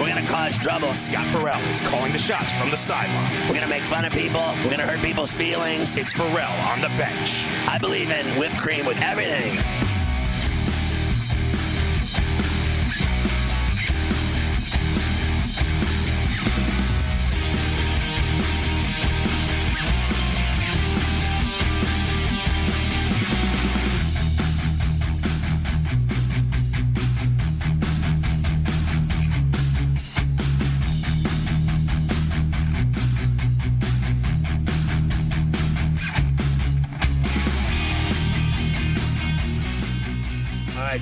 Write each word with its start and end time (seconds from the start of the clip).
We're 0.00 0.08
gonna 0.08 0.26
cause 0.26 0.58
trouble. 0.58 0.94
Scott 0.94 1.26
Ferrall 1.28 1.62
is 1.70 1.80
calling 1.80 2.12
the 2.12 2.18
shots 2.18 2.52
from 2.52 2.70
the 2.70 2.76
sideline. 2.76 3.48
We're 3.48 3.54
gonna 3.54 3.68
make 3.68 3.84
fun 3.84 4.04
of 4.04 4.12
people. 4.12 4.54
We're 4.64 4.70
gonna 4.70 4.86
hurt 4.86 5.00
people's 5.00 5.32
feelings. 5.32 5.96
It's 5.96 6.12
Ferrall 6.12 6.58
on 6.66 6.80
the 6.80 6.88
bench. 6.88 7.46
I 7.68 7.78
believe 7.78 8.10
in 8.10 8.38
whipped 8.38 8.58
cream 8.58 8.86
with 8.86 9.00
everything. 9.02 9.91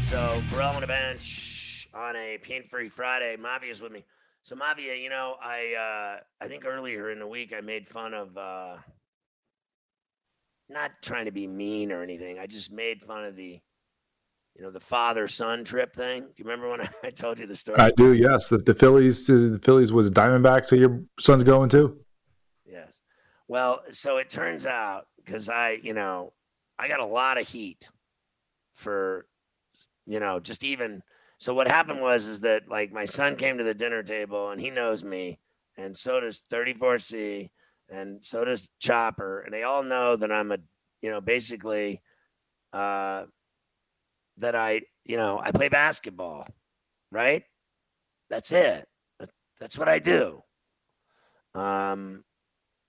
Right, 0.01 0.07
so 0.07 0.41
Ferrall 0.47 0.77
on 0.77 0.81
the 0.81 0.87
bench 0.87 1.87
on 1.93 2.17
a 2.17 2.39
pain-free 2.39 2.89
Friday. 2.89 3.37
Mafia's 3.37 3.83
with 3.83 3.93
me. 3.93 4.03
So 4.43 4.57
Mafia, 4.57 4.95
you 4.95 5.11
know, 5.11 5.37
I 5.43 5.75
uh, 5.75 6.21
I 6.43 6.49
think 6.49 6.65
earlier 6.65 7.11
in 7.11 7.19
the 7.19 7.27
week 7.27 7.53
I 7.55 7.61
made 7.61 7.87
fun 7.87 8.15
of 8.15 8.35
uh, 8.35 8.77
not 10.71 10.93
trying 11.03 11.27
to 11.27 11.31
be 11.31 11.47
mean 11.47 11.93
or 11.93 12.03
anything. 12.03 12.39
I 12.39 12.47
just 12.47 12.73
made 12.73 13.03
fun 13.03 13.25
of 13.25 13.37
the 13.37 13.61
you 14.57 14.63
know 14.63 14.71
the 14.71 14.81
father-son 14.81 15.65
trip 15.65 15.95
thing. 15.95 16.23
Do 16.23 16.33
you 16.39 16.45
remember 16.45 16.71
when 16.71 16.81
I 17.05 17.11
told 17.11 17.39
you 17.39 17.47
the 17.47 17.57
story? 17.57 17.79
I 17.79 17.91
do, 17.91 18.15
yes. 18.15 18.49
The, 18.49 18.57
the 18.57 18.75
Phillies, 18.75 19.27
the 19.27 19.61
Phillies 19.63 19.93
was 19.93 20.11
Diamondbacks. 20.11 20.69
So 20.69 20.77
your 20.77 21.03
son's 21.19 21.45
going 21.45 21.69
too. 21.69 21.99
Yes. 22.65 23.03
Well, 23.49 23.83
so 23.91 24.17
it 24.17 24.31
turns 24.31 24.65
out 24.65 25.09
because 25.17 25.51
I, 25.51 25.79
you 25.83 25.93
know, 25.93 26.33
I 26.79 26.89
got 26.89 27.01
a 27.01 27.07
lot 27.07 27.39
of 27.39 27.47
heat 27.47 27.91
for, 28.77 29.27
you 30.11 30.19
know, 30.19 30.41
just 30.41 30.65
even. 30.65 31.03
So 31.39 31.55
what 31.55 31.69
happened 31.69 32.03
was 32.03 32.27
is 32.27 32.41
that 32.41 32.69
like 32.69 32.93
my 32.93 33.05
son 33.05 33.37
came 33.37 33.57
to 33.59 33.65
the 33.65 33.73
dinner 33.73 34.03
table 34.03 34.51
and 34.51 34.61
he 34.61 34.69
knows 34.69 35.05
me, 35.05 35.39
and 35.79 35.97
so 35.97 36.19
does 36.19 36.43
34C, 36.53 37.49
and 37.89 38.19
so 38.23 38.45
does 38.45 38.71
Chopper, 38.81 39.41
and 39.41 39.55
they 39.55 39.63
all 39.63 39.85
know 39.85 40.17
that 40.17 40.33
I'm 40.33 40.51
a, 40.51 40.59
you 41.01 41.11
know, 41.11 41.21
basically, 41.21 42.03
uh, 42.73 43.25
that 44.39 44.57
I, 44.57 44.83
you 45.05 45.17
know, 45.17 45.41
I 45.43 45.53
play 45.53 45.69
basketball, 45.69 46.49
right? 47.13 47.45
That's 48.29 48.51
it. 48.51 48.89
That's 49.61 49.79
what 49.79 49.89
I 49.89 50.01
do. 50.01 50.43
Um, 51.55 52.25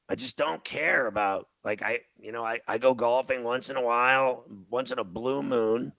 I 0.09 0.15
just 0.15 0.37
don't 0.37 0.63
care 0.63 1.05
about 1.05 1.47
like 1.63 1.83
I 1.83 1.99
you 2.19 2.31
know 2.31 2.43
I, 2.43 2.61
I 2.67 2.79
go 2.79 2.95
golfing 2.95 3.43
once 3.43 3.69
in 3.69 3.77
a 3.77 3.81
while, 3.81 4.45
once 4.71 4.91
in 4.91 4.97
a 4.97 5.03
blue 5.03 5.43
moon, 5.43 5.93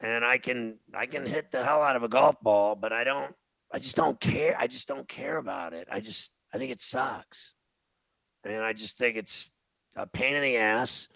and 0.00 0.24
I 0.24 0.38
can 0.38 0.78
I 0.94 1.06
can 1.06 1.26
hit 1.26 1.50
the 1.50 1.64
hell 1.64 1.82
out 1.82 1.96
of 1.96 2.02
a 2.02 2.08
golf 2.08 2.36
ball, 2.42 2.74
but 2.74 2.92
I 2.92 3.04
don't 3.04 3.34
I 3.72 3.78
just 3.78 3.96
don't 3.96 4.20
care. 4.20 4.56
I 4.58 4.66
just 4.66 4.88
don't 4.88 5.08
care 5.08 5.38
about 5.38 5.72
it. 5.72 5.88
I 5.90 6.00
just 6.00 6.32
I 6.52 6.58
think 6.58 6.70
it 6.70 6.80
sucks. 6.80 7.54
And 8.44 8.62
I 8.62 8.72
just 8.72 8.98
think 8.98 9.16
it's 9.16 9.50
a 9.96 10.06
pain 10.06 10.34
in 10.34 10.42
the 10.42 10.56
ass. 10.56 11.08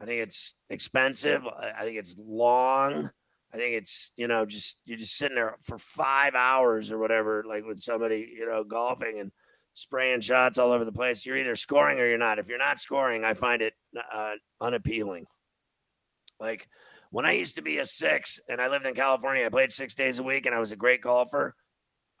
I 0.00 0.04
think 0.04 0.22
it's 0.22 0.54
expensive. 0.70 1.42
I 1.46 1.82
think 1.82 1.98
it's 1.98 2.16
long. 2.18 3.10
I 3.52 3.56
think 3.56 3.74
it's, 3.74 4.12
you 4.16 4.28
know, 4.28 4.44
just 4.46 4.76
you're 4.84 4.98
just 4.98 5.16
sitting 5.16 5.34
there 5.34 5.56
for 5.62 5.78
five 5.78 6.34
hours 6.34 6.92
or 6.92 6.98
whatever, 6.98 7.44
like 7.46 7.64
with 7.64 7.80
somebody, 7.80 8.30
you 8.38 8.46
know, 8.48 8.62
golfing 8.62 9.20
and 9.20 9.32
spraying 9.74 10.20
shots 10.20 10.58
all 10.58 10.72
over 10.72 10.84
the 10.84 10.92
place. 10.92 11.24
You're 11.24 11.36
either 11.36 11.56
scoring 11.56 11.98
or 11.98 12.06
you're 12.06 12.18
not. 12.18 12.38
If 12.38 12.48
you're 12.48 12.58
not 12.58 12.78
scoring, 12.78 13.24
I 13.24 13.34
find 13.34 13.62
it 13.62 13.74
uh, 14.12 14.34
unappealing. 14.60 15.26
Like 16.38 16.68
when 17.10 17.24
I 17.24 17.32
used 17.32 17.56
to 17.56 17.62
be 17.62 17.78
a 17.78 17.86
six 17.86 18.38
and 18.48 18.60
I 18.60 18.68
lived 18.68 18.86
in 18.86 18.94
California, 18.94 19.46
I 19.46 19.48
played 19.48 19.72
six 19.72 19.94
days 19.94 20.18
a 20.18 20.22
week 20.22 20.46
and 20.46 20.54
I 20.54 20.60
was 20.60 20.72
a 20.72 20.76
great 20.76 21.02
golfer. 21.02 21.54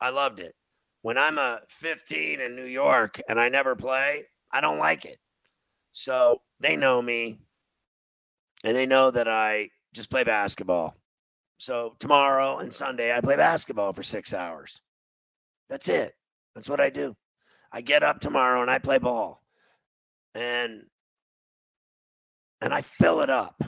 I 0.00 0.10
loved 0.10 0.40
it. 0.40 0.54
When 1.02 1.18
I'm 1.18 1.38
a 1.38 1.60
15 1.68 2.40
in 2.40 2.56
New 2.56 2.64
York 2.64 3.20
and 3.28 3.40
I 3.40 3.48
never 3.48 3.76
play, 3.76 4.24
I 4.50 4.60
don't 4.60 4.78
like 4.78 5.04
it. 5.04 5.18
So 5.92 6.40
they 6.60 6.76
know 6.76 7.00
me 7.00 7.38
and 8.64 8.76
they 8.76 8.86
know 8.86 9.10
that 9.10 9.28
I 9.28 9.70
just 9.92 10.10
play 10.10 10.24
basketball. 10.24 10.94
So 11.58 11.94
tomorrow 11.98 12.58
and 12.58 12.72
Sunday, 12.72 13.12
I 13.14 13.20
play 13.20 13.36
basketball 13.36 13.92
for 13.92 14.02
six 14.02 14.32
hours. 14.32 14.80
That's 15.68 15.88
it. 15.88 16.14
That's 16.54 16.68
what 16.68 16.80
I 16.80 16.90
do. 16.90 17.16
I 17.72 17.80
get 17.80 18.02
up 18.02 18.20
tomorrow 18.20 18.62
and 18.62 18.70
I 18.70 18.78
play 18.78 18.98
ball. 18.98 19.42
And 20.34 20.82
and 22.60 22.72
I 22.72 22.80
fill 22.80 23.20
it 23.20 23.30
up. 23.30 23.62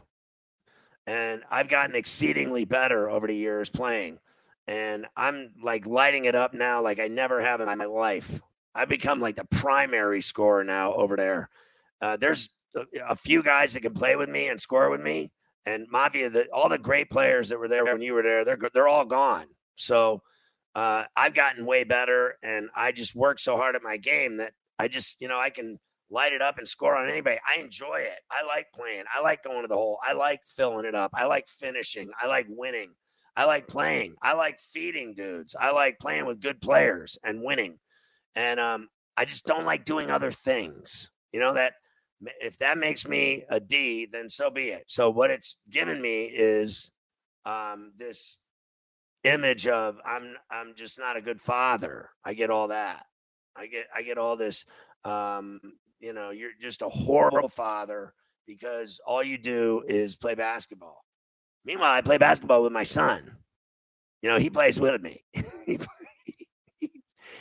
And 1.06 1.43
I've 1.50 1.69
gotten 1.69 1.97
exceedingly 1.97 2.65
better 2.65 3.11
over 3.11 3.27
the 3.27 3.37
years 3.37 3.69
playing. 3.69 4.19
And 4.66 5.06
I'm 5.16 5.53
like 5.62 5.87
lighting 5.87 6.27
it 6.27 6.34
up 6.34 6.55
now 6.55 6.83
like 6.83 7.00
I 7.00 7.09
never 7.09 7.41
have 7.41 7.61
in 7.61 7.66
my 7.66 7.87
life. 7.87 8.41
I've 8.75 8.88
become 8.88 9.21
like 9.21 9.37
the 9.37 9.47
primary 9.47 10.22
scorer 10.22 10.62
now 10.62 10.94
over 10.94 11.16
there. 11.16 11.49
Uh, 12.00 12.16
there's 12.16 12.50
a, 12.77 12.84
a 13.09 13.15
few 13.16 13.43
guys 13.43 13.75
that 13.75 13.81
can 13.81 13.94
play 13.94 14.15
with 14.16 14.28
me 14.28 14.49
and 14.49 14.61
score 14.61 14.91
with 14.91 15.03
me. 15.03 15.33
And 15.66 15.87
Mafia, 15.91 16.31
the, 16.31 16.47
all 16.53 16.69
the 16.69 16.78
great 16.78 17.11
players 17.11 17.49
that 17.49 17.59
were 17.59 17.69
there 17.69 17.84
when 17.84 18.00
you 18.00 18.15
were 18.15 18.22
there, 18.22 18.44
they're 18.44 18.59
they're 18.72 18.88
all 18.88 19.05
gone. 19.05 19.47
So 19.75 20.22
uh, 20.75 21.05
I've 21.17 21.34
gotten 21.34 21.67
way 21.67 21.84
better, 21.84 22.37
and 22.43 22.71
I 22.75 22.93
just 22.93 23.15
work 23.15 23.38
so 23.38 23.56
hard 23.56 23.77
at 23.77 23.82
my 23.82 23.97
game 23.97 24.38
that 24.38 24.53
I 24.78 24.88
just, 24.88 25.21
you 25.21 25.28
know, 25.28 25.38
I 25.38 25.50
can 25.50 25.78
light 26.10 26.32
it 26.32 26.43
up 26.43 26.59
and 26.59 26.69
score 26.69 26.97
on 26.97 27.09
anybody. 27.09 27.38
I 27.47 27.60
enjoy 27.60 28.00
it. 28.00 28.19
I 28.31 28.44
like 28.47 28.66
playing. 28.75 29.04
I 29.12 29.21
like 29.21 29.44
going 29.44 29.62
to 29.62 29.69
the 29.69 29.76
hole. 29.76 29.98
I 30.03 30.12
like 30.12 30.41
filling 30.44 30.87
it 30.87 30.94
up. 30.94 31.12
I 31.15 31.26
like 31.26 31.48
finishing. 31.48 32.10
I 32.21 32.26
like 32.26 32.47
winning. 32.48 32.91
I 33.37 33.44
like 33.44 33.69
playing. 33.69 34.16
I 34.23 34.34
like 34.34 34.58
feeding 34.58 35.14
dudes. 35.14 35.55
I 35.58 35.70
like 35.70 35.99
playing 36.00 36.26
with 36.26 36.40
good 36.40 36.61
players 36.61 37.19
and 37.25 37.43
winning. 37.43 37.79
And 38.34 38.58
um, 38.58 38.88
I 39.17 39.25
just 39.25 39.46
don't 39.46 39.64
like 39.64 39.84
doing 39.84 40.11
other 40.11 40.32
things. 40.32 41.11
You 41.32 41.40
know 41.40 41.55
that 41.55 41.75
if 42.40 42.58
that 42.58 42.76
makes 42.76 43.06
me 43.06 43.44
a 43.49 43.61
D, 43.61 44.06
then 44.11 44.29
so 44.29 44.50
be 44.50 44.69
it. 44.69 44.84
So 44.88 45.11
what 45.11 45.31
it's 45.31 45.56
given 45.70 46.02
me 46.02 46.25
is 46.25 46.90
um, 47.46 47.93
this 47.96 48.40
image 49.25 49.67
of 49.67 49.99
I'm 50.05 50.34
I'm 50.50 50.75
just 50.75 50.99
not 50.99 51.17
a 51.17 51.23
good 51.23 51.40
father. 51.40 52.11
I 52.25 52.34
get 52.34 52.50
all 52.50 52.69
that. 52.69 53.05
I 53.56 53.67
get 53.67 53.87
I 53.94 54.02
get 54.02 54.19
all 54.19 54.37
this 54.37 54.64
um 55.05 55.61
you 56.00 56.12
know, 56.12 56.31
you're 56.31 56.50
just 56.61 56.82
a 56.82 56.88
horrible 56.88 57.49
father 57.49 58.14
because 58.47 59.00
all 59.06 59.23
you 59.23 59.38
do 59.38 59.85
is 59.87 60.17
play 60.17 60.35
basketball. 60.35 61.05
Meanwhile, 61.64 61.93
I 61.93 62.00
play 62.00 62.19
basketball 62.19 62.62
with 62.62 62.73
my 62.73 62.85
son. 62.85 63.37
You 64.23 64.31
know, 64.31 64.38
he 64.38 64.50
plays 64.50 64.81
with 64.81 65.00
me. 65.00 65.25
he, 65.67 65.79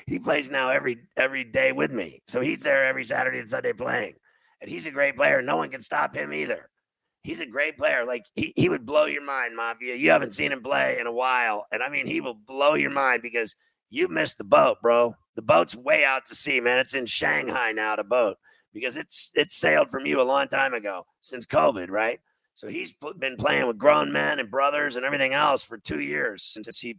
he 0.08 0.20
plays 0.20 0.50
now 0.50 0.70
every 0.70 1.00
every 1.18 1.44
day 1.44 1.72
with 1.72 1.92
me. 1.92 2.22
So 2.28 2.42
he's 2.42 2.64
there 2.64 2.86
every 2.86 3.06
Saturday 3.06 3.40
and 3.40 3.50
Sunday 3.50 3.74
playing. 3.74 4.16
And 4.62 4.70
he's 4.70 4.88
a 4.88 4.92
great 4.92 5.16
player. 5.16 5.42
No 5.42 5.58
one 5.58 5.70
can 5.70 5.82
stop 5.82 6.16
him 6.16 6.34
either. 6.34 6.70
He's 7.24 7.40
a 7.40 7.46
great 7.46 7.78
player. 7.78 8.06
Like 8.06 8.26
he, 8.36 8.54
he 8.56 8.70
would 8.70 8.86
blow 8.86 9.06
your 9.06 9.24
mind, 9.24 9.56
Mafia. 9.56 9.96
You 9.96 10.10
haven't 10.12 10.34
seen 10.34 10.52
him 10.52 10.62
play 10.62 10.98
in 11.00 11.08
a 11.08 11.12
while. 11.12 11.66
And 11.72 11.82
I 11.82 11.90
mean, 11.90 12.08
he 12.08 12.22
will 12.22 12.34
blow 12.34 12.76
your 12.76 12.92
mind 12.92 13.22
because 13.22 13.56
you 13.90 14.08
missed 14.08 14.38
the 14.38 14.44
boat, 14.44 14.78
bro. 14.82 15.16
The 15.36 15.42
boat's 15.42 15.76
way 15.76 16.04
out 16.06 16.26
to 16.26 16.36
sea, 16.36 16.60
man. 16.60 16.80
It's 16.80 16.94
in 16.94 17.06
Shanghai 17.06 17.72
now, 17.72 17.96
the 17.96 18.04
boat, 18.04 18.38
because 18.74 18.98
it's 18.98 19.31
it's 19.36 19.56
sailed 19.56 19.89
from 19.89 20.06
you 20.06 20.21
a 20.21 20.24
long 20.24 20.48
time 20.48 20.74
ago 20.74 21.06
since 21.21 21.45
COVID, 21.45 21.89
right? 21.89 22.19
So 22.56 22.68
he's 22.68 22.94
been 23.18 23.38
playing 23.38 23.68
with 23.68 23.77
grown 23.77 24.12
men 24.12 24.39
and 24.39 24.51
brothers 24.51 24.95
and 24.98 25.06
everything 25.06 25.33
else 25.33 25.63
for 25.63 25.77
two 25.77 26.01
years 26.01 26.44
since 26.44 26.80
he 26.80 26.98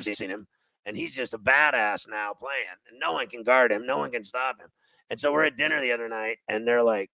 seen 0.00 0.30
him, 0.30 0.46
and 0.84 0.96
he's 0.96 1.14
just 1.14 1.32
a 1.32 1.38
badass 1.38 2.08
now 2.08 2.34
playing, 2.34 2.66
and 2.88 2.98
no 3.00 3.12
one 3.12 3.26
can 3.26 3.42
guard 3.42 3.72
him, 3.72 3.86
no 3.86 3.98
one 3.98 4.10
can 4.10 4.22
stop 4.22 4.60
him. 4.60 4.68
And 5.08 5.18
so 5.18 5.32
we're 5.32 5.44
at 5.44 5.56
dinner 5.56 5.80
the 5.80 5.92
other 5.92 6.08
night, 6.08 6.38
and 6.48 6.68
they're 6.68 6.82
like, 6.82 7.10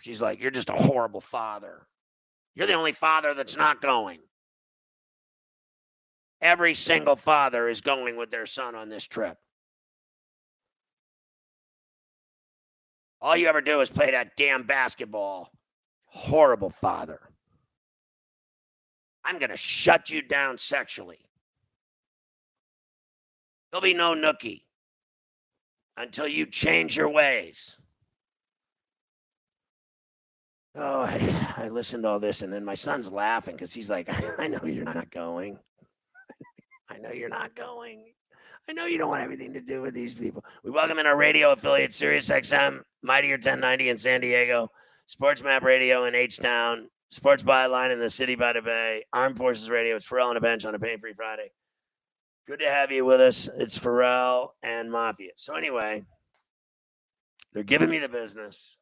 she's 0.00 0.20
like, 0.20 0.40
"You're 0.40 0.50
just 0.50 0.70
a 0.70 0.74
horrible 0.74 1.20
father. 1.20 1.86
You're 2.54 2.66
the 2.66 2.74
only 2.74 2.92
father 2.92 3.34
that's 3.34 3.56
not 3.56 3.80
going." 3.80 4.20
Every 6.42 6.74
single 6.74 7.16
father 7.16 7.68
is 7.68 7.80
going 7.80 8.16
with 8.16 8.30
their 8.30 8.44
son 8.44 8.74
on 8.74 8.90
this 8.90 9.04
trip. 9.04 9.38
All 13.20 13.36
you 13.36 13.48
ever 13.48 13.60
do 13.60 13.80
is 13.80 13.90
play 13.90 14.10
that 14.10 14.36
damn 14.36 14.64
basketball. 14.64 15.50
Horrible 16.04 16.70
father. 16.70 17.20
I'm 19.24 19.38
going 19.38 19.50
to 19.50 19.56
shut 19.56 20.10
you 20.10 20.22
down 20.22 20.58
sexually. 20.58 21.18
There'll 23.70 23.82
be 23.82 23.94
no 23.94 24.14
nookie 24.14 24.62
until 25.96 26.28
you 26.28 26.46
change 26.46 26.96
your 26.96 27.08
ways. 27.08 27.78
Oh, 30.76 31.00
I, 31.00 31.54
I 31.56 31.68
listened 31.68 32.02
to 32.02 32.10
all 32.10 32.20
this, 32.20 32.42
and 32.42 32.52
then 32.52 32.64
my 32.64 32.74
son's 32.74 33.10
laughing 33.10 33.56
because 33.56 33.72
he's 33.72 33.88
like, 33.88 34.08
I 34.38 34.46
know 34.46 34.62
you're 34.64 34.84
not 34.84 35.10
going. 35.10 35.58
I 36.90 36.98
know 36.98 37.10
you're 37.10 37.30
not 37.30 37.54
going. 37.54 38.04
I 38.68 38.72
know 38.72 38.86
you 38.86 38.98
don't 38.98 39.10
want 39.10 39.22
everything 39.22 39.52
to 39.52 39.60
do 39.60 39.80
with 39.80 39.94
these 39.94 40.14
people. 40.14 40.44
We 40.64 40.72
welcome 40.72 40.98
in 40.98 41.06
our 41.06 41.16
radio 41.16 41.52
affiliate, 41.52 41.92
SiriusXM, 41.92 42.80
Mightier 43.00 43.34
1090 43.34 43.90
in 43.90 43.98
San 43.98 44.20
Diego, 44.20 44.72
Sports 45.06 45.40
Map 45.40 45.62
Radio 45.62 46.04
in 46.04 46.16
H 46.16 46.38
Town, 46.38 46.88
Sports 47.10 47.44
Byline 47.44 47.92
in 47.92 48.00
the 48.00 48.10
City 48.10 48.34
by 48.34 48.52
the 48.54 48.62
Bay, 48.62 49.04
Armed 49.12 49.38
Forces 49.38 49.70
Radio. 49.70 49.94
It's 49.94 50.04
Ferrall 50.04 50.30
on 50.30 50.36
a 50.36 50.40
bench 50.40 50.64
on 50.64 50.74
a 50.74 50.80
pain 50.80 50.98
free 50.98 51.12
Friday. 51.12 51.52
Good 52.48 52.58
to 52.58 52.68
have 52.68 52.90
you 52.90 53.04
with 53.04 53.20
us. 53.20 53.48
It's 53.56 53.78
Ferrall 53.78 54.56
and 54.64 54.90
Mafia. 54.90 55.30
So, 55.36 55.54
anyway, 55.54 56.04
they're 57.52 57.62
giving 57.62 57.88
me 57.88 58.00
the 58.00 58.08
business. 58.08 58.78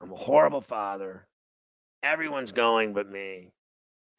I'm 0.00 0.12
a 0.12 0.16
horrible 0.16 0.60
father. 0.60 1.26
Everyone's 2.04 2.52
going 2.52 2.94
but 2.94 3.10
me. 3.10 3.50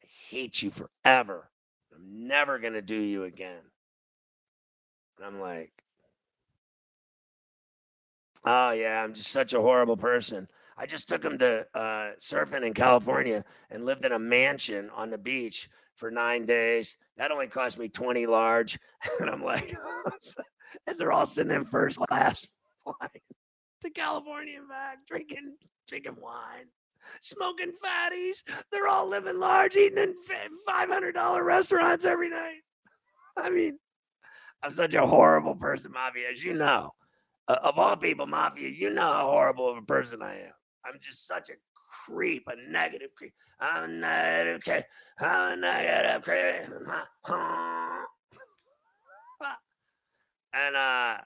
I 0.02 0.06
hate 0.28 0.62
you 0.62 0.70
forever. 0.70 1.50
I'm 1.94 2.28
never 2.28 2.58
going 2.58 2.74
to 2.74 2.82
do 2.82 2.94
you 2.94 3.24
again. 3.24 3.62
And 5.18 5.26
I'm 5.26 5.40
like, 5.40 5.72
oh, 8.44 8.70
yeah, 8.70 9.02
I'm 9.02 9.14
just 9.14 9.30
such 9.30 9.52
a 9.52 9.60
horrible 9.60 9.96
person. 9.96 10.48
I 10.76 10.86
just 10.86 11.08
took 11.08 11.24
him 11.24 11.38
to 11.38 11.66
uh, 11.74 12.12
surfing 12.20 12.64
in 12.64 12.72
California 12.72 13.44
and 13.70 13.84
lived 13.84 14.04
in 14.04 14.12
a 14.12 14.18
mansion 14.18 14.90
on 14.94 15.10
the 15.10 15.18
beach 15.18 15.68
for 15.96 16.10
nine 16.10 16.46
days. 16.46 16.98
That 17.16 17.32
only 17.32 17.48
cost 17.48 17.78
me 17.78 17.88
20 17.88 18.26
large. 18.26 18.78
And 19.20 19.28
I'm 19.28 19.42
like, 19.42 19.74
as 20.86 20.98
they're 20.98 21.12
all 21.12 21.26
sitting 21.26 21.52
in 21.52 21.64
first 21.64 21.98
class 21.98 22.46
flying 22.84 23.22
to 23.82 23.90
California 23.90 24.58
and 24.58 24.68
back, 24.68 24.98
drinking, 25.06 25.56
drinking 25.88 26.16
wine 26.20 26.66
smoking 27.20 27.72
fatties. 27.84 28.42
They're 28.70 28.88
all 28.88 29.08
living 29.08 29.38
large, 29.38 29.76
eating 29.76 29.98
in 29.98 30.14
$500 30.68 31.44
restaurants 31.44 32.04
every 32.04 32.30
night. 32.30 32.60
I 33.36 33.50
mean, 33.50 33.78
I'm 34.62 34.70
such 34.70 34.94
a 34.94 35.06
horrible 35.06 35.54
person, 35.54 35.92
Mafia, 35.92 36.30
as 36.32 36.44
you 36.44 36.54
know. 36.54 36.90
Uh, 37.46 37.56
of 37.62 37.78
all 37.78 37.96
people, 37.96 38.26
Mafia, 38.26 38.68
you 38.68 38.90
know 38.90 39.02
how 39.02 39.30
horrible 39.30 39.68
of 39.70 39.78
a 39.78 39.82
person 39.82 40.22
I 40.22 40.34
am. 40.34 40.52
I'm 40.84 40.98
just 41.00 41.26
such 41.26 41.48
a 41.48 41.54
creep, 42.04 42.48
a 42.48 42.70
negative 42.70 43.10
creep. 43.16 43.32
I'm 43.60 43.84
a 43.84 43.88
negative 43.88 44.62
creep. 44.62 44.84
I'm 45.20 45.58
a 45.58 45.60
negative 45.60 46.22
creep. 46.22 46.36
and 50.52 50.76
uh, 50.76 51.18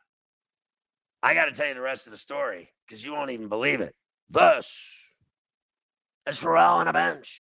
I 1.22 1.34
got 1.34 1.46
to 1.46 1.52
tell 1.52 1.68
you 1.68 1.74
the 1.74 1.80
rest 1.80 2.06
of 2.06 2.12
the 2.12 2.18
story 2.18 2.70
because 2.86 3.04
you 3.04 3.12
won't 3.12 3.30
even 3.30 3.48
believe 3.48 3.80
it. 3.80 3.94
Thus 4.30 4.98
is 6.26 6.38
Ferrall 6.38 6.78
on 6.78 6.88
a 6.88 6.92
bench. 6.92 7.41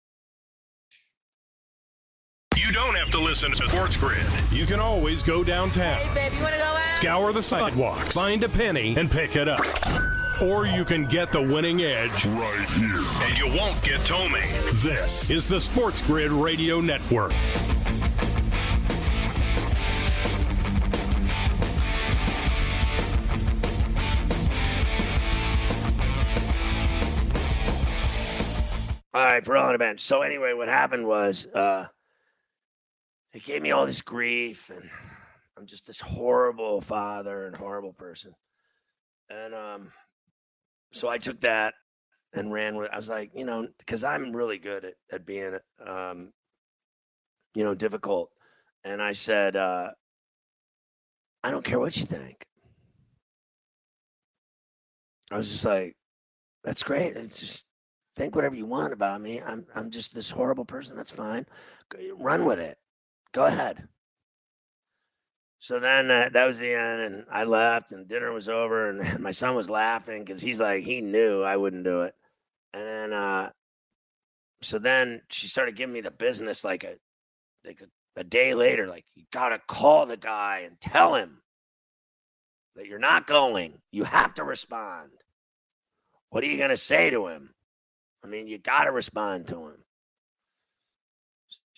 You 2.71 2.77
don't 2.77 2.95
have 2.95 3.11
to 3.11 3.19
listen 3.19 3.51
to 3.51 3.67
Sports 3.67 3.97
Grid. 3.97 4.25
You 4.49 4.65
can 4.65 4.79
always 4.79 5.23
go 5.23 5.43
downtown. 5.43 5.97
Hey, 5.97 6.29
babe, 6.29 6.37
you 6.37 6.41
want 6.41 6.53
to 6.53 6.59
go 6.59 6.63
out? 6.63 6.89
Scour 6.91 7.33
the 7.33 7.43
sidewalks, 7.43 8.15
find 8.15 8.41
a 8.45 8.47
penny, 8.47 8.95
and 8.95 9.11
pick 9.11 9.35
it 9.35 9.49
up. 9.49 9.59
Or 10.41 10.65
you 10.65 10.85
can 10.85 11.03
get 11.03 11.33
the 11.33 11.41
winning 11.41 11.81
edge 11.81 12.25
right 12.27 12.69
here. 12.69 13.03
And 13.23 13.37
you 13.37 13.47
won't 13.59 13.81
get 13.81 13.99
Tomei. 13.99 14.47
This 14.81 15.29
is 15.29 15.49
the 15.49 15.59
Sports 15.59 15.99
Grid 15.99 16.31
Radio 16.31 16.79
Network. 16.79 17.33
All 29.13 29.25
right, 29.25 29.43
for 29.43 29.57
on 29.57 29.75
a 29.75 29.77
bench. 29.77 29.99
So 29.99 30.21
anyway, 30.21 30.53
what 30.53 30.69
happened 30.69 31.05
was 31.05 31.47
uh 31.47 31.87
they 33.33 33.39
gave 33.39 33.61
me 33.61 33.71
all 33.71 33.85
this 33.85 34.01
grief 34.01 34.69
and 34.69 34.89
I'm 35.57 35.65
just 35.65 35.87
this 35.87 36.01
horrible 36.01 36.81
father 36.81 37.45
and 37.45 37.55
horrible 37.55 37.93
person. 37.93 38.33
And 39.29 39.53
um 39.53 39.91
so 40.91 41.07
I 41.07 41.17
took 41.17 41.39
that 41.41 41.73
and 42.33 42.51
ran 42.51 42.75
with 42.75 42.91
I 42.91 42.97
was 42.97 43.09
like, 43.09 43.31
you 43.35 43.45
know, 43.45 43.67
because 43.79 44.03
I'm 44.03 44.35
really 44.35 44.57
good 44.57 44.85
at, 44.85 44.93
at 45.11 45.25
being 45.25 45.57
um 45.85 46.33
you 47.55 47.63
know, 47.63 47.75
difficult. 47.75 48.29
And 48.83 49.01
I 49.01 49.13
said, 49.13 49.55
uh, 49.55 49.91
I 51.43 51.51
don't 51.51 51.65
care 51.65 51.79
what 51.79 51.97
you 51.97 52.05
think. 52.05 52.45
I 55.31 55.37
was 55.37 55.51
just 55.51 55.65
like, 55.65 55.95
that's 56.63 56.83
great. 56.83 57.15
It's 57.15 57.39
just 57.39 57.65
think 58.15 58.35
whatever 58.35 58.55
you 58.55 58.65
want 58.65 58.93
about 58.93 59.21
me. 59.21 59.41
I'm 59.41 59.65
I'm 59.73 59.89
just 59.89 60.13
this 60.13 60.29
horrible 60.29 60.65
person. 60.65 60.95
That's 60.95 61.11
fine. 61.11 61.45
Run 62.17 62.45
with 62.45 62.59
it. 62.59 62.77
Go 63.33 63.45
ahead. 63.45 63.87
So 65.59 65.79
then 65.79 66.09
uh, 66.09 66.29
that 66.33 66.47
was 66.47 66.57
the 66.57 66.73
end, 66.73 67.01
and 67.01 67.25
I 67.31 67.43
left, 67.43 67.91
and 67.91 68.07
dinner 68.07 68.31
was 68.31 68.49
over, 68.49 68.89
and 68.89 69.19
my 69.21 69.31
son 69.31 69.55
was 69.55 69.69
laughing 69.69 70.23
because 70.23 70.41
he's 70.41 70.59
like 70.59 70.83
he 70.83 71.01
knew 71.01 71.43
I 71.43 71.55
wouldn't 71.55 71.83
do 71.83 72.01
it, 72.01 72.15
and 72.73 72.87
then 72.87 73.13
uh, 73.13 73.51
so 74.61 74.79
then 74.79 75.21
she 75.29 75.47
started 75.47 75.75
giving 75.75 75.93
me 75.93 76.01
the 76.01 76.11
business 76.11 76.63
like 76.63 76.83
a 76.83 76.95
like 77.65 77.81
a, 77.81 78.19
a 78.19 78.23
day 78.23 78.53
later, 78.53 78.87
like 78.87 79.05
you 79.15 79.23
gotta 79.31 79.59
call 79.67 80.07
the 80.07 80.17
guy 80.17 80.63
and 80.65 80.81
tell 80.81 81.13
him 81.13 81.41
that 82.75 82.87
you're 82.87 82.99
not 82.99 83.27
going. 83.27 83.79
You 83.91 84.03
have 84.03 84.33
to 84.35 84.43
respond. 84.43 85.11
What 86.29 86.43
are 86.43 86.47
you 86.47 86.57
gonna 86.57 86.77
say 86.77 87.11
to 87.11 87.27
him? 87.27 87.53
I 88.23 88.27
mean, 88.27 88.47
you 88.47 88.57
gotta 88.57 88.91
respond 88.91 89.47
to 89.47 89.67
him. 89.67 89.80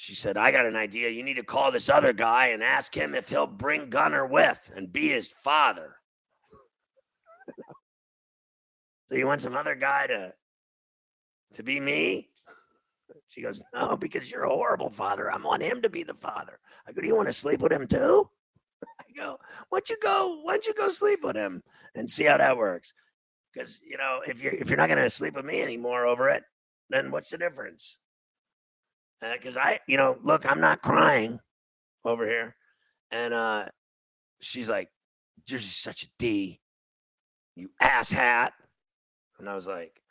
She 0.04 0.16
said, 0.16 0.36
I 0.36 0.52
got 0.52 0.66
an 0.66 0.76
idea. 0.76 1.08
You 1.08 1.24
need 1.24 1.38
to 1.38 1.44
call 1.44 1.72
this 1.72 1.90
other 1.90 2.12
guy 2.12 2.48
and 2.48 2.62
ask 2.62 2.94
him 2.94 3.16
if 3.16 3.30
he'll 3.30 3.48
bring 3.48 3.90
Gunner 3.90 4.26
with 4.26 4.70
and 4.76 4.92
be 4.92 5.08
his 5.08 5.32
father. 5.32 5.96
so 9.08 9.16
you 9.16 9.26
want 9.26 9.42
some 9.42 9.56
other 9.56 9.76
guy 9.76 10.08
to 10.08 10.34
to 11.54 11.64
be 11.64 11.80
me? 11.80 12.28
She 13.30 13.42
goes, 13.42 13.62
No, 13.74 13.96
because 13.96 14.30
you're 14.30 14.44
a 14.44 14.50
horrible 14.50 14.90
father. 14.90 15.32
I 15.32 15.38
want 15.38 15.64
him 15.64 15.82
to 15.82 15.90
be 15.90 16.04
the 16.04 16.14
father. 16.14 16.60
I 16.86 16.92
go, 16.92 17.00
Do 17.00 17.08
you 17.08 17.16
want 17.16 17.30
to 17.30 17.34
sleep 17.34 17.62
with 17.62 17.72
him 17.72 17.88
too? 17.88 18.30
I 19.00 19.04
go, 19.16 19.40
Why 19.70 19.80
don't 19.80 19.90
you 19.90 19.98
go? 20.04 20.42
Why 20.44 20.56
don't 20.56 20.66
you 20.66 20.74
go 20.74 20.90
sleep 20.90 21.24
with 21.24 21.38
him 21.38 21.64
and 21.96 22.12
see 22.12 22.26
how 22.26 22.40
that 22.40 22.58
works? 22.58 22.94
Because 23.54 23.80
you 23.82 23.98
know, 23.98 24.20
if 24.28 24.44
you're 24.44 24.54
if 24.54 24.68
you're 24.68 24.78
not 24.78 24.90
gonna 24.90 25.10
sleep 25.10 25.36
with 25.36 25.46
me 25.46 25.62
anymore 25.62 26.06
over 26.06 26.28
it, 26.28 26.44
then 26.90 27.10
what's 27.10 27.30
the 27.30 27.38
difference? 27.38 28.00
Because 29.32 29.58
uh, 29.58 29.62
I, 29.62 29.80
you 29.88 29.98
know, 29.98 30.18
look, 30.24 30.46
I'm 30.50 30.60
not 30.60 30.82
crying 30.82 31.40
over 32.04 32.26
here. 32.26 32.56
And 33.12 33.34
uh, 33.34 33.66
she's 34.42 34.70
like, 34.70 34.90
You're 35.48 35.60
just 35.60 35.82
such 35.82 36.04
a 36.04 36.08
D, 36.18 36.60
you 37.56 37.70
ass 37.80 38.12
hat. 38.12 38.54
And 39.40 39.50
I 39.50 39.56
was 39.56 39.68
like, 39.68 40.02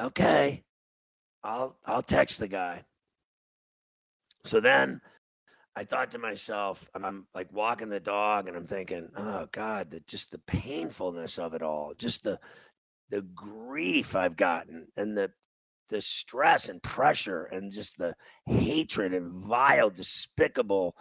Okay, 0.00 0.64
I'll 1.42 1.76
I'll 1.84 2.02
text 2.02 2.38
the 2.40 2.48
guy. 2.48 2.84
So 4.44 4.60
then 4.60 5.00
I 5.76 5.84
thought 5.84 6.10
to 6.12 6.18
myself, 6.18 6.88
and 6.94 7.06
I'm 7.06 7.26
like 7.34 7.52
walking 7.52 7.88
the 7.88 8.00
dog, 8.00 8.48
and 8.48 8.56
I'm 8.56 8.66
thinking, 8.66 9.08
oh 9.16 9.46
God, 9.52 9.90
the, 9.90 10.00
just 10.00 10.32
the 10.32 10.40
painfulness 10.40 11.38
of 11.38 11.54
it 11.54 11.62
all, 11.62 11.94
just 11.96 12.24
the 12.24 12.38
the 13.10 13.22
grief 13.22 14.14
I've 14.16 14.36
gotten, 14.36 14.88
and 14.96 15.16
the 15.16 15.30
the 15.88 16.00
stress 16.00 16.68
and 16.68 16.82
pressure 16.82 17.44
and 17.44 17.72
just 17.72 17.98
the 17.98 18.14
hatred 18.46 19.14
and 19.14 19.32
vile, 19.32 19.90
despicable. 19.90 20.96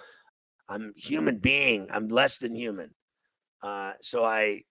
I'm 0.70 0.94
human 0.96 1.38
being. 1.39 1.88
I'm 1.91 2.08
less 2.08 2.39
than 2.39 2.56
human. 2.56 2.94
Uh, 3.62 3.94
so 4.01 4.24
I, 4.24 4.63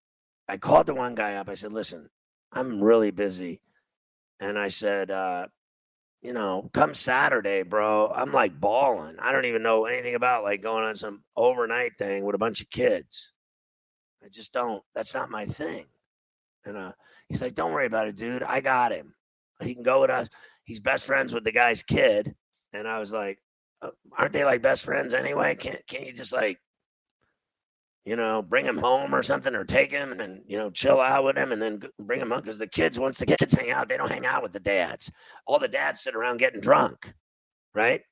I 0.48 0.58
called 0.58 0.86
the 0.86 0.94
one 0.94 1.14
guy 1.14 1.34
up. 1.34 1.48
I 1.48 1.54
said, 1.54 1.72
"Listen, 1.72 2.08
I'm 2.52 2.82
really 2.82 3.10
busy," 3.10 3.60
and 4.40 4.58
I 4.58 4.68
said, 4.68 5.10
uh, 5.10 5.48
"You 6.22 6.32
know, 6.32 6.70
come 6.72 6.94
Saturday, 6.94 7.62
bro. 7.62 8.12
I'm 8.14 8.32
like 8.32 8.60
balling. 8.60 9.16
I 9.18 9.32
don't 9.32 9.46
even 9.46 9.62
know 9.62 9.86
anything 9.86 10.14
about 10.14 10.44
like 10.44 10.62
going 10.62 10.84
on 10.84 10.96
some 10.96 11.24
overnight 11.36 11.98
thing 11.98 12.24
with 12.24 12.34
a 12.34 12.38
bunch 12.38 12.60
of 12.60 12.70
kids. 12.70 13.32
I 14.24 14.28
just 14.28 14.52
don't. 14.52 14.82
That's 14.94 15.14
not 15.14 15.30
my 15.30 15.46
thing." 15.46 15.86
And 16.64 16.76
uh, 16.76 16.92
he's 17.28 17.42
like, 17.42 17.54
"Don't 17.54 17.72
worry 17.72 17.86
about 17.86 18.08
it, 18.08 18.16
dude. 18.16 18.42
I 18.44 18.60
got 18.60 18.92
him." 18.92 19.15
He 19.62 19.74
can 19.74 19.82
go 19.82 20.00
with 20.00 20.10
us. 20.10 20.28
He's 20.64 20.80
best 20.80 21.06
friends 21.06 21.32
with 21.32 21.44
the 21.44 21.52
guy's 21.52 21.82
kid. 21.82 22.34
And 22.72 22.86
I 22.86 22.98
was 22.98 23.12
like, 23.12 23.38
uh, 23.82 23.90
aren't 24.18 24.32
they 24.32 24.44
like 24.44 24.62
best 24.62 24.84
friends 24.84 25.14
anyway? 25.14 25.54
Can't 25.54 25.86
can't 25.86 26.06
you 26.06 26.12
just 26.12 26.32
like, 26.32 26.58
you 28.04 28.16
know, 28.16 28.42
bring 28.42 28.64
him 28.64 28.78
home 28.78 29.14
or 29.14 29.22
something, 29.22 29.54
or 29.54 29.64
take 29.64 29.90
him 29.90 30.20
and 30.20 30.42
you 30.46 30.56
know 30.58 30.70
chill 30.70 31.00
out 31.00 31.24
with 31.24 31.36
him, 31.36 31.52
and 31.52 31.60
then 31.60 31.80
bring 31.98 32.20
him 32.20 32.30
home 32.30 32.40
because 32.40 32.58
the 32.58 32.66
kids 32.66 32.98
once 32.98 33.18
the 33.18 33.26
kids 33.26 33.52
hang 33.52 33.70
out, 33.70 33.88
they 33.88 33.96
don't 33.96 34.10
hang 34.10 34.26
out 34.26 34.42
with 34.42 34.52
the 34.52 34.60
dads. 34.60 35.10
All 35.46 35.58
the 35.58 35.68
dads 35.68 36.00
sit 36.00 36.14
around 36.14 36.38
getting 36.38 36.60
drunk, 36.60 37.12
right? 37.74 38.02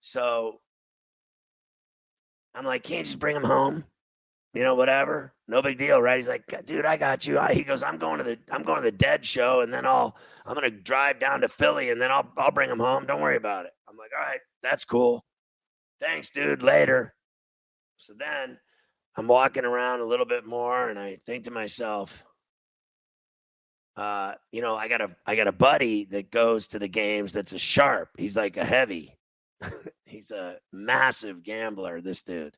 So 0.00 0.60
I'm 2.54 2.64
like, 2.64 2.82
can't 2.82 2.98
you 2.98 3.04
just 3.04 3.18
bring 3.18 3.36
him 3.36 3.44
home? 3.44 3.84
You 4.54 4.62
know, 4.62 4.74
whatever. 4.74 5.34
No 5.48 5.62
big 5.62 5.78
deal, 5.78 6.00
right? 6.00 6.18
He's 6.18 6.28
like, 6.28 6.44
dude, 6.66 6.84
I 6.84 6.96
got 6.96 7.26
you. 7.26 7.40
He 7.52 7.62
goes, 7.62 7.82
I'm 7.82 7.98
going 7.98 8.18
to 8.18 8.24
the 8.24 8.38
I'm 8.50 8.62
going 8.62 8.82
to 8.82 8.90
the 8.90 8.96
Dead 8.96 9.24
show, 9.24 9.60
and 9.60 9.72
then 9.72 9.86
I'll 9.86 10.16
I'm 10.46 10.54
gonna 10.54 10.70
drive 10.70 11.18
down 11.18 11.40
to 11.40 11.48
Philly, 11.48 11.90
and 11.90 12.00
then 12.00 12.10
I'll 12.10 12.30
I'll 12.36 12.50
bring 12.50 12.70
him 12.70 12.78
home. 12.78 13.06
Don't 13.06 13.20
worry 13.20 13.36
about 13.36 13.66
it. 13.66 13.72
I'm 13.88 13.96
like, 13.96 14.10
all 14.18 14.24
right, 14.26 14.40
that's 14.62 14.84
cool. 14.84 15.24
Thanks, 16.00 16.30
dude. 16.30 16.62
Later. 16.62 17.14
So 17.96 18.14
then 18.18 18.58
I'm 19.16 19.28
walking 19.28 19.64
around 19.64 20.00
a 20.00 20.06
little 20.06 20.26
bit 20.26 20.46
more, 20.46 20.88
and 20.88 20.98
I 20.98 21.16
think 21.16 21.44
to 21.44 21.50
myself, 21.50 22.24
uh, 23.96 24.32
you 24.50 24.60
know, 24.60 24.76
I 24.76 24.88
got 24.88 25.00
a 25.00 25.16
I 25.26 25.36
got 25.36 25.48
a 25.48 25.52
buddy 25.52 26.04
that 26.06 26.30
goes 26.30 26.68
to 26.68 26.78
the 26.78 26.88
games. 26.88 27.32
That's 27.32 27.52
a 27.52 27.58
sharp. 27.58 28.10
He's 28.18 28.36
like 28.36 28.56
a 28.56 28.64
heavy. 28.64 29.16
He's 30.04 30.30
a 30.30 30.56
massive 30.72 31.42
gambler. 31.42 32.00
This 32.00 32.22
dude 32.22 32.56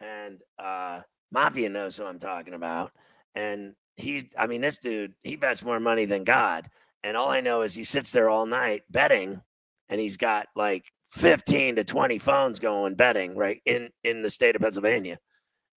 and 0.00 0.40
uh, 0.58 1.00
Mafia 1.32 1.68
knows 1.68 1.96
who 1.96 2.04
I'm 2.04 2.18
talking 2.18 2.54
about. 2.54 2.92
And 3.34 3.74
he's, 3.96 4.24
I 4.38 4.46
mean, 4.46 4.60
this 4.60 4.78
dude, 4.78 5.14
he 5.22 5.36
bets 5.36 5.62
more 5.62 5.80
money 5.80 6.04
than 6.04 6.24
God. 6.24 6.68
And 7.02 7.16
all 7.16 7.28
I 7.28 7.40
know 7.40 7.62
is 7.62 7.74
he 7.74 7.84
sits 7.84 8.10
there 8.10 8.28
all 8.28 8.46
night 8.46 8.82
betting, 8.90 9.40
and 9.88 10.00
he's 10.00 10.16
got 10.16 10.48
like 10.56 10.84
15 11.12 11.76
to 11.76 11.84
20 11.84 12.18
phones 12.18 12.58
going 12.58 12.94
betting 12.94 13.36
right 13.36 13.60
in 13.64 13.90
in 14.02 14.22
the 14.22 14.30
state 14.30 14.56
of 14.56 14.62
Pennsylvania. 14.62 15.18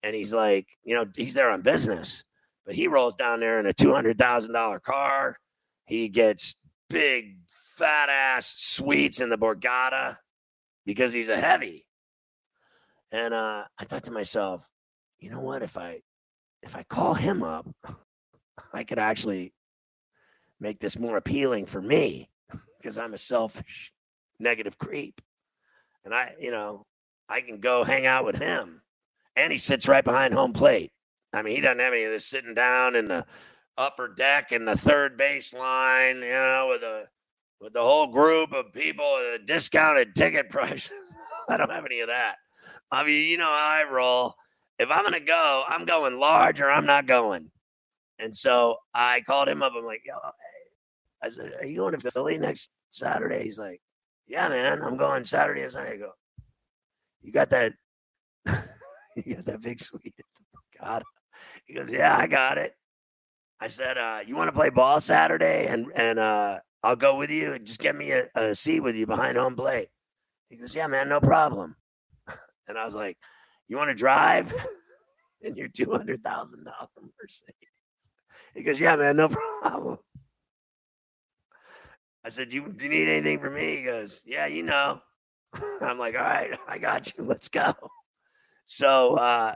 And 0.03 0.15
he's 0.15 0.33
like, 0.33 0.67
you 0.83 0.95
know, 0.95 1.05
he's 1.15 1.33
there 1.33 1.49
on 1.49 1.61
business, 1.61 2.23
but 2.65 2.75
he 2.75 2.87
rolls 2.87 3.15
down 3.15 3.39
there 3.39 3.59
in 3.59 3.65
a 3.65 3.73
two 3.73 3.93
hundred 3.93 4.17
thousand 4.17 4.53
dollar 4.53 4.79
car. 4.79 5.37
He 5.85 6.07
gets 6.07 6.55
big 6.89 7.39
fat 7.77 8.09
ass 8.09 8.53
suites 8.55 9.19
in 9.19 9.29
the 9.29 9.37
Borgata 9.37 10.17
because 10.85 11.13
he's 11.13 11.29
a 11.29 11.39
heavy. 11.39 11.86
And 13.11 13.33
uh, 13.33 13.63
I 13.77 13.85
thought 13.85 14.03
to 14.03 14.11
myself, 14.11 14.67
you 15.19 15.29
know 15.29 15.39
what? 15.39 15.63
If 15.63 15.77
I 15.77 16.01
if 16.63 16.75
I 16.75 16.83
call 16.83 17.13
him 17.13 17.43
up, 17.43 17.67
I 18.73 18.83
could 18.83 18.99
actually 18.99 19.53
make 20.59 20.79
this 20.79 20.97
more 20.97 21.17
appealing 21.17 21.65
for 21.65 21.81
me 21.81 22.29
because 22.79 22.97
I'm 22.97 23.13
a 23.13 23.17
selfish, 23.17 23.93
negative 24.39 24.77
creep. 24.77 25.21
And 26.03 26.13
I, 26.13 26.33
you 26.39 26.51
know, 26.51 26.85
I 27.29 27.41
can 27.41 27.59
go 27.59 27.83
hang 27.83 28.05
out 28.05 28.25
with 28.25 28.37
him. 28.37 28.81
And 29.35 29.51
he 29.51 29.57
sits 29.57 29.87
right 29.87 30.03
behind 30.03 30.33
home 30.33 30.53
plate. 30.53 30.91
I 31.33 31.41
mean, 31.41 31.55
he 31.55 31.61
doesn't 31.61 31.79
have 31.79 31.93
any 31.93 32.03
of 32.03 32.11
this 32.11 32.25
sitting 32.25 32.53
down 32.53 32.95
in 32.95 33.07
the 33.07 33.25
upper 33.77 34.07
deck 34.07 34.51
in 34.51 34.65
the 34.65 34.77
third 34.77 35.17
base 35.17 35.53
line, 35.53 36.17
you 36.17 36.31
know, 36.31 36.67
with 36.69 36.81
a 36.81 37.07
with 37.59 37.73
the 37.73 37.81
whole 37.81 38.07
group 38.07 38.53
of 38.53 38.71
people 38.71 39.17
at 39.17 39.41
a 39.41 39.43
discounted 39.43 40.15
ticket 40.15 40.49
price. 40.51 40.89
I 41.49 41.57
don't 41.57 41.71
have 41.71 41.85
any 41.85 41.99
of 42.01 42.07
that. 42.07 42.37
I 42.91 43.03
mean, 43.03 43.27
you 43.27 43.37
know 43.37 43.45
how 43.45 43.83
I 43.85 43.91
roll. 43.91 44.35
If 44.79 44.91
I'm 44.91 45.03
gonna 45.03 45.19
go, 45.19 45.63
I'm 45.67 45.85
going 45.85 46.19
large 46.19 46.61
or 46.61 46.69
I'm 46.69 46.85
not 46.85 47.05
going. 47.07 47.51
And 48.19 48.35
so 48.35 48.77
I 48.93 49.21
called 49.21 49.49
him 49.49 49.61
up. 49.61 49.73
I'm 49.75 49.85
like, 49.85 50.03
yo. 50.05 50.15
I 51.21 51.29
said, 51.29 51.51
Are 51.59 51.65
you 51.65 51.77
going 51.77 51.97
to 51.97 52.11
Philly 52.11 52.37
next 52.37 52.71
Saturday? 52.89 53.43
He's 53.43 53.57
like, 53.57 53.81
Yeah, 54.27 54.49
man, 54.49 54.81
I'm 54.81 54.97
going 54.97 55.25
Saturday 55.25 55.63
and 55.63 55.71
Sunday. 55.71 55.93
I 55.93 55.97
go, 55.97 56.11
You 57.21 57.31
got 57.31 57.49
that 57.51 57.73
you 59.15 59.35
got 59.35 59.45
that 59.45 59.61
big 59.61 59.79
suite 59.79 60.15
God. 60.79 61.03
He 61.65 61.73
goes, 61.73 61.89
Yeah, 61.89 62.15
I 62.15 62.27
got 62.27 62.57
it. 62.57 62.73
I 63.59 63.67
said, 63.67 63.97
uh, 63.97 64.19
you 64.25 64.35
want 64.35 64.49
to 64.49 64.55
play 64.55 64.69
ball 64.69 65.01
Saturday 65.01 65.67
and 65.67 65.87
and 65.95 66.19
uh, 66.19 66.59
I'll 66.83 66.95
go 66.95 67.17
with 67.17 67.29
you. 67.31 67.57
Just 67.59 67.79
get 67.79 67.95
me 67.95 68.11
a, 68.11 68.27
a 68.35 68.55
seat 68.55 68.81
with 68.81 68.95
you 68.95 69.07
behind 69.07 69.37
home 69.37 69.55
plate. 69.55 69.89
He 70.49 70.57
goes, 70.57 70.75
Yeah, 70.75 70.87
man, 70.87 71.09
no 71.09 71.19
problem. 71.19 71.75
And 72.67 72.77
I 72.77 72.85
was 72.85 72.95
like, 72.95 73.17
You 73.67 73.77
want 73.77 73.89
to 73.89 73.95
drive 73.95 74.53
in 75.41 75.55
your 75.55 75.69
$200,000 75.69 76.19
Mercedes? 76.21 77.53
He 78.53 78.63
goes, 78.63 78.79
Yeah, 78.79 78.95
man, 78.95 79.17
no 79.17 79.29
problem. 79.61 79.97
I 82.23 82.29
said, 82.29 82.51
you, 82.51 82.73
do 82.73 82.85
you 82.85 82.91
need 82.91 83.07
anything 83.07 83.39
from 83.39 83.55
me? 83.55 83.77
He 83.77 83.83
goes, 83.83 84.21
Yeah, 84.25 84.47
you 84.47 84.63
know. 84.63 85.01
I'm 85.81 85.97
like, 85.97 86.15
All 86.15 86.21
right, 86.21 86.57
I 86.67 86.77
got 86.77 87.13
you. 87.15 87.23
Let's 87.23 87.49
go. 87.49 87.73
So 88.65 89.15
uh, 89.15 89.53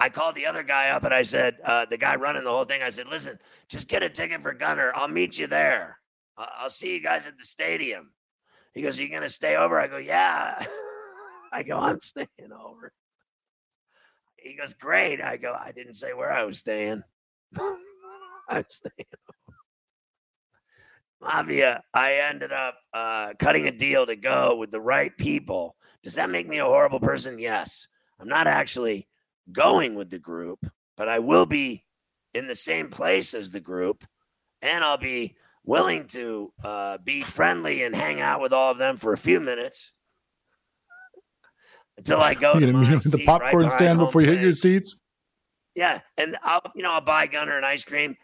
I 0.00 0.08
called 0.08 0.34
the 0.34 0.46
other 0.46 0.64
guy 0.64 0.90
up 0.90 1.04
and 1.04 1.14
I 1.14 1.22
said, 1.22 1.58
uh, 1.64 1.86
The 1.86 1.98
guy 1.98 2.16
running 2.16 2.44
the 2.44 2.50
whole 2.50 2.64
thing, 2.64 2.82
I 2.82 2.90
said, 2.90 3.06
Listen, 3.06 3.38
just 3.68 3.88
get 3.88 4.02
a 4.02 4.08
ticket 4.08 4.42
for 4.42 4.52
Gunner. 4.52 4.92
I'll 4.94 5.08
meet 5.08 5.38
you 5.38 5.46
there. 5.46 5.98
I'll 6.36 6.70
see 6.70 6.92
you 6.92 7.02
guys 7.02 7.26
at 7.26 7.38
the 7.38 7.44
stadium. 7.44 8.10
He 8.74 8.82
goes, 8.82 8.98
Are 8.98 9.02
you 9.02 9.08
going 9.08 9.22
to 9.22 9.28
stay 9.28 9.56
over? 9.56 9.80
I 9.80 9.86
go, 9.86 9.98
Yeah. 9.98 10.64
I 11.52 11.62
go, 11.62 11.78
I'm 11.78 12.00
staying 12.02 12.28
over. 12.52 12.92
He 14.36 14.54
goes, 14.56 14.74
Great. 14.74 15.20
I 15.20 15.36
go, 15.36 15.56
I 15.58 15.72
didn't 15.72 15.94
say 15.94 16.12
where 16.12 16.32
I 16.32 16.44
was 16.44 16.58
staying. 16.58 17.02
I'm 18.48 18.64
staying 18.68 18.92
over. 18.98 19.58
Mafia, 21.20 21.82
I 21.94 22.14
ended 22.14 22.52
up 22.52 22.76
uh, 22.92 23.32
cutting 23.38 23.66
a 23.66 23.72
deal 23.72 24.06
to 24.06 24.16
go 24.16 24.56
with 24.56 24.70
the 24.70 24.80
right 24.80 25.16
people. 25.16 25.76
Does 26.02 26.14
that 26.14 26.30
make 26.30 26.46
me 26.46 26.58
a 26.58 26.64
horrible 26.64 27.00
person? 27.00 27.38
Yes. 27.38 27.88
I'm 28.20 28.28
not 28.28 28.46
actually 28.46 29.08
going 29.52 29.94
with 29.94 30.10
the 30.10 30.18
group, 30.18 30.66
but 30.96 31.08
I 31.08 31.18
will 31.18 31.46
be 31.46 31.84
in 32.34 32.46
the 32.46 32.54
same 32.54 32.88
place 32.88 33.34
as 33.34 33.50
the 33.50 33.60
group, 33.60 34.04
and 34.62 34.84
I'll 34.84 34.98
be 34.98 35.36
willing 35.64 36.06
to 36.08 36.52
uh, 36.62 36.98
be 36.98 37.22
friendly 37.22 37.82
and 37.82 37.96
hang 37.96 38.20
out 38.20 38.40
with 38.40 38.52
all 38.52 38.70
of 38.70 38.78
them 38.78 38.96
for 38.96 39.12
a 39.12 39.18
few 39.18 39.40
minutes 39.40 39.92
until 41.98 42.20
I 42.20 42.34
go 42.34 42.58
to 42.58 42.72
meet 42.72 43.02
the 43.02 43.24
popcorn 43.24 43.64
right 43.66 43.72
stand 43.72 43.98
before 43.98 44.22
you 44.22 44.28
hit 44.28 44.40
your 44.40 44.52
seats. 44.52 45.00
Yeah, 45.74 46.00
and 46.16 46.36
I'll 46.42 46.62
you 46.74 46.82
know 46.82 46.92
I'll 46.92 47.00
buy 47.00 47.26
Gunner 47.26 47.58
an 47.58 47.64
ice 47.64 47.84
cream, 47.84 48.16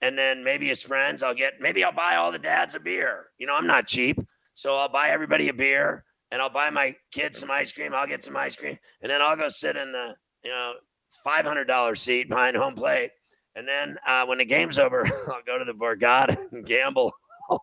and 0.00 0.18
then 0.18 0.42
maybe 0.42 0.68
his 0.68 0.82
friends 0.82 1.22
I'll 1.22 1.34
get 1.34 1.54
maybe 1.60 1.84
I'll 1.84 1.92
buy 1.92 2.16
all 2.16 2.32
the 2.32 2.38
dads 2.38 2.74
a 2.74 2.80
beer. 2.80 3.26
You 3.38 3.46
know 3.46 3.56
I'm 3.56 3.66
not 3.66 3.86
cheap, 3.86 4.18
so 4.54 4.74
I'll 4.76 4.88
buy 4.88 5.10
everybody 5.10 5.48
a 5.48 5.54
beer, 5.54 6.04
and 6.30 6.42
I'll 6.42 6.50
buy 6.50 6.70
my 6.70 6.94
kids 7.12 7.38
some 7.38 7.50
ice 7.50 7.72
cream. 7.72 7.94
I'll 7.94 8.06
get 8.06 8.24
some 8.24 8.36
ice 8.36 8.56
cream, 8.56 8.78
and 9.02 9.10
then 9.10 9.22
I'll 9.22 9.36
go 9.36 9.48
sit 9.48 9.76
in 9.76 9.92
the 9.92 10.14
you 10.42 10.50
know 10.50 10.74
five 11.22 11.44
hundred 11.44 11.66
dollar 11.66 11.94
seat 11.94 12.28
behind 12.28 12.56
home 12.56 12.74
plate, 12.74 13.10
and 13.54 13.68
then 13.68 13.98
uh, 14.06 14.26
when 14.26 14.38
the 14.38 14.44
game's 14.44 14.78
over, 14.78 15.06
I'll 15.28 15.42
go 15.46 15.58
to 15.58 15.64
the 15.64 15.74
Borgata 15.74 16.36
and 16.52 16.66
gamble 16.66 17.12
and 17.50 17.60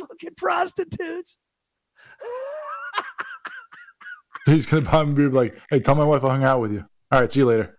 look 0.00 0.24
at 0.24 0.36
prostitutes. 0.36 1.36
He's 4.46 4.66
gonna 4.66 5.04
beer, 5.04 5.28
be 5.30 5.36
like, 5.36 5.60
"Hey, 5.70 5.80
tell 5.80 5.94
my 5.94 6.04
wife 6.04 6.24
I 6.24 6.30
hung 6.30 6.44
out 6.44 6.60
with 6.60 6.72
you. 6.72 6.84
All 7.10 7.20
right, 7.20 7.30
see 7.30 7.40
you 7.40 7.46
later." 7.46 7.78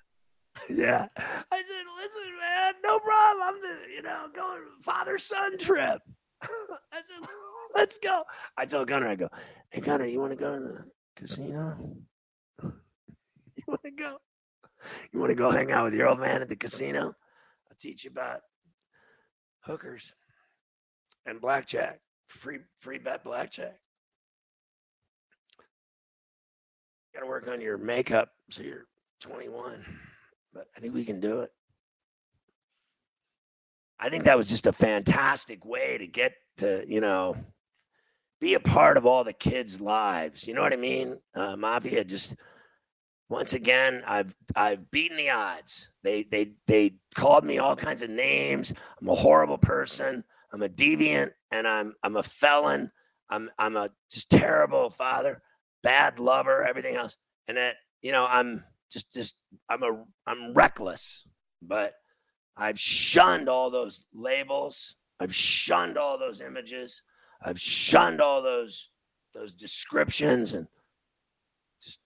Yeah. 0.69 1.07
I 1.17 1.61
said, 1.61 1.85
listen, 1.97 2.37
man, 2.39 2.73
no 2.83 2.99
problem. 2.99 3.47
I'm 3.47 3.61
the, 3.61 3.77
you 3.95 4.01
know, 4.01 4.27
going 4.35 4.61
father 4.81 5.17
son 5.17 5.57
trip. 5.57 6.01
I 6.41 7.01
said, 7.01 7.17
let's 7.75 7.97
go. 7.97 8.23
I 8.57 8.65
told 8.65 8.87
Gunner, 8.87 9.07
I 9.07 9.15
go, 9.15 9.29
hey, 9.71 9.81
Gunner, 9.81 10.05
you 10.05 10.19
want 10.19 10.31
to 10.31 10.37
go 10.37 10.59
to 10.59 10.65
the 10.65 10.85
casino? 11.15 11.95
you 12.63 13.63
want 13.67 13.83
to 13.83 13.91
go? 13.91 14.17
You 15.11 15.19
want 15.19 15.29
to 15.31 15.35
go 15.35 15.51
hang 15.51 15.71
out 15.71 15.85
with 15.85 15.93
your 15.93 16.07
old 16.07 16.19
man 16.19 16.41
at 16.41 16.49
the 16.49 16.55
casino? 16.55 17.05
I'll 17.05 17.77
teach 17.79 18.05
you 18.05 18.11
about 18.11 18.41
hookers 19.61 20.13
and 21.25 21.41
blackjack. 21.41 21.99
Free, 22.27 22.59
free 22.79 22.99
bet 22.99 23.23
blackjack. 23.23 23.77
Got 27.13 27.21
to 27.21 27.27
work 27.27 27.47
on 27.47 27.61
your 27.61 27.77
makeup 27.77 28.31
so 28.49 28.63
you're 28.63 28.85
21 29.21 29.83
but 30.53 30.67
I 30.75 30.79
think 30.79 30.93
we 30.93 31.05
can 31.05 31.19
do 31.19 31.41
it. 31.41 31.51
I 33.99 34.09
think 34.09 34.23
that 34.23 34.37
was 34.37 34.49
just 34.49 34.67
a 34.67 34.73
fantastic 34.73 35.65
way 35.65 35.97
to 35.97 36.07
get 36.07 36.33
to, 36.57 36.83
you 36.87 37.01
know, 37.01 37.35
be 38.39 38.53
a 38.53 38.59
part 38.59 38.97
of 38.97 39.05
all 39.05 39.23
the 39.23 39.33
kids' 39.33 39.81
lives. 39.81 40.47
You 40.47 40.53
know 40.53 40.61
what 40.61 40.73
I 40.73 40.77
mean? 40.77 41.17
Uh, 41.35 41.57
Mafia 41.57 42.03
just 42.05 42.35
once 43.27 43.53
again, 43.53 44.01
I've 44.07 44.33
I've 44.55 44.89
beaten 44.89 45.17
the 45.17 45.29
odds. 45.29 45.91
They 46.03 46.23
they 46.23 46.53
they 46.65 46.95
called 47.13 47.43
me 47.43 47.57
all 47.57 47.75
kinds 47.75 48.01
of 48.01 48.09
names. 48.09 48.73
I'm 49.01 49.09
a 49.09 49.15
horrible 49.15 49.57
person. 49.57 50.23
I'm 50.51 50.63
a 50.63 50.69
deviant, 50.69 51.31
and 51.51 51.67
I'm 51.67 51.93
I'm 52.01 52.15
a 52.15 52.23
felon. 52.23 52.91
I'm 53.29 53.51
I'm 53.59 53.75
a 53.75 53.91
just 54.09 54.29
terrible 54.29 54.89
father, 54.89 55.41
bad 55.83 56.19
lover, 56.19 56.63
everything 56.63 56.95
else. 56.95 57.17
And 57.47 57.57
that 57.57 57.75
you 58.01 58.11
know 58.11 58.27
I'm 58.29 58.63
just 58.91 59.11
just 59.13 59.35
I'm 59.69 59.83
a 59.83 60.05
I'm 60.25 60.53
reckless, 60.53 61.25
but 61.61 61.93
I've 62.55 62.79
shunned 62.79 63.49
all 63.49 63.69
those 63.69 64.07
labels. 64.13 64.95
I've 65.19 65.33
shunned 65.33 65.97
all 65.97 66.17
those 66.17 66.41
images. 66.41 67.01
I've 67.43 67.59
shunned 67.59 68.21
all 68.21 68.41
those 68.41 68.89
those 69.33 69.53
descriptions 69.53 70.53
and 70.53 70.67
just 71.81 71.99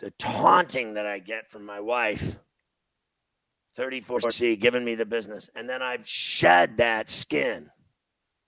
the 0.00 0.10
taunting 0.12 0.94
that 0.94 1.06
I 1.06 1.18
get 1.18 1.50
from 1.50 1.64
my 1.64 1.80
wife. 1.80 2.38
34C 3.76 4.60
giving 4.60 4.84
me 4.84 4.94
the 4.94 5.04
business. 5.04 5.50
And 5.56 5.68
then 5.68 5.82
I've 5.82 6.08
shed 6.08 6.76
that 6.76 7.08
skin. 7.08 7.70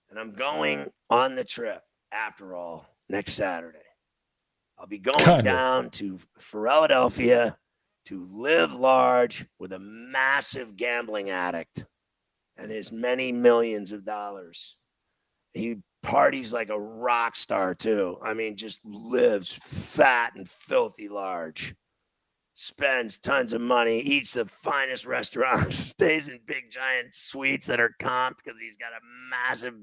And 0.09 0.17
I'm 0.17 0.33
going 0.33 0.89
on 1.09 1.35
the 1.35 1.43
trip 1.43 1.81
after 2.13 2.55
all 2.55 2.85
next 3.09 3.33
Saturday. 3.33 3.79
I'll 4.79 4.87
be 4.87 4.99
going 4.99 5.17
Kind 5.19 5.39
of. 5.39 5.45
down 5.45 5.89
to 5.91 6.19
Philadelphia 6.37 7.57
to 8.05 8.25
live 8.31 8.73
large 8.73 9.45
with 9.59 9.73
a 9.73 9.79
massive 9.79 10.77
gambling 10.77 11.29
addict 11.29 11.85
and 12.57 12.71
his 12.71 12.91
many 12.91 13.31
millions 13.31 13.91
of 13.91 14.05
dollars. 14.05 14.77
He 15.53 15.77
parties 16.03 16.53
like 16.53 16.69
a 16.69 16.79
rock 16.79 17.35
star, 17.35 17.73
too. 17.75 18.17
I 18.21 18.33
mean, 18.33 18.55
just 18.55 18.79
lives 18.85 19.57
fat 19.61 20.33
and 20.35 20.47
filthy 20.47 21.09
large, 21.09 21.75
spends 22.53 23.17
tons 23.17 23.53
of 23.53 23.61
money, 23.61 23.99
eats 23.99 24.33
the 24.33 24.45
finest 24.45 25.05
restaurants, 25.07 25.77
stays 25.77 26.29
in 26.29 26.39
big 26.45 26.69
giant 26.69 27.13
suites 27.13 27.67
that 27.67 27.79
are 27.79 27.95
comped 27.99 28.37
because 28.43 28.59
he's 28.59 28.77
got 28.77 28.93
a 28.93 29.01
massive 29.29 29.73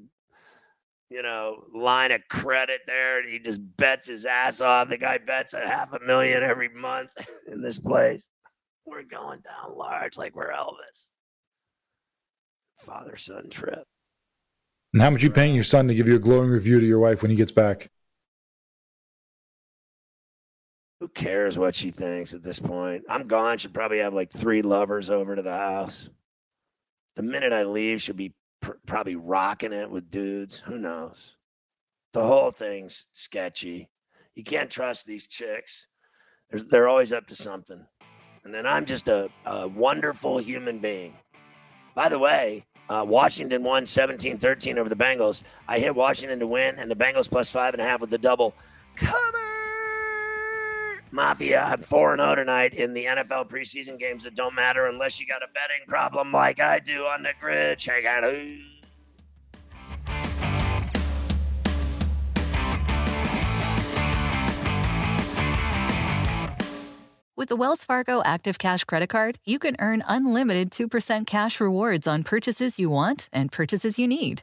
you 1.11 1.23
know, 1.23 1.64
line 1.75 2.12
of 2.12 2.23
credit 2.29 2.81
there. 2.87 3.21
And 3.21 3.31
he 3.31 3.38
just 3.38 3.61
bets 3.77 4.09
his 4.09 4.25
ass 4.25 4.61
off. 4.61 4.88
The 4.88 4.99
guy 4.99 5.19
bets 5.19 5.55
a 5.55 5.67
half 5.67 5.93
a 5.93 6.01
million 6.01 6.43
every 6.43 6.69
month 6.69 7.11
in 7.47 7.62
this 7.62 7.79
place. 7.79 8.29
We're 8.87 9.03
going 9.03 9.40
down 9.40 9.77
large 9.77 10.17
like 10.17 10.35
we're 10.35 10.53
Elvis. 10.53 11.09
Father 12.81 13.17
son 13.17 13.49
trip. 13.51 13.85
And 14.93 15.03
how 15.03 15.11
much 15.11 15.23
you 15.23 15.31
paying 15.31 15.55
your 15.55 15.64
son 15.64 15.88
to 15.88 15.95
give 15.95 16.07
you 16.07 16.17
a 16.17 16.21
glowing 16.21 16.51
review 16.51 16.79
to 16.81 16.87
your 16.87 17.01
wife 17.01 17.23
when 17.23 17.31
he 17.31 17.37
gets 17.37 17.51
back? 17.51 17.90
Who 21.01 21.09
cares 21.09 21.59
what 21.59 21.75
she 21.75 21.90
thinks 21.90 22.33
at 22.33 22.43
this 22.43 22.61
point? 22.61 23.05
I'm 23.09 23.27
gone. 23.27 23.59
She'll 23.59 23.73
probably 23.73 23.99
have 23.99 24.14
like 24.14 24.31
three 24.31 24.62
lovers 24.62 25.11
over 25.11 25.35
to 25.35 25.43
the 25.43 25.53
house. 25.53 26.09
The 27.17 27.23
minute 27.23 27.53
I 27.53 27.64
leave, 27.64 28.01
she'll 28.01 28.14
be 28.14 28.35
pr- 28.64 28.72
probably 28.87 29.16
rocking 29.16 29.72
it 29.72 29.90
with 29.90 30.11
dudes. 30.11 30.57
Who 30.59 30.79
knows? 30.79 31.37
The 32.14 32.24
whole 32.24 32.50
thing's 32.50 33.07
sketchy. 33.12 33.90
You 34.35 34.42
can't 34.42 34.70
trust 34.70 35.07
these 35.07 35.27
chicks. 35.29 35.87
They're, 36.50 36.61
they're 36.61 36.88
always 36.88 37.12
up 37.12 37.27
to 37.29 37.37
something. 37.37 37.85
And 38.44 38.55
then 38.55 38.66
I'm 38.66 38.87
just 38.87 39.09
a, 39.09 39.29
a 39.44 39.68
wonderful 39.68 40.38
human 40.38 40.79
being. 40.79 41.14
By 41.94 42.09
the 42.09 42.18
way, 42.18 42.64
uh, 42.88 43.05
Washington 43.07 43.62
won 43.62 43.87
17 43.87 44.38
13 44.38 44.79
over 44.79 44.88
the 44.88 44.96
Bengals. 44.96 45.42
I 45.68 45.79
hit 45.79 45.94
Washington 45.94 46.38
to 46.40 46.46
win, 46.46 46.79
and 46.79 46.90
the 46.90 46.96
Bengals 46.96 47.31
plus 47.31 47.50
five 47.50 47.74
and 47.74 47.81
a 47.81 47.85
half 47.85 48.00
with 48.00 48.11
the 48.11 48.18
double. 48.18 48.55
Cover! 48.96 49.43
Mafia, 51.14 51.62
I'm 51.62 51.81
4 51.81 52.16
0 52.16 52.35
tonight 52.35 52.74
in 52.74 52.92
the 52.92 53.05
NFL 53.05 53.48
preseason 53.48 54.00
games 54.00 54.24
that 54.24 54.35
don't 54.35 54.55
matter 54.55 54.87
unless 54.87 55.20
you 55.20 55.27
got 55.29 55.44
a 55.44 55.46
betting 55.55 55.87
problem 55.87 56.33
like 56.33 56.59
I 56.59 56.81
do 56.81 57.05
on 57.05 57.22
the 57.22 57.31
grid. 57.40 57.79
Check 57.79 58.05
out 58.05 58.24
who. 58.24 58.59
With 67.37 67.48
the 67.48 67.57
Wells 67.57 67.85
Fargo 67.85 68.20
Active 68.24 68.59
Cash 68.59 68.83
Credit 68.83 69.09
Card, 69.09 69.38
you 69.44 69.61
can 69.61 69.77
earn 69.79 70.03
unlimited 70.09 70.72
2% 70.72 71.27
cash 71.27 71.61
rewards 71.61 72.09
on 72.09 72.24
purchases 72.24 72.79
you 72.79 72.90
want 72.90 73.29
and 73.33 73.53
purchases 73.53 73.98
you 74.00 74.09
need. 74.09 74.42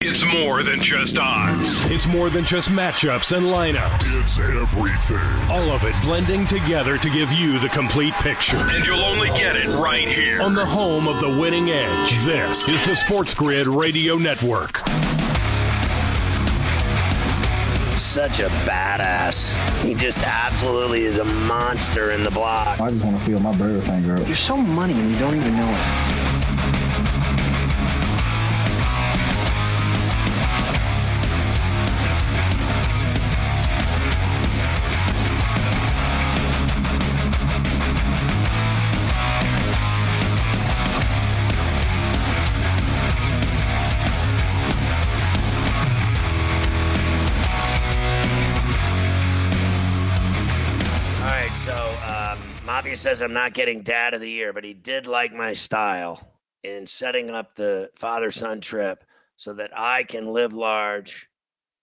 It's 0.00 0.24
more 0.24 0.62
than 0.62 0.80
just 0.80 1.18
odds. 1.18 1.84
It's 1.86 2.06
more 2.06 2.30
than 2.30 2.44
just 2.44 2.68
matchups 2.68 3.36
and 3.36 3.46
lineups. 3.46 4.14
It's 4.22 4.38
everything. 4.38 5.18
All 5.50 5.72
of 5.72 5.82
it 5.82 5.92
blending 6.02 6.46
together 6.46 6.98
to 6.98 7.10
give 7.10 7.32
you 7.32 7.58
the 7.58 7.68
complete 7.68 8.14
picture. 8.14 8.58
And 8.58 8.86
you'll 8.86 9.02
only 9.02 9.28
get 9.30 9.56
it 9.56 9.66
right 9.66 10.06
here 10.06 10.40
on 10.40 10.54
the 10.54 10.64
home 10.64 11.08
of 11.08 11.18
the 11.18 11.28
winning 11.28 11.70
edge. 11.70 12.12
This 12.24 12.68
is 12.68 12.84
the 12.84 12.94
Sports 12.94 13.34
Grid 13.34 13.66
Radio 13.66 14.14
Network. 14.14 14.78
Such 17.98 18.38
a 18.38 18.48
badass. 18.68 19.52
He 19.82 19.94
just 19.94 20.20
absolutely 20.20 21.06
is 21.06 21.18
a 21.18 21.24
monster 21.24 22.12
in 22.12 22.22
the 22.22 22.30
block. 22.30 22.80
I 22.80 22.90
just 22.90 23.04
want 23.04 23.18
to 23.18 23.24
feel 23.24 23.40
my 23.40 23.56
bird 23.56 23.82
finger 23.82 24.14
up. 24.14 24.24
You're 24.28 24.36
so 24.36 24.56
money 24.56 24.94
and 24.94 25.10
you 25.10 25.18
don't 25.18 25.34
even 25.34 25.56
know 25.56 25.68
it. 25.68 26.07
Says 52.98 53.22
I'm 53.22 53.32
not 53.32 53.54
getting 53.54 53.82
dad 53.82 54.12
of 54.12 54.20
the 54.20 54.28
year, 54.28 54.52
but 54.52 54.64
he 54.64 54.74
did 54.74 55.06
like 55.06 55.32
my 55.32 55.52
style 55.52 56.40
in 56.64 56.84
setting 56.84 57.30
up 57.30 57.54
the 57.54 57.88
father 57.94 58.32
son 58.32 58.60
trip 58.60 59.04
so 59.36 59.54
that 59.54 59.70
I 59.72 60.02
can 60.02 60.32
live 60.32 60.52
large, 60.52 61.28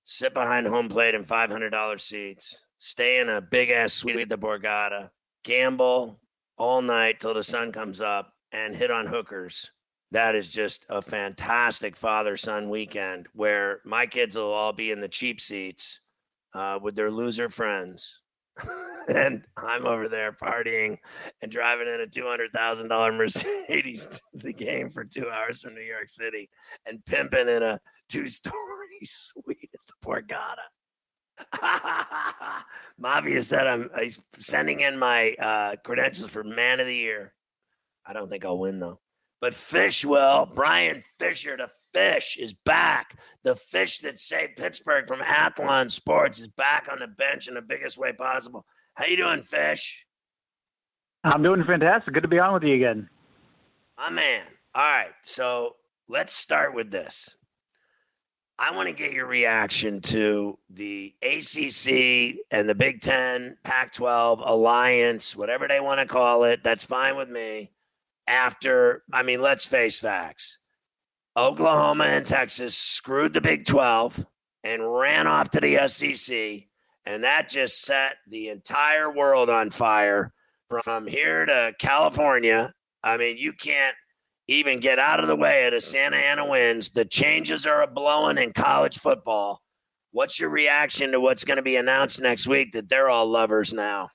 sit 0.04 0.34
behind 0.34 0.68
home 0.68 0.90
plate 0.90 1.16
in 1.16 1.24
$500 1.24 2.02
seats, 2.02 2.66
stay 2.80 3.20
in 3.20 3.30
a 3.30 3.40
big 3.40 3.70
ass 3.70 3.94
suite 3.94 4.18
at 4.18 4.28
the 4.28 4.38
Borgata, 4.38 5.10
gamble 5.46 6.20
all 6.58 6.82
night 6.82 7.22
till 7.22 7.34
the 7.34 7.44
sun 7.44 7.72
comes 7.72 8.02
up, 8.02 8.34
and 8.52 8.76
hit 8.76 8.92
on 8.92 9.08
hookers. 9.08 9.72
That 10.12 10.36
is 10.36 10.50
just 10.50 10.86
a 10.90 11.02
fantastic 11.02 11.96
father 11.96 12.36
son 12.36 12.70
weekend 12.70 13.28
where 13.34 13.80
my 13.86 14.06
kids 14.06 14.36
will 14.36 14.52
all 14.52 14.74
be 14.74 14.92
in 14.92 15.00
the 15.00 15.08
cheap 15.08 15.40
seats 15.40 16.02
uh, 16.54 16.78
with 16.82 16.96
their 16.96 17.10
loser 17.10 17.48
friends. 17.48 18.20
and 19.10 19.46
I'm 19.58 19.86
over 19.86 20.08
there 20.08 20.32
partying 20.32 20.98
and 21.42 21.52
driving 21.52 21.88
in 21.88 22.02
a 22.02 22.08
two 22.08 22.26
hundred 22.26 22.52
thousand 22.54 22.88
dollar 22.88 23.12
Mercedes 23.12 24.06
to 24.12 24.22
the 24.34 24.54
game 24.54 24.90
for 24.90 25.04
two 25.04 25.30
hours 25.30 25.62
from 25.62 25.76
New 25.76 25.82
York 25.82 26.10
City 26.10 26.50
and 26.86 27.04
pimping 27.06 27.50
in 27.50 27.64
a 27.64 27.80
two 28.10 28.28
story 28.28 28.56
suite 29.04 29.74
at 29.74 29.80
the 29.88 29.94
Borgata. 30.06 30.66
Mafia 32.98 33.42
said 33.42 33.68
I'm 33.68 33.90
he's 34.00 34.20
sending 34.36 34.80
in 34.80 34.98
my 34.98 35.34
uh, 35.34 35.76
credentials 35.84 36.30
for 36.30 36.44
Man 36.44 36.80
of 36.80 36.88
the 36.88 36.96
Year. 36.96 37.34
I 38.06 38.14
don't 38.14 38.30
think 38.30 38.46
I'll 38.46 38.60
win 38.60 38.80
though. 38.80 39.00
But 39.42 39.54
Fish 39.54 40.06
will. 40.06 40.50
Brian 40.56 41.04
Fisher, 41.20 41.58
the 41.58 41.70
fish, 41.96 42.38
is 42.38 42.54
back. 42.54 43.18
The 43.44 43.56
fish 43.56 44.00
that 44.00 44.20
saved 44.20 44.58
Pittsburgh 44.58 45.08
from 45.08 45.20
Athlon 45.20 45.90
Sports 45.90 46.40
is 46.40 46.50
back 46.50 46.88
on 46.92 47.00
the 47.00 47.08
bench 47.08 47.48
in 47.48 47.54
the 47.54 47.62
biggest 47.62 47.98
way 47.98 48.12
possible. 48.12 48.66
How 48.96 49.06
you 49.06 49.16
doing, 49.16 49.42
Fish? 49.42 50.06
I'm 51.24 51.42
doing 51.42 51.64
fantastic. 51.64 52.14
Good 52.14 52.24
to 52.24 52.28
be 52.28 52.40
on 52.40 52.54
with 52.54 52.64
you 52.64 52.76
again. 52.76 53.10
My 53.98 54.10
man. 54.10 54.44
All 54.74 54.84
right. 54.84 55.12
So 55.24 55.78
let's 56.10 56.34
start 56.34 56.76
with 56.76 56.92
this. 56.92 57.36
I 58.60 58.76
want 58.76 58.88
to 58.88 58.96
get 58.96 59.14
your 59.14 59.28
reaction 59.28 60.02
to 60.02 60.58
the 60.70 61.14
ACC 61.22 62.38
and 62.52 62.70
the 62.70 62.76
Big 62.76 63.02
Ten, 63.02 63.58
Pac 63.64 63.94
12 63.94 64.42
alliance, 64.46 65.36
whatever 65.36 65.68
they 65.68 65.80
want 65.80 66.00
to 66.00 66.06
call 66.06 66.44
it. 66.44 66.62
That's 66.64 66.84
fine 66.84 67.16
with 67.18 67.30
me. 67.30 67.72
After, 68.28 69.04
I 69.14 69.24
mean, 69.24 69.42
let's 69.42 69.66
face 69.66 70.00
facts. 70.00 70.60
Oklahoma 71.38 72.06
and 72.06 72.26
Texas 72.26 72.78
screwed 72.78 73.34
the 73.34 73.42
Big 73.42 73.66
12 73.66 74.26
and 74.64 74.94
ran 74.94 75.28
off 75.28 75.50
to 75.52 75.60
the 75.60 75.88
SEC. 75.88 76.68
And 77.06 77.24
that 77.24 77.50
just 77.50 77.82
set 77.84 78.16
the 78.28 78.50
entire 78.50 79.12
world 79.12 79.50
on 79.50 79.70
fire 79.70 80.34
from 80.84 81.06
here 81.06 81.46
to 81.46 81.74
California. 81.78 82.72
I 83.04 83.18
mean, 83.18 83.38
you 83.38 83.54
can't 83.54 83.96
even 84.48 84.80
get 84.80 84.98
out 84.98 85.20
of 85.20 85.28
the 85.28 85.36
way 85.36 85.66
of 85.66 85.74
the 85.74 85.82
Santa 85.82 86.18
Ana 86.18 86.48
winds. 86.48 86.90
The 86.90 87.06
changes 87.06 87.66
are 87.66 87.86
blowing 87.86 88.38
in 88.38 88.54
college 88.54 88.98
football. 89.00 89.62
What's 90.12 90.40
your 90.40 90.50
reaction 90.50 91.12
to 91.12 91.20
what's 91.20 91.44
going 91.44 91.58
to 91.58 91.64
be 91.64 91.76
announced 91.76 92.22
next 92.22 92.48
week 92.48 92.72
that 92.72 92.88
they're 92.88 93.10
all 93.10 93.28
lovers 93.28 93.74
now? 93.74 94.10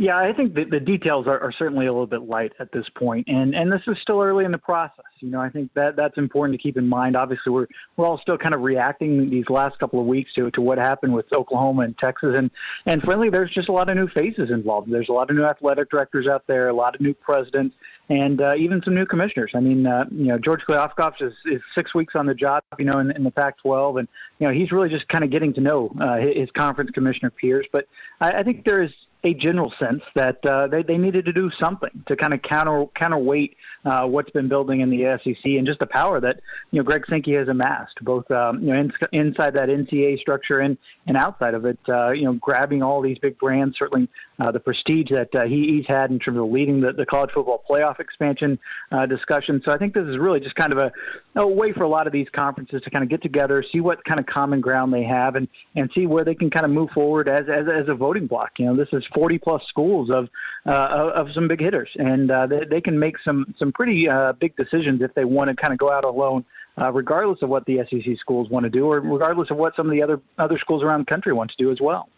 Yeah, 0.00 0.16
I 0.16 0.32
think 0.32 0.54
the, 0.54 0.64
the 0.64 0.80
details 0.80 1.26
are, 1.26 1.38
are 1.38 1.52
certainly 1.52 1.84
a 1.84 1.92
little 1.92 2.06
bit 2.06 2.22
light 2.22 2.52
at 2.58 2.72
this 2.72 2.86
point, 2.96 3.28
and 3.28 3.54
and 3.54 3.70
this 3.70 3.82
is 3.86 3.98
still 4.00 4.22
early 4.22 4.46
in 4.46 4.50
the 4.50 4.56
process. 4.56 5.04
You 5.18 5.28
know, 5.28 5.42
I 5.42 5.50
think 5.50 5.74
that 5.74 5.94
that's 5.94 6.16
important 6.16 6.58
to 6.58 6.62
keep 6.62 6.78
in 6.78 6.88
mind. 6.88 7.16
Obviously, 7.16 7.52
we're 7.52 7.66
we're 7.98 8.06
all 8.06 8.16
still 8.16 8.38
kind 8.38 8.54
of 8.54 8.62
reacting 8.62 9.28
these 9.28 9.44
last 9.50 9.78
couple 9.78 10.00
of 10.00 10.06
weeks 10.06 10.32
to 10.36 10.50
to 10.52 10.62
what 10.62 10.78
happened 10.78 11.12
with 11.12 11.30
Oklahoma 11.34 11.82
and 11.82 11.98
Texas, 11.98 12.30
and 12.34 12.50
and 12.86 13.02
frankly, 13.02 13.28
there's 13.28 13.50
just 13.50 13.68
a 13.68 13.72
lot 13.72 13.90
of 13.90 13.96
new 13.98 14.08
faces 14.08 14.50
involved. 14.50 14.90
There's 14.90 15.10
a 15.10 15.12
lot 15.12 15.28
of 15.28 15.36
new 15.36 15.44
athletic 15.44 15.90
directors 15.90 16.26
out 16.26 16.46
there, 16.46 16.70
a 16.70 16.74
lot 16.74 16.94
of 16.94 17.02
new 17.02 17.12
presidents, 17.12 17.76
and 18.08 18.40
uh, 18.40 18.54
even 18.54 18.80
some 18.82 18.94
new 18.94 19.04
commissioners. 19.04 19.52
I 19.54 19.60
mean, 19.60 19.86
uh, 19.86 20.06
you 20.10 20.28
know, 20.28 20.38
George 20.38 20.62
Kliavkoff 20.66 21.20
is, 21.20 21.34
is 21.44 21.60
six 21.76 21.94
weeks 21.94 22.14
on 22.16 22.24
the 22.24 22.34
job, 22.34 22.62
you 22.78 22.86
know, 22.86 23.00
in, 23.00 23.10
in 23.10 23.22
the 23.22 23.30
Pac-12, 23.30 23.98
and 23.98 24.08
you 24.38 24.48
know, 24.48 24.54
he's 24.54 24.72
really 24.72 24.88
just 24.88 25.06
kind 25.08 25.24
of 25.24 25.30
getting 25.30 25.52
to 25.52 25.60
know 25.60 25.94
uh, 26.00 26.16
his 26.16 26.48
conference 26.56 26.90
commissioner 26.94 27.30
peers. 27.30 27.66
But 27.70 27.86
I, 28.22 28.38
I 28.38 28.42
think 28.42 28.64
there 28.64 28.82
is 28.82 28.90
a 29.22 29.34
general 29.34 29.72
sense 29.78 30.02
that 30.14 30.44
uh, 30.46 30.66
they, 30.66 30.82
they 30.82 30.96
needed 30.96 31.26
to 31.26 31.32
do 31.32 31.50
something 31.60 31.90
to 32.08 32.16
kind 32.16 32.32
of 32.32 32.40
counter 32.42 32.86
counterweight 32.96 33.56
uh, 33.84 34.06
what's 34.06 34.30
been 34.30 34.48
building 34.48 34.80
in 34.80 34.90
the 34.90 35.18
SEC 35.22 35.44
and 35.44 35.66
just 35.66 35.78
the 35.78 35.86
power 35.86 36.20
that 36.20 36.40
you 36.70 36.78
know 36.78 36.84
Greg 36.84 37.04
Sankey 37.08 37.34
has 37.34 37.48
amassed, 37.48 37.96
both 38.02 38.30
um, 38.30 38.60
you 38.60 38.72
know 38.72 38.80
in, 38.80 38.92
inside 39.12 39.54
that 39.54 39.68
NCAA 39.68 40.18
structure 40.18 40.58
and 40.60 40.76
and 41.06 41.16
outside 41.16 41.54
of 41.54 41.64
it. 41.64 41.78
Uh, 41.88 42.10
you 42.10 42.24
know, 42.24 42.34
grabbing 42.34 42.82
all 42.82 43.00
these 43.00 43.18
big 43.18 43.38
brands, 43.38 43.76
certainly 43.78 44.08
uh, 44.38 44.50
the 44.50 44.60
prestige 44.60 45.08
that 45.10 45.34
uh, 45.34 45.44
he, 45.44 45.76
he's 45.76 45.86
had 45.86 46.10
in 46.10 46.18
terms 46.18 46.38
of 46.38 46.44
leading 46.50 46.80
the, 46.80 46.92
the 46.92 47.06
college 47.06 47.30
football 47.34 47.62
playoff 47.68 48.00
expansion 48.00 48.58
uh, 48.92 49.06
discussion. 49.06 49.62
So 49.64 49.72
I 49.72 49.78
think 49.78 49.94
this 49.94 50.06
is 50.06 50.18
really 50.18 50.40
just 50.40 50.54
kind 50.56 50.72
of 50.72 50.78
a, 50.78 51.40
a 51.40 51.46
way 51.46 51.72
for 51.72 51.82
a 51.82 51.88
lot 51.88 52.06
of 52.06 52.12
these 52.12 52.26
conferences 52.34 52.82
to 52.82 52.90
kind 52.90 53.02
of 53.02 53.10
get 53.10 53.22
together, 53.22 53.64
see 53.72 53.80
what 53.80 54.04
kind 54.04 54.20
of 54.20 54.26
common 54.26 54.60
ground 54.60 54.92
they 54.92 55.04
have, 55.04 55.36
and 55.36 55.48
and 55.74 55.90
see 55.94 56.06
where 56.06 56.24
they 56.24 56.34
can 56.34 56.50
kind 56.50 56.64
of 56.64 56.70
move 56.70 56.90
forward 56.90 57.28
as 57.28 57.42
as, 57.48 57.66
as 57.66 57.88
a 57.88 57.94
voting 57.94 58.26
block. 58.26 58.50
You 58.58 58.66
know, 58.66 58.76
this 58.76 58.88
is 58.92 59.04
40 59.14 59.38
plus 59.38 59.62
schools 59.68 60.10
of 60.10 60.28
uh, 60.66 61.10
of 61.14 61.32
some 61.32 61.48
big 61.48 61.60
hitters, 61.60 61.88
and 61.96 62.30
uh, 62.30 62.46
they, 62.46 62.64
they 62.64 62.80
can 62.80 62.98
make 62.98 63.16
some 63.24 63.54
some 63.58 63.72
pretty 63.72 64.08
uh, 64.08 64.32
big 64.34 64.56
decisions 64.56 65.02
if 65.02 65.14
they 65.14 65.24
want 65.24 65.48
to 65.50 65.56
kind 65.56 65.72
of 65.72 65.78
go 65.78 65.90
out 65.90 66.04
alone, 66.04 66.44
uh, 66.78 66.92
regardless 66.92 67.42
of 67.42 67.48
what 67.48 67.64
the 67.66 67.80
SEC 67.90 68.18
schools 68.18 68.50
want 68.50 68.64
to 68.64 68.70
do, 68.70 68.86
or 68.86 69.00
regardless 69.00 69.50
of 69.50 69.56
what 69.56 69.74
some 69.76 69.86
of 69.86 69.92
the 69.92 70.02
other 70.02 70.20
other 70.38 70.58
schools 70.58 70.82
around 70.82 71.00
the 71.00 71.10
country 71.10 71.32
want 71.32 71.50
to 71.50 71.56
do 71.56 71.70
as 71.70 71.80
well. 71.80 72.08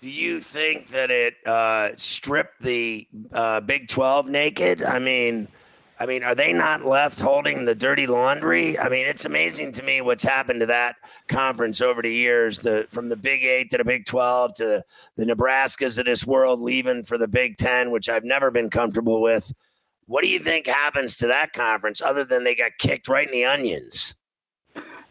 Do 0.00 0.10
you 0.10 0.40
think 0.40 0.88
that 0.88 1.10
it 1.10 1.36
uh, 1.46 1.90
stripped 1.96 2.60
the 2.60 3.06
uh, 3.32 3.60
Big 3.60 3.88
Twelve 3.88 4.28
naked? 4.28 4.82
I 4.82 4.98
mean. 4.98 5.48
I 6.00 6.06
mean, 6.06 6.24
are 6.24 6.34
they 6.34 6.52
not 6.52 6.84
left 6.84 7.20
holding 7.20 7.64
the 7.64 7.74
dirty 7.74 8.08
laundry? 8.08 8.76
I 8.78 8.88
mean, 8.88 9.06
it's 9.06 9.24
amazing 9.24 9.72
to 9.72 9.82
me 9.84 10.00
what's 10.00 10.24
happened 10.24 10.60
to 10.60 10.66
that 10.66 10.96
conference 11.28 11.80
over 11.80 12.02
the 12.02 12.12
years. 12.12 12.60
The 12.60 12.86
from 12.90 13.08
the 13.08 13.16
Big 13.16 13.44
Eight 13.44 13.70
to 13.70 13.78
the 13.78 13.84
Big 13.84 14.04
Twelve 14.04 14.54
to 14.54 14.64
the, 14.64 14.84
the 15.16 15.24
Nebraskas 15.24 15.98
of 15.98 16.06
this 16.06 16.26
world 16.26 16.60
leaving 16.60 17.04
for 17.04 17.16
the 17.16 17.28
Big 17.28 17.56
Ten, 17.58 17.92
which 17.92 18.08
I've 18.08 18.24
never 18.24 18.50
been 18.50 18.70
comfortable 18.70 19.22
with. 19.22 19.52
What 20.06 20.22
do 20.22 20.28
you 20.28 20.40
think 20.40 20.66
happens 20.66 21.16
to 21.18 21.28
that 21.28 21.52
conference 21.52 22.02
other 22.02 22.24
than 22.24 22.44
they 22.44 22.56
got 22.56 22.72
kicked 22.78 23.08
right 23.08 23.26
in 23.26 23.32
the 23.32 23.44
onions? 23.44 24.16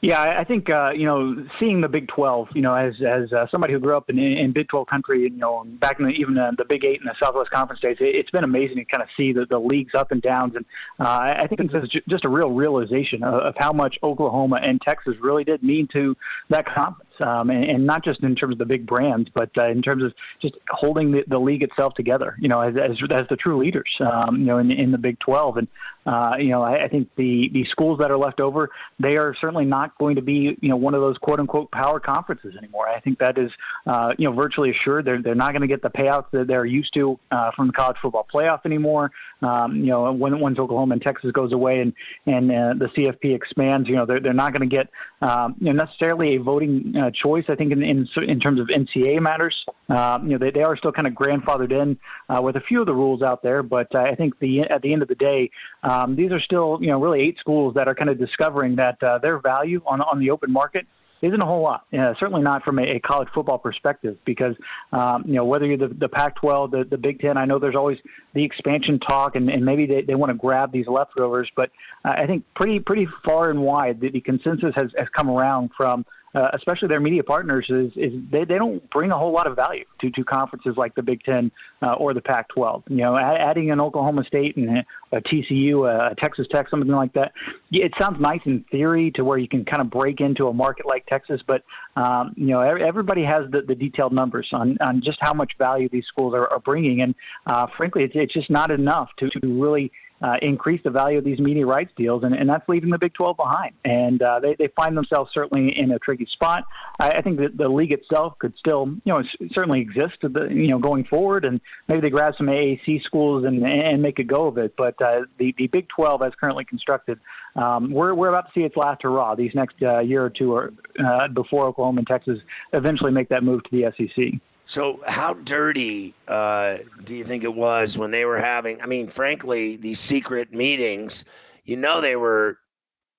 Yeah, 0.03 0.35
I 0.37 0.43
think 0.43 0.69
uh, 0.69 0.89
you 0.89 1.05
know 1.05 1.47
seeing 1.61 1.79
the 1.79 1.87
Big 1.87 2.09
Twelve, 2.09 2.49
you 2.53 2.61
know, 2.61 2.75
as 2.75 2.95
as 3.01 3.31
uh, 3.31 3.47
somebody 3.49 3.71
who 3.71 3.79
grew 3.79 3.95
up 3.95 4.09
in, 4.09 4.19
in 4.19 4.51
Big 4.51 4.67
Twelve 4.67 4.87
country, 4.87 5.21
you 5.21 5.29
know, 5.29 5.63
back 5.79 5.97
in 5.97 6.05
the, 6.05 6.11
even 6.11 6.37
uh, 6.37 6.51
the 6.57 6.65
Big 6.65 6.83
Eight 6.83 6.99
and 6.99 7.09
the 7.09 7.15
Southwest 7.23 7.51
Conference 7.51 7.79
days, 7.79 7.95
it, 8.01 8.13
it's 8.13 8.29
been 8.29 8.43
amazing 8.43 8.75
to 8.75 8.83
kind 8.83 9.01
of 9.01 9.07
see 9.15 9.31
the, 9.31 9.45
the 9.49 9.57
leagues 9.57 9.93
up 9.95 10.11
and 10.11 10.21
downs, 10.21 10.57
and 10.57 10.65
uh, 10.99 11.07
I 11.07 11.47
think 11.47 11.61
it's 11.73 11.93
just 12.09 12.25
a 12.25 12.29
real 12.29 12.51
realization 12.51 13.23
of, 13.23 13.35
of 13.35 13.55
how 13.57 13.71
much 13.71 13.95
Oklahoma 14.03 14.59
and 14.61 14.81
Texas 14.81 15.13
really 15.21 15.45
did 15.45 15.63
mean 15.63 15.87
to 15.93 16.17
that 16.49 16.65
conference 16.65 17.09
um, 17.19 17.49
and, 17.49 17.63
and, 17.63 17.85
not 17.85 18.03
just 18.03 18.21
in 18.23 18.35
terms 18.35 18.53
of 18.53 18.59
the 18.59 18.65
big 18.65 18.85
brands, 18.85 19.29
but 19.33 19.49
uh, 19.57 19.67
in 19.67 19.81
terms 19.81 20.03
of 20.03 20.13
just 20.41 20.55
holding 20.69 21.11
the, 21.11 21.23
the 21.27 21.39
league 21.39 21.63
itself 21.63 21.93
together. 21.93 22.35
You 22.39 22.49
know, 22.49 22.61
as, 22.61 22.75
as, 22.75 22.97
as 23.11 23.23
the 23.29 23.35
true 23.35 23.57
leaders. 23.57 23.89
Um, 23.99 24.39
you 24.39 24.45
know, 24.45 24.57
in, 24.57 24.71
in 24.71 24.91
the 24.91 24.97
Big 24.97 25.19
12, 25.19 25.57
and 25.57 25.67
uh, 26.05 26.35
you 26.37 26.49
know, 26.49 26.61
I, 26.61 26.85
I 26.85 26.87
think 26.89 27.09
the 27.15 27.49
the 27.53 27.65
schools 27.71 27.99
that 27.99 28.11
are 28.11 28.17
left 28.17 28.41
over, 28.41 28.69
they 28.99 29.17
are 29.17 29.35
certainly 29.39 29.65
not 29.65 29.97
going 29.97 30.15
to 30.15 30.21
be 30.21 30.57
you 30.59 30.69
know 30.69 30.75
one 30.75 30.93
of 30.93 31.01
those 31.01 31.17
quote 31.17 31.39
unquote 31.39 31.71
power 31.71 31.99
conferences 31.99 32.55
anymore. 32.57 32.89
I 32.89 32.99
think 32.99 33.19
that 33.19 33.37
is 33.37 33.51
uh, 33.87 34.13
you 34.17 34.29
know 34.29 34.35
virtually 34.35 34.71
assured. 34.71 35.05
They're 35.05 35.21
they're 35.21 35.35
not 35.35 35.51
going 35.51 35.61
to 35.61 35.67
get 35.67 35.81
the 35.81 35.89
payouts 35.89 36.25
that 36.31 36.47
they're 36.47 36.65
used 36.65 36.93
to 36.95 37.17
uh, 37.31 37.51
from 37.55 37.67
the 37.67 37.73
college 37.73 37.97
football 38.01 38.27
playoff 38.33 38.65
anymore. 38.65 39.11
Um, 39.41 39.77
you 39.77 39.87
know, 39.87 40.11
when 40.11 40.39
once 40.39 40.59
Oklahoma 40.59 40.93
and 40.93 41.01
Texas 41.01 41.31
goes 41.31 41.53
away 41.53 41.79
and 41.79 41.93
and 42.25 42.51
uh, 42.51 42.73
the 42.77 42.89
CFP 42.95 43.33
expands, 43.33 43.87
you 43.87 43.95
know, 43.95 44.05
they're 44.05 44.19
they're 44.19 44.33
not 44.33 44.53
going 44.53 44.69
to 44.69 44.75
get 44.75 44.89
um, 45.21 45.55
you 45.59 45.71
know 45.71 45.83
necessarily 45.85 46.35
a 46.35 46.41
voting 46.41 46.93
uh, 47.03 47.11
choice. 47.11 47.45
I 47.49 47.55
think 47.55 47.71
in, 47.71 47.83
in 47.83 48.07
in 48.27 48.39
terms 48.39 48.59
of 48.59 48.67
NCAA 48.67 49.21
matters, 49.21 49.55
um, 49.89 50.25
you 50.27 50.37
know, 50.37 50.37
they 50.37 50.51
they 50.51 50.63
are 50.63 50.77
still 50.77 50.91
kind 50.91 51.07
of 51.07 51.13
grandfathered 51.13 51.71
in 51.71 51.97
uh, 52.29 52.41
with 52.41 52.55
a 52.55 52.61
few 52.61 52.79
of 52.81 52.87
the 52.87 52.93
rules 52.93 53.21
out 53.21 53.43
there. 53.43 53.61
But 53.63 53.93
uh, 53.93 53.99
I 53.99 54.15
think 54.15 54.39
the 54.39 54.61
at 54.61 54.81
the 54.81 54.93
end 54.93 55.01
of 55.01 55.07
the 55.07 55.15
day, 55.15 55.51
um, 55.83 56.15
these 56.15 56.31
are 56.31 56.41
still 56.41 56.77
you 56.81 56.87
know 56.87 56.99
really 56.99 57.21
eight 57.21 57.37
schools 57.39 57.73
that 57.75 57.87
are 57.87 57.95
kind 57.95 58.09
of 58.09 58.17
discovering 58.17 58.75
that 58.77 59.01
uh, 59.03 59.19
their 59.19 59.39
value 59.39 59.81
on 59.85 60.01
on 60.01 60.19
the 60.19 60.31
open 60.31 60.51
market 60.51 60.87
isn't 61.23 61.41
a 61.41 61.45
whole 61.45 61.61
lot. 61.61 61.85
Uh, 61.97 62.13
certainly 62.19 62.41
not 62.41 62.63
from 62.63 62.77
a, 62.79 62.83
a, 62.83 62.99
college 62.99 63.29
football 63.33 63.57
perspective, 63.57 64.17
because 64.25 64.55
um, 64.91 65.23
you 65.25 65.35
know 65.35 65.45
whether 65.45 65.65
you're 65.65 65.77
the, 65.77 65.87
the 65.87 66.09
Pac-12, 66.09 66.71
the, 66.71 66.83
the 66.89 66.97
Big 66.97 67.21
Ten. 67.21 67.37
I 67.37 67.45
know 67.45 67.59
there's 67.59 67.77
always 67.77 67.97
the 68.33 68.43
expansion 68.43 68.99
talk, 68.99 69.35
and, 69.35 69.49
and 69.49 69.63
maybe 69.63 69.85
they, 69.85 70.01
they 70.01 70.15
want 70.15 70.31
to 70.31 70.37
grab 70.37 70.73
these 70.73 70.87
leftovers, 70.87 71.49
but 71.55 71.71
uh, 72.03 72.09
I 72.09 72.27
think 72.27 72.43
pretty 72.55 72.79
pretty 72.79 73.07
far 73.23 73.49
and 73.49 73.61
wide 73.61 74.01
the, 74.01 74.09
the 74.09 74.19
consensus 74.19 74.73
has, 74.75 74.91
has 74.97 75.07
come 75.15 75.29
around 75.29 75.71
from 75.77 76.05
uh, 76.35 76.49
especially 76.53 76.87
their 76.87 76.99
media 76.99 77.23
partners, 77.23 77.65
is, 77.69 77.91
is 77.95 78.13
they, 78.31 78.43
they 78.45 78.57
don't 78.57 78.87
bring 78.89 79.11
a 79.11 79.17
whole 79.17 79.31
lot 79.31 79.47
of 79.47 79.55
value 79.55 79.85
to, 80.01 80.09
to 80.11 80.23
conferences 80.23 80.73
like 80.77 80.95
the 80.95 81.01
Big 81.01 81.23
Ten 81.23 81.51
uh, 81.81 81.93
or 81.93 82.13
the 82.13 82.21
Pac-12. 82.21 82.83
You 82.89 82.97
know, 82.97 83.17
adding 83.17 83.71
an 83.71 83.79
Oklahoma 83.79 84.23
State 84.25 84.57
and 84.57 84.83
a 85.11 85.21
TCU, 85.21 85.87
a 85.87 86.15
Texas 86.15 86.47
Tech, 86.51 86.69
something 86.69 86.89
like 86.89 87.13
that. 87.13 87.33
It 87.71 87.93
sounds 87.99 88.19
nice 88.19 88.41
in 88.45 88.65
theory 88.71 89.11
to 89.11 89.23
where 89.23 89.37
you 89.37 89.47
can 89.47 89.63
kind 89.65 89.81
of 89.81 89.89
break 89.89 90.21
into 90.21 90.47
a 90.47 90.53
market 90.53 90.85
like 90.85 91.05
Texas, 91.05 91.41
but 91.45 91.63
um, 91.95 92.33
you 92.35 92.47
know, 92.47 92.61
everybody 92.61 93.23
has 93.23 93.49
the, 93.51 93.61
the 93.61 93.75
detailed 93.75 94.13
numbers 94.13 94.47
on, 94.51 94.77
on 94.81 95.01
just 95.03 95.19
how 95.21 95.33
much 95.33 95.53
value 95.57 95.87
these 95.89 96.05
schools 96.07 96.33
are, 96.33 96.47
are 96.47 96.59
bringing, 96.59 97.01
and 97.01 97.13
uh, 97.45 97.67
frankly, 97.77 98.03
it's, 98.03 98.13
it's 98.15 98.33
just 98.33 98.49
not 98.49 98.71
enough 98.71 99.09
to, 99.19 99.29
to 99.29 99.61
really 99.61 99.91
uh, 100.23 100.37
increase 100.41 100.81
the 100.83 100.89
value 100.89 101.17
of 101.17 101.25
these 101.25 101.39
media 101.39 101.65
rights 101.65 101.91
deals, 101.97 102.23
and, 102.23 102.33
and 102.33 102.49
that's 102.49 102.67
leaving 102.69 102.89
the 102.89 102.97
Big 102.97 103.13
12 103.13 103.35
behind. 103.35 103.75
And 103.83 104.21
uh, 104.21 104.39
they, 104.39 104.55
they 104.57 104.69
find 104.73 104.95
themselves 104.95 105.31
certainly 105.33 105.77
in 105.77 105.91
a 105.91 105.99
tricky 105.99 106.25
spot. 106.31 106.63
I, 106.97 107.09
I 107.11 107.21
think 107.21 107.39
that 107.39 107.57
the 107.57 107.67
league 107.67 107.91
itself 107.91 108.39
could 108.39 108.53
still, 108.57 108.87
you 109.03 109.13
know, 109.13 109.21
certainly 109.51 109.81
exist, 109.81 110.15
the, 110.21 110.47
you 110.49 110.69
know, 110.69 110.79
going 110.79 111.03
forward, 111.03 111.43
and 111.43 111.59
maybe 111.89 111.99
they 111.99 112.09
grab 112.09 112.35
some 112.37 112.47
AAC 112.47 113.03
schools 113.03 113.43
and, 113.43 113.65
and 113.65 114.01
make 114.01 114.17
a 114.17 114.23
go 114.23 114.47
of 114.47 114.57
it. 114.57 114.75
But 114.77 114.99
uh, 115.01 115.23
the, 115.37 115.53
the 115.57 115.67
Big 115.67 115.89
12, 115.89 116.21
as 116.21 116.31
currently 116.39 116.63
constructed, 116.63 117.19
um, 117.57 117.91
we're, 117.91 118.13
we're 118.13 118.29
about 118.29 118.45
to 118.45 118.51
see 118.55 118.65
its 118.65 118.77
last 118.77 119.03
hurrah 119.03 119.35
these 119.35 119.53
next 119.53 119.75
uh, 119.81 119.99
year 119.99 120.23
or 120.23 120.29
two 120.29 120.53
or, 120.53 120.71
uh, 121.05 121.27
before 121.27 121.65
Oklahoma 121.67 121.99
and 121.99 122.07
Texas 122.07 122.39
eventually 122.71 123.11
make 123.11 123.27
that 123.27 123.43
move 123.43 123.61
to 123.65 123.69
the 123.71 123.91
SEC. 123.97 124.39
So, 124.65 125.01
how 125.05 125.33
dirty 125.33 126.13
uh, 126.27 126.77
do 127.03 127.15
you 127.15 127.25
think 127.25 127.43
it 127.43 127.53
was 127.53 127.97
when 127.97 128.11
they 128.11 128.25
were 128.25 128.39
having? 128.39 128.81
I 128.81 128.85
mean, 128.85 129.07
frankly, 129.07 129.75
these 129.75 129.99
secret 129.99 130.53
meetings. 130.53 131.25
You 131.65 131.77
know, 131.77 132.01
they 132.01 132.15
were, 132.15 132.59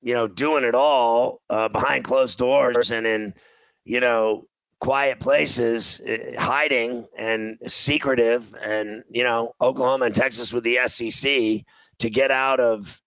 you 0.02 0.14
know, 0.14 0.26
doing 0.26 0.64
it 0.64 0.74
all 0.74 1.42
uh, 1.50 1.68
behind 1.68 2.04
closed 2.04 2.38
doors 2.38 2.90
and 2.90 3.07
in, 3.07 3.35
you 3.85 4.00
know, 4.00 4.46
quiet 4.80 5.20
places, 5.20 6.00
uh, 6.00 6.38
hiding 6.38 7.07
and 7.16 7.59
secretive. 7.66 8.54
And 8.62 9.04
you 9.11 9.22
know, 9.22 9.52
Oklahoma 9.61 10.07
and 10.07 10.14
Texas 10.14 10.52
with 10.52 10.64
the 10.64 10.78
SEC 10.87 11.62
to 11.98 12.11
get 12.11 12.30
out 12.30 12.61
of 12.61 13.00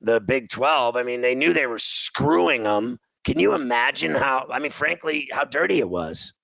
the 0.00 0.20
Big 0.20 0.50
Twelve. 0.50 0.96
I 0.96 1.02
mean, 1.02 1.22
they 1.22 1.34
knew 1.34 1.52
they 1.52 1.66
were 1.66 1.78
screwing 1.78 2.64
them. 2.64 2.98
Can 3.24 3.38
you 3.38 3.54
imagine 3.54 4.14
how? 4.14 4.46
I 4.50 4.58
mean, 4.58 4.70
frankly, 4.70 5.28
how 5.32 5.44
dirty 5.44 5.78
it 5.78 5.88
was. 5.88 6.34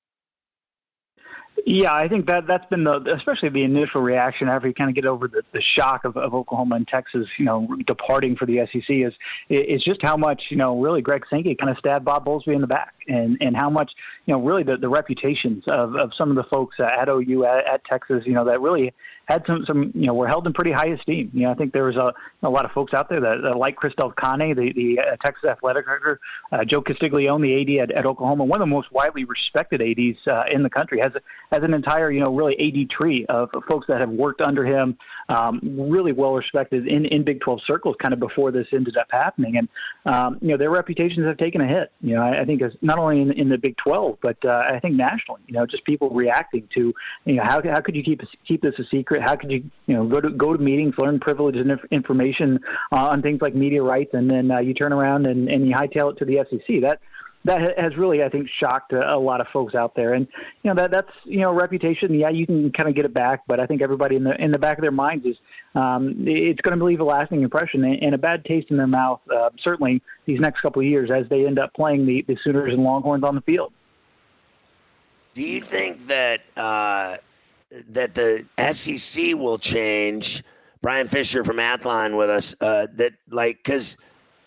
Yeah, 1.67 1.95
I 1.95 2.09
think 2.09 2.27
that 2.27 2.47
that's 2.47 2.67
been 2.67 2.85
the 2.85 3.15
especially 3.17 3.49
the 3.49 3.65
initial 3.65 4.03
reaction 4.03 4.49
after 4.49 4.69
you 4.69 4.75
kind 4.75 4.91
of 4.91 4.95
get 4.95 5.07
over 5.07 5.29
the, 5.29 5.43
the 5.55 5.63
shock 5.63 6.05
of, 6.05 6.15
of 6.15 6.35
Oklahoma 6.35 6.77
and 6.77 6.87
Texas, 6.87 7.27
you 7.39 7.47
know, 7.47 7.67
departing 7.87 8.37
for 8.37 8.45
the 8.45 8.59
SEC 8.71 8.85
is 8.91 9.15
is 9.49 9.83
just 9.83 10.03
how 10.03 10.15
much 10.15 10.43
you 10.51 10.59
know 10.59 10.79
really 10.79 11.01
Greg 11.01 11.25
Sankey 11.31 11.55
kind 11.55 11.71
of 11.71 11.79
stabbed 11.79 12.05
Bob 12.05 12.27
Bowlesby 12.27 12.55
in 12.55 12.61
the 12.61 12.67
back, 12.67 12.93
and 13.09 13.39
and 13.41 13.57
how 13.57 13.71
much 13.71 13.93
you 14.27 14.35
know 14.35 14.43
really 14.43 14.63
the, 14.63 14.77
the 14.77 14.91
reputations 14.91 15.65
of, 15.67 15.97
of 15.97 16.13
some 16.19 16.29
of 16.29 16.37
the 16.37 16.45
folks 16.45 16.77
at 16.79 17.09
OU 17.09 17.47
at, 17.47 17.67
at 17.67 17.85
Texas, 17.87 18.25
you 18.27 18.35
know, 18.35 18.45
that 18.45 18.61
really 18.61 18.93
had 19.27 19.45
some 19.47 19.65
some 19.67 19.93
you 19.95 20.07
know 20.07 20.15
were 20.15 20.29
held 20.29 20.47
in 20.47 20.53
pretty 20.53 20.73
high 20.73 20.89
esteem. 20.89 21.31
You 21.33 21.43
know, 21.43 21.51
I 21.51 21.55
think 21.55 21.73
there 21.73 21.85
was 21.85 21.97
a 21.97 22.13
a 22.43 22.51
lot 22.51 22.65
of 22.65 22.73
folks 22.73 22.93
out 22.93 23.09
there 23.09 23.21
that, 23.21 23.41
that 23.43 23.57
like 23.57 23.77
Chris 23.77 23.95
Del 23.97 24.11
the 24.11 24.73
the 24.75 24.99
uh, 25.01 25.17
Texas 25.25 25.45
athletic 25.49 25.87
director, 25.87 26.21
uh, 26.53 26.65
Joe 26.65 26.83
Castiglione, 26.83 27.43
the 27.43 27.81
AD 27.81 27.91
at, 27.91 27.97
at 27.97 28.07
Oklahoma, 28.07 28.45
one 28.45 28.61
of 28.61 28.69
the 28.69 28.75
most 28.75 28.93
widely 28.93 29.25
respected 29.25 29.81
ads 29.81 30.19
uh, 30.27 30.43
in 30.53 30.63
the 30.63 30.71
country, 30.71 31.01
has 31.01 31.13
has 31.51 31.63
an 31.63 31.75
entire 31.75 32.11
you 32.11 32.21
know 32.21 32.35
really 32.35 32.55
AD 32.59 32.91
tree 32.91 33.25
of 33.29 33.51
folks 33.69 33.87
that 33.89 34.01
have 34.01 34.11
worked 34.11 34.41
under 34.41 34.65
him, 34.65 34.97
um, 35.29 35.61
really 35.63 36.13
well 36.13 36.35
respected 36.35 36.87
in 36.87 37.07
in 37.07 37.25
Big 37.25 37.41
12 37.41 37.61
circles, 37.67 37.97
kind 38.01 38.13
of 38.13 38.21
before 38.21 38.51
this 38.51 38.67
ended 38.73 38.97
up 38.97 39.09
happening, 39.11 39.57
and 39.57 39.69
um, 40.07 40.39
you 40.41 40.49
know 40.49 40.57
their 40.57 40.71
reputations 40.71 41.27
have 41.27 41.39
taken 41.39 41.61
a 41.61 41.67
hit. 41.67 41.91
You 42.01 42.17
know, 42.17 42.23
I, 42.23 42.43
I 42.43 42.45
think 42.45 42.63
as 42.63 42.73
not 42.83 42.99
only 42.99 43.21
in, 43.21 43.33
in 43.33 43.49
the 43.49 43.59
Big 43.59 43.77
12, 43.79 44.19
but 44.21 44.37
uh, 44.45 44.65
I 44.71 44.79
think 44.81 44.97
nationally. 44.97 45.41
You 45.47 45.55
know, 45.55 45.67
just 45.67 45.85
people 45.85 46.11
reacting 46.11 46.69
to 46.75 46.93
you 47.25 47.35
know 47.35 47.45
how 47.45 47.63
how 47.63 47.81
could 47.81 47.97
you 47.97 48.03
keep 48.03 48.21
keep 48.47 48.63
this 48.63 48.75
a 48.79 48.85
secret? 48.91 49.23
How 49.23 49.37
could 49.37 49.51
you 49.51 49.65
you 49.87 49.95
know 49.95 50.07
go 50.07 50.21
to 50.21 50.31
go 50.31 50.57
to 50.57 50.63
meetings, 50.63 50.95
learn 50.99 51.21
privileged 51.21 51.59
information 51.91 52.61
uh, 52.93 53.09
on 53.09 53.23
things 53.23 53.41
like 53.41 53.55
media 53.55 53.83
rights, 53.83 54.11
and 54.15 54.31
then 54.31 54.51
uh, 54.51 54.59
you 54.59 54.75
turn 54.75 54.93
around 54.93 55.27
and, 55.27 55.49
and 55.49 55.67
you 55.67 55.75
hightail 55.75 56.13
it 56.13 56.19
to 56.19 56.25
the 56.25 56.45
SEC? 56.51 56.83
That 56.83 57.01
that 57.45 57.79
has 57.79 57.97
really, 57.97 58.23
I 58.23 58.29
think, 58.29 58.49
shocked 58.59 58.93
a, 58.93 59.15
a, 59.15 59.19
lot 59.19 59.41
of 59.41 59.47
folks 59.53 59.75
out 59.75 59.95
there. 59.95 60.15
And 60.15 60.27
you 60.63 60.73
know 60.73 60.75
that 60.81 60.91
that's 60.91 61.13
you 61.25 61.41
know 61.41 61.53
reputation. 61.53 62.15
Yeah, 62.15 62.31
you 62.31 62.47
can 62.47 62.73
kind 62.73 62.89
of 62.89 62.95
get 62.95 63.05
it 63.05 63.13
back, 63.13 63.43
but 63.47 63.61
I 63.61 63.67
think 63.67 63.83
everybody 63.83 64.17
in 64.17 64.25
the 64.25 64.35
in 64.43 64.51
the 64.51 64.59
back 64.59 64.79
of 64.79 64.83
their 64.83 64.91
minds 64.91 65.27
is 65.27 65.37
um, 65.75 66.25
it's 66.27 66.61
going 66.63 66.79
to 66.79 66.85
leave 66.85 67.01
a 67.01 67.05
lasting 67.05 67.43
impression 67.43 67.85
and 67.85 68.15
a 68.15 68.19
bad 68.19 68.45
taste 68.45 68.71
in 68.71 68.77
their 68.77 68.87
mouth. 68.87 69.21
Uh, 69.31 69.51
certainly, 69.63 70.03
these 70.25 70.41
next 70.41 70.61
couple 70.61 70.81
of 70.81 70.87
years 70.87 71.11
as 71.11 71.29
they 71.29 71.47
end 71.47 71.59
up 71.59 71.73
playing 71.75 72.07
the, 72.07 72.25
the 72.27 72.37
Sooners 72.43 72.73
and 72.73 72.83
Longhorns 72.83 73.25
on 73.25 73.35
the 73.35 73.43
field. 73.43 73.73
Do 75.35 75.43
you 75.43 75.61
think 75.61 76.07
that 76.07 76.43
uh, 76.57 77.19
that 77.91 78.15
the 78.15 78.47
SEC 78.73 79.35
will 79.35 79.59
change? 79.59 80.43
Brian 80.81 81.09
Fisher 81.09 81.43
from 81.45 81.57
Athlon 81.57 82.17
with 82.19 82.29
us. 82.29 82.55
Uh, 82.61 82.87
that 82.97 83.15
like 83.31 83.57
because 83.57 83.97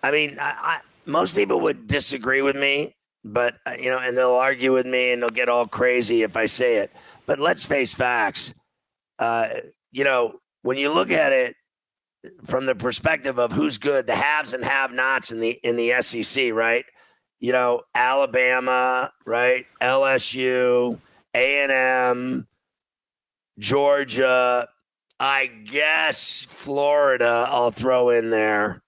I 0.01 0.11
mean 0.11 0.37
I, 0.39 0.79
most 1.07 1.35
people 1.35 1.61
would 1.61 1.87
disagree 1.87 2.41
with 2.41 2.55
me, 2.55 2.95
but 3.23 3.55
uh, 3.65 3.75
you 3.79 3.89
know, 3.89 3.99
and 3.99 4.17
they'll 4.17 4.31
argue 4.31 4.73
with 4.73 4.85
me 4.85 5.11
and 5.11 5.21
they'll 5.21 5.29
get 5.29 5.49
all 5.49 5.67
crazy 5.67 6.23
if 6.23 6.35
I 6.35 6.45
say 6.45 6.77
it. 6.77 6.91
But 7.25 7.39
let's 7.39 7.65
face 7.65 7.93
facts. 7.93 8.53
Uh, 9.17 9.47
you 9.91 10.03
know, 10.03 10.39
when 10.61 10.77
you 10.77 10.91
look 10.91 11.11
at 11.11 11.31
it 11.31 11.55
from 12.45 12.65
the 12.65 12.75
perspective 12.75 13.39
of 13.39 13.51
who's 13.51 13.77
good, 13.77 14.05
the 14.05 14.15
haves 14.15 14.53
and 14.53 14.63
have-nots 14.63 15.31
in 15.31 15.39
the 15.39 15.51
in 15.63 15.77
the 15.77 16.01
SEC, 16.01 16.51
right? 16.53 16.85
You 17.39 17.51
know, 17.51 17.81
Alabama, 17.95 19.11
right? 19.25 19.65
LSU, 19.81 20.99
A 21.33 21.63
and 21.63 21.71
M, 21.71 22.47
Georgia. 23.59 24.67
I 25.19 25.47
guess 25.47 26.45
Florida. 26.47 27.47
I'll 27.49 27.71
throw 27.71 28.09
in 28.09 28.29
there. 28.29 28.83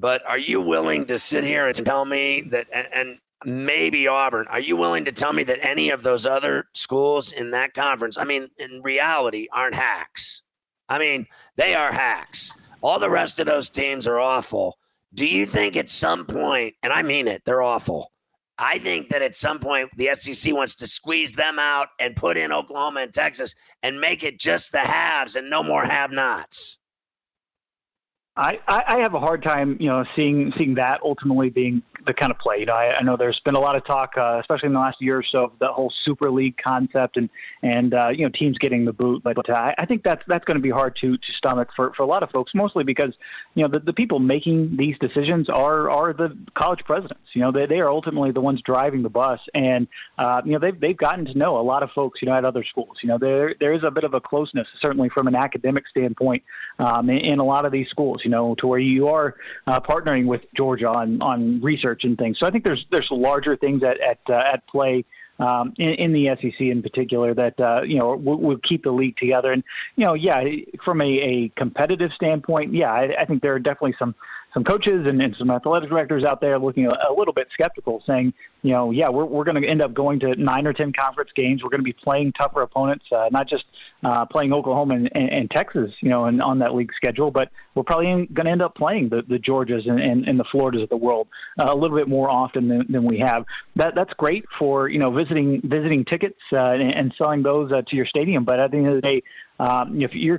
But 0.00 0.22
are 0.26 0.38
you 0.38 0.62
willing 0.62 1.04
to 1.06 1.18
sit 1.18 1.44
here 1.44 1.66
and 1.66 1.84
tell 1.84 2.06
me 2.06 2.40
that, 2.50 2.66
and, 2.72 2.88
and 2.94 3.18
maybe 3.44 4.08
Auburn, 4.08 4.46
are 4.48 4.58
you 4.58 4.74
willing 4.74 5.04
to 5.04 5.12
tell 5.12 5.34
me 5.34 5.42
that 5.44 5.62
any 5.62 5.90
of 5.90 6.02
those 6.02 6.24
other 6.24 6.68
schools 6.72 7.32
in 7.32 7.50
that 7.50 7.74
conference, 7.74 8.16
I 8.16 8.24
mean, 8.24 8.48
in 8.58 8.80
reality, 8.82 9.46
aren't 9.52 9.74
hacks? 9.74 10.42
I 10.88 10.98
mean, 10.98 11.26
they 11.56 11.74
are 11.74 11.92
hacks. 11.92 12.54
All 12.80 12.98
the 12.98 13.10
rest 13.10 13.40
of 13.40 13.46
those 13.46 13.68
teams 13.68 14.06
are 14.06 14.18
awful. 14.18 14.78
Do 15.12 15.26
you 15.26 15.44
think 15.44 15.76
at 15.76 15.90
some 15.90 16.24
point, 16.24 16.76
and 16.82 16.94
I 16.94 17.02
mean 17.02 17.28
it, 17.28 17.42
they're 17.44 17.60
awful. 17.60 18.10
I 18.56 18.78
think 18.78 19.10
that 19.10 19.20
at 19.20 19.34
some 19.34 19.58
point 19.58 19.90
the 19.98 20.14
SEC 20.14 20.54
wants 20.54 20.76
to 20.76 20.86
squeeze 20.86 21.34
them 21.34 21.58
out 21.58 21.88
and 21.98 22.16
put 22.16 22.38
in 22.38 22.52
Oklahoma 22.52 23.00
and 23.00 23.12
Texas 23.12 23.54
and 23.82 24.00
make 24.00 24.22
it 24.22 24.38
just 24.38 24.72
the 24.72 24.78
haves 24.78 25.36
and 25.36 25.50
no 25.50 25.62
more 25.62 25.84
have 25.84 26.10
nots. 26.10 26.78
I, 28.40 28.58
I 28.66 28.98
have 29.02 29.12
a 29.12 29.20
hard 29.20 29.42
time, 29.42 29.76
you 29.78 29.88
know, 29.88 30.02
seeing 30.16 30.52
seeing 30.56 30.74
that 30.76 31.00
ultimately 31.04 31.50
being 31.50 31.82
the 32.06 32.14
kind 32.14 32.32
of 32.32 32.38
play. 32.38 32.60
You 32.60 32.66
know, 32.66 32.74
I, 32.74 32.96
I 32.96 33.02
know 33.02 33.16
there's 33.16 33.40
been 33.44 33.54
a 33.54 33.60
lot 33.60 33.76
of 33.76 33.84
talk, 33.84 34.14
uh, 34.16 34.38
especially 34.40 34.68
in 34.68 34.72
the 34.72 34.78
last 34.78 34.96
year 35.00 35.18
or 35.18 35.24
so, 35.30 35.44
of 35.44 35.52
the 35.58 35.68
whole 35.68 35.92
Super 36.04 36.30
League 36.30 36.56
concept 36.56 37.18
and 37.18 37.28
and 37.62 37.92
uh, 37.92 38.08
you 38.08 38.24
know 38.24 38.30
teams 38.30 38.56
getting 38.56 38.86
the 38.86 38.94
boot. 38.94 39.22
But 39.22 39.48
uh, 39.50 39.72
I 39.76 39.84
think 39.84 40.02
that's 40.02 40.22
that's 40.26 40.44
going 40.46 40.56
to 40.56 40.62
be 40.62 40.70
hard 40.70 40.96
to 41.02 41.16
to 41.16 41.32
stomach 41.36 41.68
for, 41.76 41.92
for 41.94 42.02
a 42.02 42.06
lot 42.06 42.22
of 42.22 42.30
folks, 42.30 42.52
mostly 42.54 42.82
because 42.82 43.12
you 43.54 43.62
know 43.62 43.68
the, 43.68 43.80
the 43.84 43.92
people 43.92 44.18
making 44.18 44.76
these 44.78 44.96
decisions 45.00 45.50
are 45.50 45.90
are 45.90 46.14
the 46.14 46.36
college 46.56 46.80
presidents. 46.86 47.20
You 47.34 47.42
know, 47.42 47.52
they 47.52 47.66
they 47.66 47.80
are 47.80 47.90
ultimately 47.90 48.32
the 48.32 48.40
ones 48.40 48.62
driving 48.64 49.02
the 49.02 49.10
bus, 49.10 49.40
and 49.54 49.86
uh, 50.18 50.40
you 50.44 50.52
know 50.52 50.58
they've 50.58 50.80
they've 50.80 50.96
gotten 50.96 51.26
to 51.26 51.36
know 51.36 51.58
a 51.58 51.62
lot 51.62 51.82
of 51.82 51.90
folks. 51.90 52.22
You 52.22 52.28
know, 52.28 52.34
at 52.34 52.46
other 52.46 52.64
schools. 52.64 52.96
You 53.02 53.10
know, 53.10 53.18
there 53.18 53.54
there 53.60 53.74
is 53.74 53.82
a 53.84 53.90
bit 53.90 54.04
of 54.04 54.14
a 54.14 54.20
closeness, 54.20 54.66
certainly 54.80 55.10
from 55.10 55.26
an 55.26 55.34
academic 55.34 55.86
standpoint, 55.88 56.42
um, 56.80 57.10
in, 57.10 57.18
in 57.18 57.38
a 57.38 57.44
lot 57.44 57.64
of 57.64 57.72
these 57.72 57.88
schools. 57.88 58.22
You 58.24 58.30
know, 58.30 58.54
to 58.56 58.66
where 58.66 58.78
you 58.78 59.08
are 59.08 59.36
uh, 59.66 59.80
partnering 59.80 60.26
with 60.26 60.42
Georgia 60.56 60.88
on 60.88 61.20
on 61.22 61.60
research 61.60 62.04
and 62.04 62.16
things. 62.18 62.38
So 62.38 62.46
I 62.46 62.50
think 62.50 62.64
there's 62.64 62.84
there's 62.90 63.08
larger 63.10 63.56
things 63.56 63.82
at 63.82 64.00
at 64.00 64.18
uh, 64.28 64.42
at 64.52 64.66
play. 64.66 65.04
Um, 65.38 65.72
in, 65.78 65.88
in 65.94 66.12
the 66.12 66.36
SEC 66.38 66.60
in 66.60 66.82
particular, 66.82 67.32
that 67.32 67.58
uh, 67.58 67.80
you 67.80 67.98
know 67.98 68.14
will, 68.14 68.38
will 68.38 68.58
keep 68.58 68.84
the 68.84 68.90
league 68.90 69.16
together, 69.16 69.52
and 69.52 69.64
you 69.96 70.04
know, 70.04 70.12
yeah, 70.12 70.44
from 70.84 71.00
a, 71.00 71.06
a 71.06 71.52
competitive 71.56 72.10
standpoint, 72.14 72.74
yeah, 72.74 72.92
I, 72.92 73.22
I 73.22 73.24
think 73.24 73.40
there 73.40 73.54
are 73.54 73.58
definitely 73.58 73.94
some 73.98 74.14
some 74.52 74.64
coaches 74.64 75.06
and, 75.06 75.22
and 75.22 75.34
some 75.38 75.50
athletic 75.50 75.88
directors 75.88 76.24
out 76.24 76.40
there 76.40 76.58
looking 76.58 76.86
a, 76.86 77.10
a 77.10 77.12
little 77.16 77.32
bit 77.32 77.48
skeptical, 77.52 78.02
saying, 78.06 78.32
you 78.62 78.72
know, 78.72 78.90
yeah, 78.90 79.08
we're, 79.08 79.24
we're 79.24 79.44
going 79.44 79.60
to 79.60 79.66
end 79.66 79.80
up 79.80 79.94
going 79.94 80.20
to 80.20 80.34
nine 80.36 80.66
or 80.66 80.72
10 80.72 80.92
conference 80.92 81.30
games. 81.34 81.62
We're 81.62 81.70
going 81.70 81.80
to 81.80 81.84
be 81.84 81.92
playing 81.92 82.32
tougher 82.32 82.62
opponents, 82.62 83.06
uh, 83.10 83.28
not 83.30 83.48
just 83.48 83.64
uh, 84.04 84.26
playing 84.26 84.52
Oklahoma 84.52 84.96
and, 84.96 85.10
and, 85.14 85.30
and 85.30 85.50
Texas, 85.50 85.90
you 86.00 86.10
know, 86.10 86.26
and 86.26 86.42
on 86.42 86.58
that 86.58 86.74
league 86.74 86.90
schedule, 86.94 87.30
but 87.30 87.48
we're 87.74 87.84
probably 87.84 88.26
going 88.32 88.44
to 88.44 88.50
end 88.50 88.62
up 88.62 88.74
playing 88.74 89.08
the, 89.08 89.22
the 89.28 89.36
Georgias 89.36 89.88
and, 89.88 90.00
and, 90.00 90.26
and 90.28 90.38
the 90.38 90.44
Floridas 90.50 90.82
of 90.82 90.88
the 90.88 90.96
world 90.96 91.28
uh, 91.58 91.66
a 91.68 91.74
little 91.74 91.96
bit 91.96 92.08
more 92.08 92.28
often 92.28 92.68
than, 92.68 92.86
than 92.90 93.04
we 93.04 93.18
have. 93.20 93.44
That 93.76 93.94
That's 93.94 94.12
great 94.14 94.44
for, 94.58 94.88
you 94.88 94.98
know, 94.98 95.10
visiting 95.10 95.60
visiting 95.64 96.04
tickets 96.04 96.38
uh, 96.52 96.72
and, 96.72 96.92
and 96.92 97.14
selling 97.16 97.42
those 97.42 97.72
uh, 97.72 97.82
to 97.88 97.96
your 97.96 98.06
stadium. 98.06 98.44
But 98.44 98.60
at 98.60 98.70
the 98.70 98.78
end 98.78 98.88
of 98.88 98.94
the 98.96 99.00
day, 99.00 99.22
um, 99.60 100.00
if 100.00 100.12
you're 100.14 100.38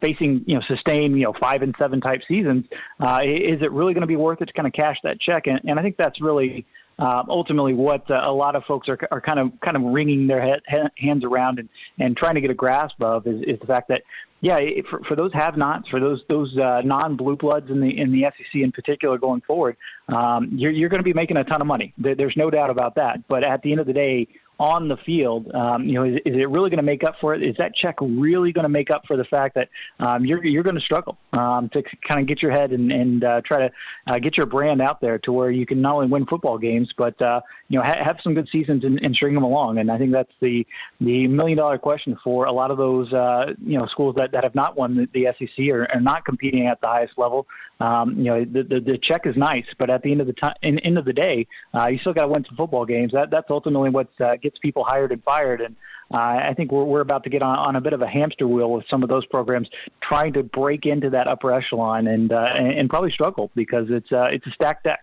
facing, 0.00 0.44
you 0.46 0.54
know, 0.54 0.62
sustained, 0.68 1.18
you 1.18 1.24
know, 1.24 1.34
five 1.40 1.62
and 1.62 1.74
seven 1.76 2.00
type 2.00 2.20
seasons, 2.28 2.64
uh, 3.00 3.18
is 3.24 3.60
it 3.62 3.72
really 3.72 3.94
going 3.94 4.02
to 4.02 4.06
be 4.06 4.16
worth 4.16 4.40
it 4.40 4.46
to 4.46 4.52
kind 4.52 4.68
of 4.68 4.72
cash 4.72 4.96
that 5.02 5.20
check? 5.20 5.48
And, 5.48 5.60
and 5.64 5.78
I 5.78 5.82
think 5.82 5.96
that's 5.96 6.20
really 6.20 6.64
uh, 7.00 7.24
ultimately 7.28 7.74
what 7.74 8.08
uh, 8.10 8.20
a 8.22 8.32
lot 8.32 8.54
of 8.54 8.62
folks 8.64 8.88
are, 8.88 8.98
are 9.10 9.20
kind 9.20 9.40
of 9.40 9.52
kind 9.60 9.76
of 9.76 9.82
wringing 9.82 10.28
their 10.28 10.40
head, 10.40 10.60
hands 10.96 11.24
around 11.24 11.58
and, 11.58 11.68
and 11.98 12.16
trying 12.16 12.36
to 12.36 12.40
get 12.40 12.50
a 12.50 12.54
grasp 12.54 13.02
of 13.02 13.26
is, 13.26 13.42
is 13.42 13.58
the 13.58 13.66
fact 13.66 13.88
that 13.88 14.02
yeah, 14.42 14.58
for, 14.88 15.00
for 15.00 15.16
those 15.16 15.32
have-nots, 15.34 15.88
for 15.88 16.00
those 16.00 16.22
those 16.28 16.56
uh, 16.56 16.80
non-blue 16.82 17.36
bloods 17.36 17.70
in 17.70 17.80
the 17.80 17.98
in 17.98 18.12
the 18.12 18.22
SEC 18.22 18.62
in 18.62 18.72
particular 18.72 19.18
going 19.18 19.42
forward, 19.42 19.76
um, 20.08 20.48
you're 20.52 20.72
you're 20.72 20.88
going 20.88 21.00
to 21.00 21.04
be 21.04 21.12
making 21.12 21.36
a 21.36 21.44
ton 21.44 21.60
of 21.60 21.66
money. 21.66 21.92
There's 21.98 22.36
no 22.36 22.50
doubt 22.50 22.70
about 22.70 22.94
that. 22.94 23.26
But 23.28 23.44
at 23.44 23.62
the 23.62 23.72
end 23.72 23.80
of 23.80 23.86
the 23.86 23.92
day, 23.92 24.28
on 24.60 24.88
the 24.88 24.96
field, 25.06 25.50
um, 25.54 25.86
you 25.86 25.94
know, 25.94 26.04
is, 26.04 26.16
is 26.26 26.36
it 26.36 26.50
really 26.50 26.68
going 26.68 26.76
to 26.76 26.82
make 26.82 27.02
up 27.02 27.14
for 27.18 27.34
it? 27.34 27.42
Is 27.42 27.56
that 27.58 27.74
check 27.74 27.96
really 27.98 28.52
going 28.52 28.64
to 28.64 28.68
make 28.68 28.90
up 28.90 29.06
for 29.06 29.16
the 29.16 29.24
fact 29.24 29.54
that 29.54 29.70
um, 29.98 30.26
you're 30.26 30.44
you're 30.44 30.62
going 30.62 30.76
to 30.76 30.82
struggle 30.82 31.16
um, 31.32 31.70
to 31.72 31.82
kind 32.06 32.20
of 32.20 32.26
get 32.26 32.42
your 32.42 32.50
head 32.50 32.72
and, 32.72 32.92
and 32.92 33.24
uh, 33.24 33.40
try 33.42 33.66
to 33.66 33.70
uh, 34.06 34.18
get 34.18 34.36
your 34.36 34.44
brand 34.44 34.82
out 34.82 35.00
there 35.00 35.18
to 35.20 35.32
where 35.32 35.50
you 35.50 35.64
can 35.64 35.80
not 35.80 35.94
only 35.94 36.08
win 36.08 36.26
football 36.26 36.58
games 36.58 36.92
but 36.98 37.20
uh, 37.22 37.40
you 37.68 37.78
know 37.78 37.84
ha- 37.84 38.04
have 38.04 38.18
some 38.22 38.34
good 38.34 38.48
seasons 38.52 38.84
and, 38.84 39.00
and 39.02 39.14
string 39.14 39.34
them 39.34 39.44
along. 39.44 39.78
And 39.78 39.90
I 39.90 39.96
think 39.96 40.12
that's 40.12 40.32
the 40.42 40.66
the 41.00 41.26
million 41.26 41.56
dollar 41.56 41.78
question 41.78 42.18
for 42.22 42.44
a 42.44 42.52
lot 42.52 42.70
of 42.70 42.76
those 42.76 43.10
uh, 43.14 43.54
you 43.64 43.78
know 43.78 43.86
schools 43.86 44.14
that, 44.18 44.30
that 44.32 44.44
have 44.44 44.54
not 44.54 44.76
won 44.76 44.94
the, 44.94 45.08
the 45.14 45.28
SEC 45.38 45.68
or 45.68 45.88
are 45.90 46.00
not 46.00 46.26
competing 46.26 46.66
at 46.66 46.82
the 46.82 46.86
highest 46.86 47.14
level. 47.16 47.46
Um, 47.80 48.18
you 48.18 48.24
know, 48.24 48.44
the, 48.44 48.62
the 48.62 48.80
the 48.80 48.98
check 49.02 49.22
is 49.26 49.36
nice, 49.36 49.64
but 49.78 49.88
at 49.88 50.02
the 50.02 50.12
end 50.12 50.20
of 50.20 50.26
the 50.26 50.34
time, 50.34 50.54
end 50.62 50.98
of 50.98 51.06
the 51.06 51.14
day, 51.14 51.46
uh, 51.72 51.88
you 51.88 51.98
still 51.98 52.12
got 52.12 52.22
to 52.22 52.28
win 52.28 52.44
some 52.46 52.56
football 52.56 52.84
games. 52.84 53.12
That 53.12 53.30
that's 53.30 53.48
ultimately 53.48 53.88
what 53.88 54.08
uh, 54.20 54.36
people 54.58 54.84
hired 54.84 55.12
and 55.12 55.22
fired. 55.22 55.60
And 55.60 55.76
uh, 56.12 56.16
I 56.18 56.54
think 56.56 56.72
we're 56.72 56.84
we're 56.84 57.00
about 57.00 57.24
to 57.24 57.30
get 57.30 57.42
on, 57.42 57.58
on 57.58 57.76
a 57.76 57.80
bit 57.80 57.92
of 57.92 58.02
a 58.02 58.08
hamster 58.08 58.48
wheel 58.48 58.70
with 58.70 58.84
some 58.90 59.02
of 59.02 59.08
those 59.08 59.26
programs 59.26 59.68
trying 60.02 60.32
to 60.34 60.42
break 60.42 60.86
into 60.86 61.10
that 61.10 61.28
upper 61.28 61.52
echelon 61.52 62.06
and 62.06 62.32
uh, 62.32 62.46
and, 62.54 62.72
and 62.72 62.90
probably 62.90 63.10
struggle 63.10 63.50
because 63.54 63.86
it's 63.90 64.10
uh, 64.12 64.26
it's 64.30 64.46
a 64.46 64.50
stacked 64.50 64.84
deck. 64.84 65.00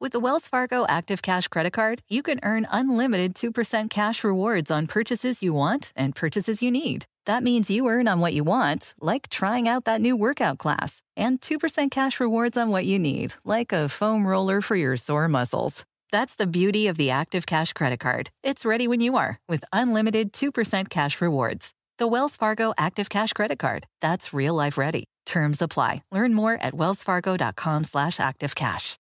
With 0.00 0.12
the 0.12 0.20
Wells 0.20 0.46
Fargo 0.46 0.86
Active 0.88 1.22
Cash 1.22 1.48
Credit 1.48 1.72
Card, 1.72 2.02
you 2.08 2.22
can 2.22 2.38
earn 2.44 2.68
unlimited 2.70 3.34
2% 3.34 3.90
cash 3.90 4.22
rewards 4.22 4.70
on 4.70 4.86
purchases 4.86 5.42
you 5.42 5.52
want 5.52 5.92
and 5.96 6.14
purchases 6.14 6.62
you 6.62 6.70
need. 6.70 7.06
That 7.26 7.42
means 7.42 7.68
you 7.68 7.88
earn 7.88 8.06
on 8.06 8.20
what 8.20 8.32
you 8.32 8.44
want, 8.44 8.94
like 9.00 9.28
trying 9.28 9.66
out 9.66 9.86
that 9.86 10.00
new 10.00 10.16
workout 10.16 10.58
class, 10.58 11.02
and 11.16 11.40
2% 11.40 11.90
cash 11.90 12.20
rewards 12.20 12.56
on 12.56 12.68
what 12.70 12.86
you 12.86 12.96
need, 12.96 13.34
like 13.44 13.72
a 13.72 13.88
foam 13.88 14.24
roller 14.24 14.60
for 14.60 14.76
your 14.76 14.96
sore 14.96 15.26
muscles. 15.26 15.84
That's 16.10 16.36
the 16.36 16.46
beauty 16.46 16.86
of 16.86 16.96
the 16.96 17.10
Active 17.10 17.44
Cash 17.44 17.74
Credit 17.74 18.00
Card. 18.00 18.30
It's 18.42 18.64
ready 18.64 18.88
when 18.88 19.00
you 19.00 19.16
are 19.16 19.38
with 19.46 19.62
unlimited 19.74 20.32
2% 20.32 20.88
cash 20.88 21.20
rewards. 21.20 21.74
The 21.98 22.06
Wells 22.06 22.34
Fargo 22.34 22.72
Active 22.78 23.10
Cash 23.10 23.34
Credit 23.34 23.58
Card. 23.58 23.86
That's 24.00 24.32
real 24.32 24.54
life 24.54 24.78
ready. 24.78 25.04
Terms 25.26 25.60
apply. 25.60 26.02
Learn 26.10 26.32
more 26.32 26.54
at 26.54 26.72
wellsfargo.com 26.72 27.84
slash 27.84 28.16
activecash. 28.16 28.96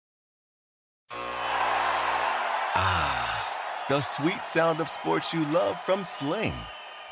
Ah, 2.74 3.84
the 3.88 4.00
sweet 4.00 4.46
sound 4.46 4.80
of 4.80 4.88
sports 4.88 5.34
you 5.34 5.44
love 5.46 5.80
from 5.80 6.04
Sling. 6.04 6.54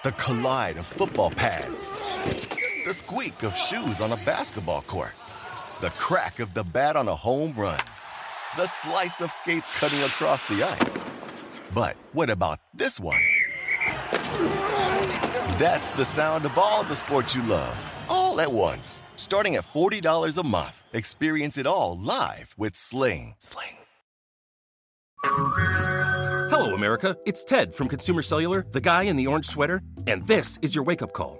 The 0.04 0.12
collide 0.12 0.76
of 0.76 0.86
football 0.86 1.30
pads. 1.30 1.92
The 2.86 2.92
squeak 2.94 3.42
of 3.42 3.56
shoes 3.56 4.00
on 4.00 4.12
a 4.12 4.16
basketball 4.24 4.82
court. 4.82 5.16
The 5.80 5.92
crack 5.98 6.38
of 6.38 6.54
the 6.54 6.64
bat 6.64 6.94
on 6.96 7.08
a 7.08 7.14
home 7.14 7.54
run. 7.56 7.80
The 8.56 8.66
slice 8.66 9.20
of 9.20 9.30
skates 9.30 9.68
cutting 9.78 10.00
across 10.00 10.42
the 10.42 10.64
ice. 10.64 11.04
But 11.72 11.96
what 12.12 12.30
about 12.30 12.58
this 12.74 12.98
one? 12.98 13.22
That's 15.56 15.92
the 15.92 16.04
sound 16.04 16.44
of 16.44 16.58
all 16.58 16.82
the 16.82 16.96
sports 16.96 17.36
you 17.36 17.42
love, 17.42 17.78
all 18.08 18.40
at 18.40 18.50
once. 18.50 19.04
Starting 19.14 19.54
at 19.54 19.64
$40 19.64 20.36
a 20.36 20.44
month. 20.44 20.82
Experience 20.92 21.58
it 21.58 21.66
all 21.68 21.96
live 21.96 22.56
with 22.58 22.74
Sling. 22.74 23.36
Sling. 23.38 23.76
Hello, 25.22 26.74
America. 26.74 27.16
It's 27.26 27.44
Ted 27.44 27.72
from 27.72 27.86
Consumer 27.86 28.22
Cellular, 28.22 28.66
the 28.72 28.80
guy 28.80 29.04
in 29.04 29.14
the 29.14 29.28
orange 29.28 29.46
sweater, 29.46 29.80
and 30.08 30.26
this 30.26 30.58
is 30.60 30.74
your 30.74 30.82
wake 30.82 31.02
up 31.02 31.12
call. 31.12 31.39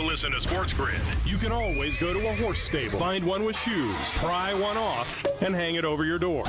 To 0.00 0.06
listen 0.06 0.32
to 0.32 0.40
Sports 0.40 0.72
Grid. 0.72 1.00
You 1.26 1.36
can 1.36 1.52
always 1.52 1.96
go 1.98 2.14
to 2.14 2.28
a 2.28 2.34
horse 2.36 2.60
stable, 2.60 2.98
find 2.98 3.24
one 3.24 3.44
with 3.44 3.58
shoes, 3.58 3.94
pry 4.14 4.54
one 4.54 4.76
off, 4.76 5.24
and 5.42 5.54
hang 5.54 5.74
it 5.74 5.84
over 5.84 6.04
your 6.04 6.18
door. 6.18 6.44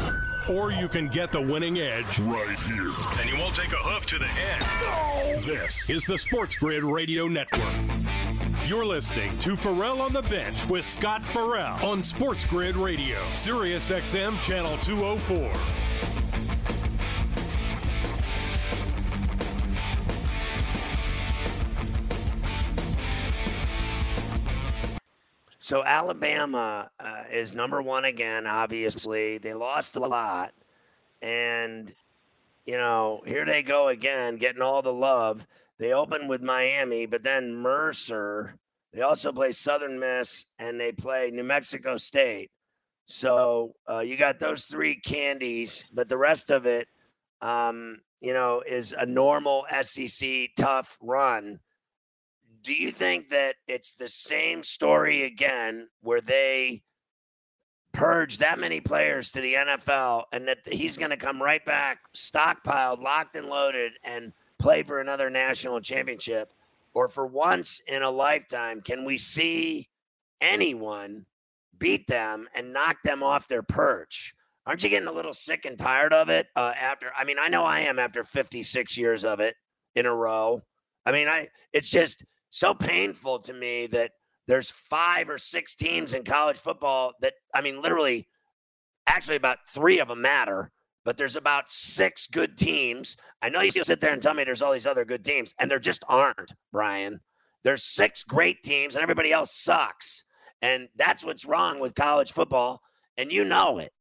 Or 0.49 0.71
you 0.71 0.87
can 0.87 1.07
get 1.07 1.31
the 1.31 1.41
winning 1.41 1.79
edge 1.79 2.19
right 2.19 2.57
here. 2.59 2.91
And 3.19 3.29
you 3.29 3.37
won't 3.37 3.55
take 3.55 3.73
a 3.73 3.77
hoof 3.77 4.05
to 4.07 4.17
the 4.17 4.27
head. 4.27 5.41
This 5.41 5.89
is 5.89 6.05
the 6.05 6.17
Sports 6.17 6.55
Grid 6.55 6.83
Radio 6.83 7.27
Network. 7.27 7.61
You're 8.67 8.85
listening 8.85 9.37
to 9.39 9.57
Ferrall 9.57 10.01
on 10.01 10.13
the 10.13 10.21
Bench 10.23 10.69
with 10.69 10.85
Scott 10.85 11.21
Ferrall 11.21 11.83
on 11.85 12.01
Sports 12.01 12.45
Grid 12.45 12.77
Radio, 12.77 13.17
Sirius 13.19 13.89
XM 13.89 14.41
Channel 14.43 14.77
204. 14.77 15.90
So 25.71 25.85
Alabama 25.85 26.91
uh, 26.99 27.23
is 27.31 27.53
number 27.53 27.81
one 27.81 28.03
again. 28.03 28.45
Obviously, 28.45 29.37
they 29.37 29.53
lost 29.53 29.95
a 29.95 30.01
lot, 30.01 30.51
and 31.21 31.95
you 32.65 32.75
know 32.75 33.21
here 33.25 33.45
they 33.45 33.63
go 33.63 33.87
again, 33.87 34.35
getting 34.35 34.61
all 34.61 34.81
the 34.81 34.91
love. 34.91 35.47
They 35.77 35.93
open 35.93 36.27
with 36.27 36.41
Miami, 36.41 37.05
but 37.05 37.23
then 37.23 37.55
Mercer. 37.55 38.57
They 38.91 38.99
also 38.99 39.31
play 39.31 39.53
Southern 39.53 39.97
Miss, 39.97 40.43
and 40.59 40.77
they 40.77 40.91
play 40.91 41.31
New 41.31 41.45
Mexico 41.45 41.95
State. 41.95 42.51
So 43.05 43.73
uh, 43.89 43.99
you 43.99 44.17
got 44.17 44.39
those 44.39 44.65
three 44.65 44.99
candies, 44.99 45.85
but 45.93 46.09
the 46.09 46.17
rest 46.17 46.49
of 46.49 46.65
it, 46.65 46.89
um, 47.41 48.01
you 48.19 48.33
know, 48.33 48.61
is 48.67 48.93
a 48.97 49.05
normal 49.05 49.65
SEC 49.83 50.49
tough 50.57 50.97
run 51.01 51.61
do 52.63 52.73
you 52.73 52.91
think 52.91 53.29
that 53.29 53.55
it's 53.67 53.93
the 53.93 54.09
same 54.09 54.63
story 54.63 55.23
again 55.23 55.87
where 56.01 56.21
they 56.21 56.83
purge 57.91 58.37
that 58.37 58.59
many 58.59 58.79
players 58.79 59.31
to 59.31 59.41
the 59.41 59.53
NFL 59.53 60.23
and 60.31 60.47
that 60.47 60.59
he's 60.65 60.97
going 60.97 61.09
to 61.09 61.17
come 61.17 61.41
right 61.41 61.63
back, 61.65 61.99
stockpiled, 62.15 63.01
locked 63.01 63.35
and 63.35 63.47
loaded, 63.47 63.93
and 64.03 64.31
play 64.59 64.83
for 64.83 64.99
another 64.99 65.29
national 65.29 65.81
championship? 65.81 66.53
Or 66.93 67.07
for 67.07 67.25
once 67.25 67.81
in 67.87 68.03
a 68.03 68.11
lifetime, 68.11 68.81
can 68.81 69.05
we 69.05 69.17
see 69.17 69.89
anyone 70.41 71.25
beat 71.77 72.05
them 72.07 72.47
and 72.53 72.73
knock 72.73 72.97
them 73.03 73.23
off 73.23 73.47
their 73.47 73.63
perch? 73.63 74.35
Aren't 74.67 74.83
you 74.83 74.89
getting 74.89 75.07
a 75.07 75.13
little 75.13 75.33
sick 75.33 75.65
and 75.65 75.77
tired 75.77 76.13
of 76.13 76.29
it 76.29 76.47
uh, 76.55 76.73
after? 76.79 77.11
I 77.17 77.23
mean, 77.23 77.37
I 77.39 77.47
know 77.47 77.63
I 77.63 77.79
am 77.81 77.97
after 77.97 78.23
56 78.23 78.97
years 78.97 79.25
of 79.25 79.39
it 79.39 79.55
in 79.95 80.05
a 80.05 80.13
row. 80.13 80.61
I 81.05 81.11
mean, 81.11 81.27
I 81.27 81.47
it's 81.73 81.89
just 81.89 82.23
so 82.51 82.73
painful 82.73 83.39
to 83.39 83.53
me 83.53 83.87
that 83.87 84.11
there's 84.47 84.69
five 84.69 85.29
or 85.29 85.37
six 85.37 85.75
teams 85.75 86.13
in 86.13 86.23
college 86.23 86.57
football 86.57 87.13
that 87.21 87.33
I 87.53 87.61
mean, 87.61 87.81
literally, 87.81 88.27
actually 89.07 89.37
about 89.37 89.59
three 89.69 89.99
of 89.99 90.09
them 90.09 90.21
matter, 90.21 90.71
but 91.03 91.17
there's 91.17 91.35
about 91.35 91.71
six 91.71 92.27
good 92.27 92.57
teams. 92.57 93.17
I 93.41 93.49
know 93.49 93.61
you 93.61 93.71
sit 93.71 93.99
there 94.01 94.13
and 94.13 94.21
tell 94.21 94.33
me 94.33 94.43
there's 94.43 94.61
all 94.61 94.73
these 94.73 94.85
other 94.85 95.05
good 95.05 95.23
teams, 95.23 95.55
and 95.59 95.71
there 95.71 95.79
just 95.79 96.03
aren't, 96.07 96.53
Brian. 96.71 97.21
There's 97.63 97.83
six 97.83 98.23
great 98.23 98.63
teams, 98.63 98.95
and 98.95 99.03
everybody 99.03 99.31
else 99.31 99.51
sucks. 99.55 100.25
And 100.61 100.89
that's 100.95 101.25
what's 101.25 101.45
wrong 101.45 101.79
with 101.79 101.95
college 101.95 102.31
football, 102.33 102.81
and 103.17 103.31
you 103.31 103.43
know 103.43 103.79
it. 103.79 103.93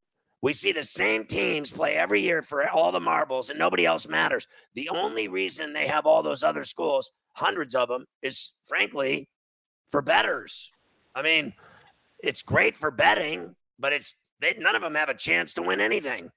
We 0.43 0.53
see 0.55 0.73
the 0.73 0.85
same 0.85 1.27
teams 1.27 1.71
play 1.71 1.95
every 1.95 2.23
year 2.23 2.43
for 2.43 2.69
all 2.71 2.93
the 2.93 3.01
marbles, 3.01 3.51
and 3.51 3.59
nobody 3.59 3.85
else 3.85 4.09
matters. 4.09 4.49
The 4.75 4.89
only 4.89 5.29
reason 5.29 5.73
they 5.73 5.87
have 5.87 6.07
all 6.07 6.23
those 6.23 6.43
other 6.43 6.65
schools, 6.65 7.11
hundreds 7.35 7.75
of 7.75 7.89
them, 7.89 8.07
is 8.23 8.53
frankly 8.67 9.29
for 9.91 10.01
betters. 10.01 10.73
I 11.15 11.23
mean, 11.23 11.53
it's 12.21 12.43
great 12.43 12.77
for 12.77 12.91
betting, 12.91 13.55
but 13.79 13.93
it's 13.93 14.15
they, 14.41 14.55
none 14.59 14.75
of 14.75 14.83
them 14.83 14.95
have 14.95 15.11
a 15.11 15.15
chance 15.15 15.53
to 15.55 15.63
win 15.63 15.81
anything. 15.81 16.31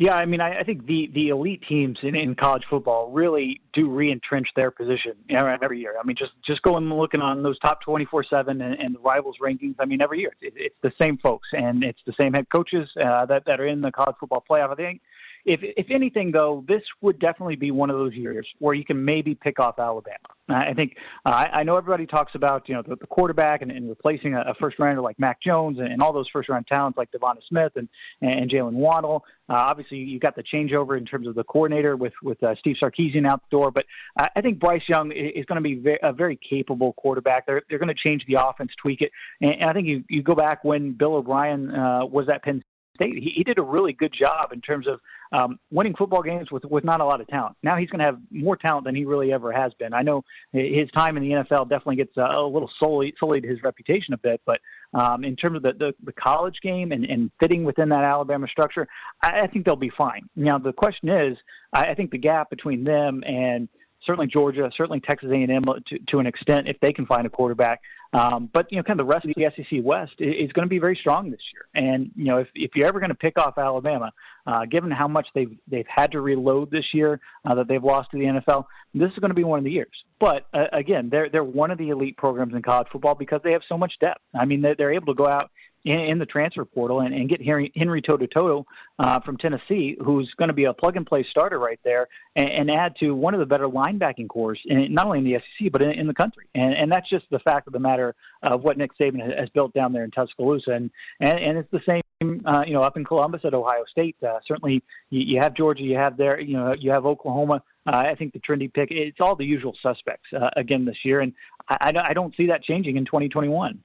Yeah, 0.00 0.14
I 0.14 0.24
mean, 0.24 0.40
I, 0.40 0.60
I 0.60 0.62
think 0.64 0.86
the 0.86 1.10
the 1.12 1.28
elite 1.28 1.62
teams 1.68 1.98
in, 2.02 2.14
in 2.14 2.34
college 2.34 2.62
football 2.70 3.10
really 3.10 3.60
do 3.74 3.90
re-entrench 3.90 4.48
their 4.56 4.70
position 4.70 5.12
every 5.28 5.78
year. 5.78 5.96
I 6.02 6.06
mean, 6.06 6.16
just 6.16 6.32
just 6.42 6.62
going 6.62 6.84
and 6.84 6.98
looking 6.98 7.20
on 7.20 7.42
those 7.42 7.58
top 7.58 7.82
twenty 7.82 8.06
four 8.06 8.24
seven 8.24 8.62
and 8.62 8.94
the 8.94 8.98
rivals 9.00 9.36
rankings. 9.42 9.74
I 9.78 9.84
mean, 9.84 10.00
every 10.00 10.20
year 10.20 10.32
it's, 10.40 10.56
it's 10.58 10.74
the 10.82 10.90
same 10.98 11.18
folks 11.18 11.48
and 11.52 11.84
it's 11.84 11.98
the 12.06 12.14
same 12.18 12.32
head 12.32 12.46
coaches 12.48 12.88
uh, 12.96 13.26
that 13.26 13.44
that 13.44 13.60
are 13.60 13.66
in 13.66 13.82
the 13.82 13.92
college 13.92 14.16
football 14.18 14.42
playoff. 14.50 14.70
I 14.70 14.74
think 14.74 15.02
if 15.44 15.60
if 15.62 15.86
anything, 15.90 16.32
though, 16.32 16.64
this 16.68 16.82
would 17.00 17.18
definitely 17.18 17.56
be 17.56 17.70
one 17.70 17.90
of 17.90 17.96
those 17.96 18.14
years 18.14 18.46
where 18.58 18.74
you 18.74 18.84
can 18.84 19.04
maybe 19.04 19.34
pick 19.34 19.58
off 19.58 19.78
Alabama. 19.78 20.18
I 20.48 20.74
think 20.74 20.96
uh, 21.24 21.30
I, 21.30 21.60
I 21.60 21.62
know 21.62 21.76
everybody 21.76 22.06
talks 22.06 22.34
about 22.34 22.68
you 22.68 22.74
know 22.74 22.82
the, 22.82 22.96
the 22.96 23.06
quarterback 23.06 23.62
and, 23.62 23.70
and 23.70 23.88
replacing 23.88 24.34
a, 24.34 24.40
a 24.40 24.54
first 24.60 24.78
rounder 24.78 25.00
like 25.00 25.18
Mac 25.18 25.40
Jones 25.40 25.78
and, 25.78 25.88
and 25.88 26.02
all 26.02 26.12
those 26.12 26.28
first 26.32 26.48
round 26.48 26.66
talents 26.66 26.98
like 26.98 27.10
Devonta 27.10 27.40
Smith 27.48 27.72
and 27.76 27.88
and 28.20 28.50
Jalen 28.50 28.72
Waddle. 28.72 29.24
Uh, 29.48 29.54
obviously, 29.54 29.98
you 29.98 30.18
got 30.20 30.36
the 30.36 30.42
changeover 30.42 30.98
in 30.98 31.04
terms 31.04 31.26
of 31.26 31.34
the 31.34 31.44
coordinator 31.44 31.96
with 31.96 32.12
with 32.22 32.42
uh, 32.42 32.54
Steve 32.58 32.76
Sarkisian 32.80 33.26
out 33.26 33.42
the 33.50 33.56
door, 33.56 33.70
but 33.70 33.86
uh, 34.18 34.26
I 34.36 34.40
think 34.40 34.58
Bryce 34.58 34.88
Young 34.88 35.12
is 35.12 35.44
going 35.46 35.56
to 35.56 35.62
be 35.62 35.74
very, 35.76 35.98
a 36.02 36.12
very 36.12 36.38
capable 36.48 36.92
quarterback. 36.94 37.46
They're 37.46 37.62
they're 37.68 37.78
going 37.78 37.94
to 37.94 38.08
change 38.08 38.24
the 38.26 38.36
offense, 38.44 38.72
tweak 38.80 39.00
it, 39.00 39.10
and, 39.40 39.52
and 39.52 39.64
I 39.64 39.72
think 39.72 39.86
you 39.86 40.04
you 40.08 40.22
go 40.22 40.34
back 40.34 40.64
when 40.64 40.92
Bill 40.92 41.14
O'Brien 41.14 41.70
uh, 41.70 42.04
was 42.06 42.28
at 42.28 42.42
Penn 42.42 42.62
State, 43.00 43.14
he, 43.14 43.32
he 43.36 43.44
did 43.44 43.58
a 43.58 43.62
really 43.62 43.92
good 43.92 44.12
job 44.12 44.52
in 44.52 44.60
terms 44.60 44.86
of 44.86 45.00
um, 45.32 45.58
winning 45.70 45.94
football 45.94 46.22
games 46.22 46.50
with 46.50 46.64
with 46.64 46.84
not 46.84 47.00
a 47.00 47.04
lot 47.04 47.20
of 47.20 47.28
talent. 47.28 47.56
Now 47.62 47.76
he's 47.76 47.88
going 47.88 48.00
to 48.00 48.04
have 48.04 48.18
more 48.30 48.56
talent 48.56 48.84
than 48.84 48.94
he 48.94 49.04
really 49.04 49.32
ever 49.32 49.52
has 49.52 49.72
been. 49.74 49.94
I 49.94 50.02
know 50.02 50.24
his 50.52 50.90
time 50.90 51.16
in 51.16 51.22
the 51.22 51.30
NFL 51.30 51.68
definitely 51.68 51.96
gets 51.96 52.16
a, 52.16 52.22
a 52.22 52.46
little 52.46 52.70
sullied, 52.78 53.14
sullied 53.18 53.44
his 53.44 53.62
reputation 53.62 54.14
a 54.14 54.18
bit, 54.18 54.40
but 54.44 54.60
um, 54.94 55.24
in 55.24 55.36
terms 55.36 55.56
of 55.56 55.62
the, 55.62 55.72
the, 55.72 55.92
the 56.04 56.12
college 56.12 56.58
game 56.62 56.92
and, 56.92 57.04
and 57.04 57.30
fitting 57.38 57.64
within 57.64 57.88
that 57.90 58.04
Alabama 58.04 58.48
structure, 58.48 58.88
I, 59.22 59.42
I 59.42 59.46
think 59.46 59.64
they'll 59.64 59.76
be 59.76 59.92
fine. 59.96 60.28
Now 60.34 60.58
the 60.58 60.72
question 60.72 61.08
is, 61.08 61.38
I, 61.72 61.86
I 61.86 61.94
think 61.94 62.10
the 62.10 62.18
gap 62.18 62.50
between 62.50 62.84
them 62.84 63.22
and 63.24 63.68
certainly 64.10 64.26
Georgia, 64.26 64.68
certainly 64.76 64.98
Texas 64.98 65.30
A&M 65.32 65.62
to, 65.62 65.98
to 66.08 66.18
an 66.18 66.26
extent 66.26 66.66
if 66.68 66.80
they 66.80 66.92
can 66.92 67.06
find 67.06 67.26
a 67.26 67.30
quarterback. 67.30 67.80
Um, 68.12 68.50
but 68.52 68.66
you 68.72 68.76
know, 68.76 68.82
kind 68.82 68.98
of 68.98 69.06
the 69.06 69.12
rest 69.12 69.24
of 69.24 69.32
the 69.36 69.44
SEC 69.54 69.78
West 69.84 70.14
is, 70.18 70.50
going 70.50 70.66
to 70.66 70.68
be 70.68 70.80
very 70.80 70.96
strong 70.96 71.30
this 71.30 71.40
year. 71.52 71.86
And 71.86 72.10
you 72.16 72.24
know, 72.24 72.38
if 72.38 72.48
if 72.56 72.72
you're 72.74 72.88
ever 72.88 72.98
going 72.98 73.10
to 73.10 73.14
pick 73.14 73.38
off 73.38 73.56
Alabama, 73.56 74.10
uh, 74.48 74.64
given 74.64 74.90
how 74.90 75.06
much 75.06 75.28
they've 75.32 75.56
they've 75.68 75.86
had 75.86 76.10
to 76.12 76.20
reload 76.20 76.72
this 76.72 76.86
year, 76.92 77.20
uh, 77.44 77.54
that 77.54 77.68
they've 77.68 77.84
lost 77.84 78.10
to 78.10 78.18
the 78.18 78.24
NFL, 78.24 78.64
this 78.94 79.12
is 79.12 79.18
going 79.20 79.30
to 79.30 79.34
be 79.34 79.44
one 79.44 79.60
of 79.60 79.64
the 79.64 79.70
years. 79.70 79.92
But 80.18 80.46
uh, 80.52 80.64
again, 80.72 81.08
they're 81.08 81.30
they're 81.30 81.44
one 81.44 81.70
of 81.70 81.78
the 81.78 81.90
elite 81.90 82.16
programs 82.16 82.52
in 82.52 82.62
college 82.62 82.88
football 82.90 83.14
because 83.14 83.42
they 83.44 83.52
have 83.52 83.62
so 83.68 83.78
much 83.78 83.92
depth. 84.00 84.22
I 84.34 84.44
mean, 84.44 84.60
they're, 84.60 84.74
they're 84.74 84.92
able 84.92 85.14
to 85.14 85.14
go 85.14 85.28
out 85.28 85.52
in, 85.84 85.98
in 85.98 86.18
the 86.18 86.26
transfer 86.26 86.64
portal 86.64 87.00
and, 87.00 87.14
and 87.14 87.28
get 87.28 87.42
Henry, 87.42 87.72
Henry 87.74 88.02
To'oTo'o 88.02 88.64
uh, 88.98 89.20
from 89.20 89.36
Tennessee, 89.36 89.96
who's 90.04 90.32
going 90.36 90.48
to 90.48 90.54
be 90.54 90.64
a 90.64 90.72
plug 90.72 90.96
and 90.96 91.06
play 91.06 91.24
starter 91.30 91.58
right 91.58 91.80
there, 91.84 92.08
and, 92.36 92.48
and 92.48 92.70
add 92.70 92.94
to 93.00 93.14
one 93.14 93.34
of 93.34 93.40
the 93.40 93.46
better 93.46 93.66
linebacking 93.68 94.28
cores, 94.28 94.60
in, 94.66 94.92
not 94.92 95.06
only 95.06 95.18
in 95.18 95.24
the 95.24 95.38
SEC 95.58 95.72
but 95.72 95.82
in, 95.82 95.90
in 95.92 96.06
the 96.06 96.14
country. 96.14 96.46
And, 96.54 96.74
and 96.74 96.92
that's 96.92 97.08
just 97.08 97.26
the 97.30 97.38
fact 97.40 97.66
of 97.66 97.72
the 97.72 97.78
matter 97.78 98.14
of 98.42 98.62
what 98.62 98.78
Nick 98.78 98.96
Saban 98.98 99.20
has 99.38 99.48
built 99.50 99.72
down 99.72 99.92
there 99.92 100.04
in 100.04 100.10
Tuscaloosa, 100.10 100.72
and 100.72 100.90
and, 101.20 101.38
and 101.38 101.58
it's 101.58 101.70
the 101.70 101.80
same. 101.88 102.02
Uh, 102.44 102.62
you 102.66 102.74
know, 102.74 102.82
up 102.82 102.98
in 102.98 103.04
Columbus 103.04 103.40
at 103.44 103.54
Ohio 103.54 103.82
State, 103.90 104.14
uh, 104.22 104.40
certainly 104.46 104.82
you, 105.08 105.20
you 105.20 105.40
have 105.40 105.54
Georgia, 105.54 105.82
you 105.82 105.96
have 105.96 106.18
there, 106.18 106.38
you 106.38 106.54
know, 106.54 106.74
you 106.78 106.90
have 106.90 107.06
Oklahoma. 107.06 107.62
Uh, 107.86 107.96
I 107.96 108.14
think 108.14 108.34
the 108.34 108.40
trendy 108.40 108.70
pick. 108.70 108.90
It's 108.90 109.16
all 109.20 109.34
the 109.34 109.44
usual 109.44 109.74
suspects 109.82 110.28
uh, 110.38 110.50
again 110.54 110.84
this 110.84 110.98
year, 111.02 111.20
and 111.20 111.32
I, 111.70 111.92
I 112.04 112.12
don't 112.12 112.36
see 112.36 112.48
that 112.48 112.62
changing 112.62 112.98
in 112.98 113.06
2021. 113.06 113.82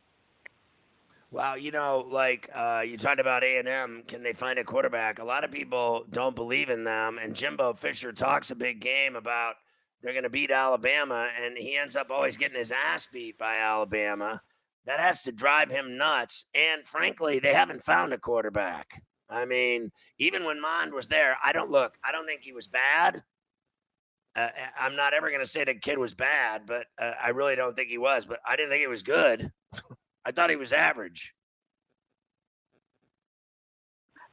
Well, 1.36 1.58
you 1.58 1.72
know, 1.72 2.08
like 2.10 2.50
uh, 2.56 2.84
you 2.88 2.98
talked 2.98 3.20
about 3.20 3.44
A 3.44 3.58
and 3.58 3.68
M. 3.68 4.04
Can 4.08 4.24
they 4.24 4.32
find 4.32 4.58
a 4.58 4.64
quarterback? 4.64 5.20
A 5.20 5.24
lot 5.26 5.44
of 5.44 5.52
people 5.52 6.06
don't 6.10 6.34
believe 6.34 6.70
in 6.70 6.86
them, 6.86 7.20
and 7.22 7.36
Jimbo 7.36 7.74
Fisher 7.74 8.14
talks 8.14 8.52
a 8.52 8.56
big 8.56 8.80
game 8.80 9.18
about 9.18 9.56
they're 10.02 10.14
going 10.14 10.24
to 10.24 10.30
beat 10.30 10.50
Alabama, 10.50 11.28
and 11.38 11.58
he 11.58 11.76
ends 11.76 11.98
up 11.98 12.10
always 12.10 12.38
getting 12.38 12.58
his 12.58 12.72
ass 12.72 13.10
beat 13.12 13.38
by 13.38 13.58
Alabama. 13.58 14.42
That 14.86 15.02
has 15.02 15.24
to 15.24 15.34
drive 15.34 15.70
him 15.70 15.98
nuts. 15.98 16.46
And 16.56 16.86
frankly, 16.86 17.40
they 17.40 17.54
haven't 17.54 17.84
found 17.84 18.14
a 18.14 18.18
quarterback. 18.18 19.04
I 19.30 19.44
mean, 19.44 19.92
even 20.18 20.46
when 20.46 20.62
Mond 20.62 20.94
was 20.94 21.10
there, 21.10 21.36
I 21.44 21.52
don't 21.52 21.70
look. 21.70 21.98
I 22.02 22.14
don't 22.14 22.26
think 22.26 22.44
he 22.44 22.54
was 22.54 22.70
bad. 22.70 23.24
Uh, 24.38 24.52
I'm 24.80 24.96
not 24.96 25.14
ever 25.14 25.28
going 25.28 25.44
to 25.44 25.46
say 25.46 25.66
the 25.66 25.76
kid 25.76 25.98
was 25.98 26.14
bad, 26.14 26.62
but 26.66 26.86
uh, 26.98 27.12
I 27.22 27.32
really 27.32 27.58
don't 27.58 27.76
think 27.76 27.90
he 27.90 27.98
was. 27.98 28.26
But 28.26 28.40
I 28.48 28.56
didn't 28.56 28.70
think 28.70 28.84
he 28.84 28.88
was 28.88 29.04
good. 29.04 29.52
I 30.26 30.32
thought 30.32 30.49
he 30.49 30.55
was 30.55 30.73
average. 30.73 31.34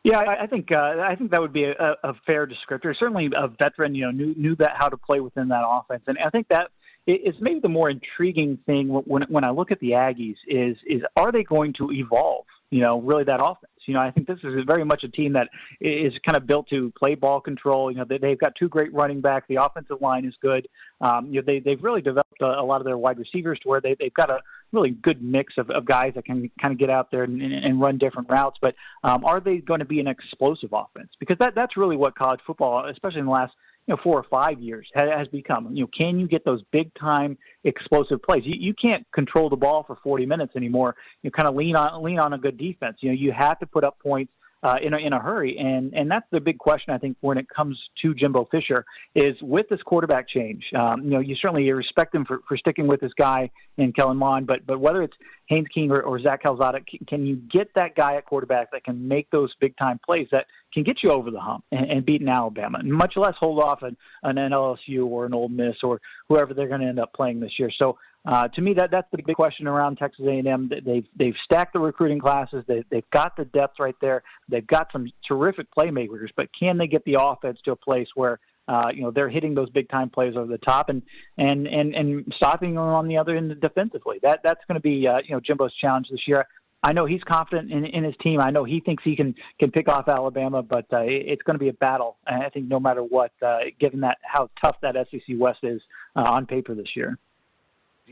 Yeah, 0.04 0.18
I, 0.18 0.48
think 0.48 0.72
uh, 0.72 0.96
I 1.00 1.14
think 1.14 1.30
that 1.30 1.40
would 1.40 1.52
be 1.52 1.62
a, 1.62 1.94
a, 2.02 2.14
fair 2.26 2.44
descriptor. 2.44 2.92
Certainly, 2.98 3.30
a 3.36 3.46
veteran, 3.46 3.94
you 3.94 4.04
know, 4.06 4.10
knew 4.10 4.34
knew 4.36 4.56
that 4.56 4.72
how 4.74 4.88
to 4.88 4.96
play 4.96 5.20
within 5.20 5.46
that 5.48 5.62
offense, 5.64 6.02
and 6.08 6.18
I 6.18 6.28
think 6.28 6.48
that 6.48 6.72
is 7.06 7.34
maybe 7.40 7.60
the 7.60 7.68
more 7.68 7.88
intriguing 7.88 8.58
thing 8.66 8.88
when 8.88 9.22
when 9.22 9.44
I 9.44 9.50
look 9.50 9.70
at 9.70 9.78
the 9.78 9.90
Aggies 9.90 10.36
is 10.48 10.76
is 10.86 11.02
are 11.16 11.30
they 11.30 11.44
going 11.44 11.72
to 11.74 11.92
evolve? 11.92 12.46
You 12.70 12.80
know, 12.80 13.00
really 13.00 13.22
that 13.24 13.40
offense. 13.40 13.70
You 13.86 13.94
know, 13.94 14.00
I 14.00 14.10
think 14.10 14.26
this 14.26 14.38
is 14.42 14.64
very 14.66 14.84
much 14.84 15.04
a 15.04 15.08
team 15.08 15.34
that 15.34 15.48
is 15.80 16.14
kind 16.26 16.36
of 16.36 16.46
built 16.46 16.68
to 16.70 16.92
play 16.98 17.14
ball 17.14 17.40
control. 17.40 17.90
You 17.90 17.98
know, 17.98 18.04
they, 18.08 18.18
they've 18.18 18.38
got 18.38 18.54
two 18.56 18.68
great 18.68 18.92
running 18.94 19.20
backs. 19.20 19.46
The 19.48 19.56
offensive 19.56 20.00
line 20.00 20.24
is 20.24 20.34
good. 20.40 20.66
Um, 21.00 21.26
you 21.26 21.40
know, 21.40 21.42
they 21.46 21.60
they've 21.60 21.82
really 21.82 22.00
developed 22.00 22.40
a, 22.40 22.46
a 22.46 22.64
lot 22.64 22.80
of 22.80 22.86
their 22.86 22.98
wide 22.98 23.18
receivers 23.18 23.58
to 23.60 23.68
where 23.68 23.80
they 23.80 23.94
they've 24.00 24.14
got 24.14 24.30
a 24.30 24.40
really 24.72 24.90
good 24.90 25.22
mix 25.22 25.54
of, 25.58 25.70
of 25.70 25.84
guys 25.84 26.12
that 26.14 26.24
can 26.24 26.50
kind 26.60 26.72
of 26.72 26.78
get 26.78 26.90
out 26.90 27.10
there 27.10 27.24
and, 27.24 27.40
and 27.42 27.80
run 27.80 27.98
different 27.98 28.28
routes. 28.30 28.58
But 28.60 28.74
um, 29.04 29.24
are 29.24 29.40
they 29.40 29.58
going 29.58 29.80
to 29.80 29.86
be 29.86 30.00
an 30.00 30.06
explosive 30.06 30.70
offense? 30.72 31.10
Because 31.20 31.36
that 31.38 31.54
that's 31.54 31.76
really 31.76 31.96
what 31.96 32.16
college 32.16 32.40
football, 32.46 32.88
especially 32.88 33.20
in 33.20 33.26
the 33.26 33.32
last 33.32 33.52
you 33.86 33.94
know 33.94 34.00
four 34.02 34.18
or 34.18 34.24
five 34.30 34.60
years 34.60 34.88
has 34.94 35.28
become. 35.28 35.74
You 35.74 35.84
know, 35.84 35.90
can 35.98 36.18
you 36.18 36.26
get 36.26 36.44
those 36.44 36.62
big 36.72 36.92
time 36.94 37.36
explosive 37.64 38.22
plays? 38.22 38.42
You, 38.44 38.54
you 38.58 38.74
can't 38.74 39.06
control 39.12 39.48
the 39.48 39.56
ball 39.56 39.84
for 39.84 39.96
40 40.02 40.26
minutes 40.26 40.54
anymore. 40.56 40.96
You 41.22 41.30
kind 41.30 41.48
of 41.48 41.54
lean 41.54 41.76
on 41.76 42.02
lean 42.02 42.18
on 42.18 42.32
a 42.32 42.38
good 42.38 42.56
defense. 42.56 42.98
You 43.00 43.10
know, 43.10 43.16
you 43.16 43.32
have 43.32 43.58
to 43.60 43.66
put 43.66 43.84
up 43.84 43.98
points 43.98 44.32
uh, 44.62 44.76
in 44.80 44.94
a 44.94 44.98
in 44.98 45.12
a 45.12 45.18
hurry, 45.18 45.58
and 45.58 45.92
and 45.94 46.10
that's 46.10 46.26
the 46.30 46.40
big 46.40 46.58
question 46.58 46.94
I 46.94 46.98
think 46.98 47.16
when 47.20 47.36
it 47.36 47.48
comes 47.48 47.78
to 48.02 48.14
Jimbo 48.14 48.48
Fisher 48.50 48.84
is 49.14 49.36
with 49.42 49.68
this 49.68 49.82
quarterback 49.82 50.28
change. 50.28 50.64
Um, 50.74 51.02
you 51.02 51.10
know, 51.10 51.20
you 51.20 51.34
certainly 51.34 51.70
respect 51.72 52.14
him 52.14 52.24
for, 52.24 52.42
for 52.46 52.56
sticking 52.56 52.86
with 52.86 53.00
this 53.00 53.12
guy 53.18 53.50
in 53.76 53.92
Kellen 53.92 54.16
Mond, 54.16 54.46
but 54.46 54.64
but 54.66 54.78
whether 54.78 55.02
it's 55.02 55.16
Haynes 55.46 55.66
King 55.74 55.90
or, 55.90 56.00
or 56.02 56.20
Zach 56.20 56.42
Calzada, 56.42 56.80
can 57.08 57.26
you 57.26 57.36
get 57.36 57.68
that 57.74 57.94
guy 57.96 58.16
at 58.16 58.24
quarterback 58.24 58.70
that 58.72 58.84
can 58.84 59.06
make 59.06 59.30
those 59.30 59.52
big 59.60 59.76
time 59.76 59.98
plays 60.04 60.28
that 60.30 60.46
can 60.72 60.82
get 60.82 61.02
you 61.02 61.10
over 61.10 61.30
the 61.30 61.40
hump 61.40 61.64
and, 61.72 61.90
and 61.90 62.06
beat 62.06 62.20
an 62.20 62.28
Alabama, 62.28 62.82
much 62.82 63.16
less 63.16 63.34
hold 63.38 63.62
off 63.62 63.82
an, 63.82 63.96
an 64.22 64.36
LSU 64.36 65.06
or 65.06 65.26
an 65.26 65.34
Ole 65.34 65.48
Miss 65.48 65.76
or 65.82 66.00
whoever 66.28 66.54
they're 66.54 66.68
going 66.68 66.80
to 66.80 66.86
end 66.86 66.98
up 66.98 67.12
playing 67.12 67.40
this 67.40 67.58
year. 67.58 67.70
So 67.76 67.98
uh, 68.24 68.46
to 68.48 68.60
me, 68.60 68.72
that 68.74 68.90
that's 68.92 69.10
the 69.10 69.20
big 69.20 69.34
question 69.34 69.66
around 69.66 69.96
Texas 69.96 70.24
A&M. 70.28 70.70
They've 70.84 71.06
they've 71.16 71.34
stacked 71.44 71.72
the 71.72 71.80
recruiting 71.80 72.20
classes. 72.20 72.64
They, 72.68 72.84
they've 72.88 73.08
got 73.10 73.36
the 73.36 73.44
depth 73.46 73.80
right 73.80 73.96
there. 74.00 74.22
They've 74.48 74.66
got 74.66 74.92
some 74.92 75.10
terrific 75.26 75.66
playmakers, 75.76 76.28
but 76.36 76.48
can 76.58 76.78
they 76.78 76.86
get 76.86 77.04
the 77.04 77.16
offense 77.18 77.58
to 77.64 77.72
a 77.72 77.76
place 77.76 78.06
where 78.14 78.38
uh, 78.68 78.90
you 78.94 79.02
know 79.02 79.10
they're 79.10 79.28
hitting 79.28 79.54
those 79.54 79.70
big 79.70 79.88
time 79.88 80.08
plays 80.08 80.36
over 80.36 80.46
the 80.46 80.58
top 80.58 80.88
and 80.88 81.02
and 81.36 81.66
and 81.66 81.96
and 81.96 82.32
stopping 82.36 82.74
them 82.74 82.84
on 82.84 83.08
the 83.08 83.16
other 83.16 83.36
end 83.36 83.60
defensively? 83.60 84.20
That 84.22 84.40
that's 84.44 84.60
going 84.68 84.76
to 84.76 84.82
be 84.82 85.08
uh, 85.08 85.18
you 85.24 85.34
know 85.34 85.40
Jimbo's 85.40 85.74
challenge 85.74 86.06
this 86.08 86.28
year. 86.28 86.46
I 86.84 86.92
know 86.92 87.06
he's 87.06 87.22
confident 87.22 87.70
in, 87.72 87.84
in 87.84 88.02
his 88.02 88.14
team. 88.20 88.40
I 88.40 88.50
know 88.50 88.64
he 88.64 88.78
thinks 88.78 89.02
he 89.02 89.16
can 89.16 89.34
can 89.58 89.72
pick 89.72 89.88
off 89.88 90.08
Alabama, 90.08 90.62
but 90.62 90.86
uh, 90.92 91.00
it's 91.02 91.42
going 91.42 91.54
to 91.54 91.62
be 91.62 91.70
a 91.70 91.74
battle. 91.74 92.18
I 92.24 92.50
think 92.50 92.68
no 92.68 92.78
matter 92.78 93.02
what, 93.02 93.32
uh, 93.44 93.58
given 93.80 94.00
that 94.00 94.18
how 94.22 94.48
tough 94.64 94.76
that 94.82 94.94
SEC 95.10 95.36
West 95.36 95.60
is 95.64 95.80
uh, 96.14 96.22
on 96.22 96.46
paper 96.46 96.76
this 96.76 96.94
year. 96.94 97.18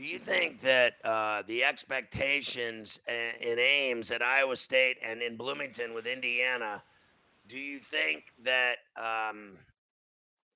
Do 0.01 0.07
you 0.07 0.17
think 0.17 0.61
that 0.61 0.95
uh, 1.03 1.43
the 1.45 1.63
expectations 1.63 2.99
in 3.07 3.59
Ames 3.59 4.09
at 4.09 4.23
Iowa 4.23 4.57
State 4.57 4.97
and 5.05 5.21
in 5.21 5.37
Bloomington 5.37 5.93
with 5.93 6.07
Indiana? 6.07 6.81
Do 7.47 7.59
you 7.59 7.77
think 7.77 8.23
that 8.43 8.77
um, 8.97 9.59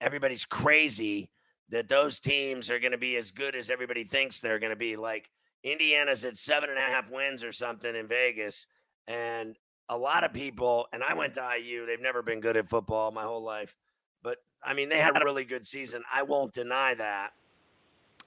everybody's 0.02 0.46
crazy 0.46 1.30
that 1.70 1.88
those 1.88 2.20
teams 2.20 2.72
are 2.72 2.80
going 2.80 2.94
to 2.94 2.98
be 2.98 3.18
as 3.18 3.30
good 3.30 3.54
as 3.54 3.70
everybody 3.70 4.04
thinks 4.04 4.40
they're 4.40 4.58
going 4.58 4.72
to 4.72 4.76
be? 4.76 4.96
Like 4.96 5.30
Indiana's 5.62 6.26
at 6.26 6.38
seven 6.38 6.72
and 6.72 6.80
a 6.80 6.82
half 6.82 7.12
wins 7.12 7.44
or 7.44 7.52
something 7.52 7.96
in 7.96 8.08
Vegas. 8.08 8.66
And 9.08 9.60
a 9.90 9.96
lot 9.96 10.24
of 10.24 10.34
people, 10.34 10.88
and 10.92 11.04
I 11.04 11.14
went 11.14 11.36
to 11.36 11.48
IU, 11.56 11.86
they've 11.86 12.02
never 12.02 12.24
been 12.24 12.40
good 12.40 12.58
at 12.58 12.66
football 12.66 13.12
my 13.12 13.22
whole 13.22 13.44
life. 13.44 13.76
But 14.24 14.38
I 14.64 14.74
mean, 14.74 14.90
they 14.90 14.98
had 14.98 15.22
a 15.22 15.24
really 15.24 15.46
good 15.46 15.68
season. 15.68 16.02
I 16.12 16.24
won't 16.24 16.52
deny 16.52 16.96
that. 16.96 17.34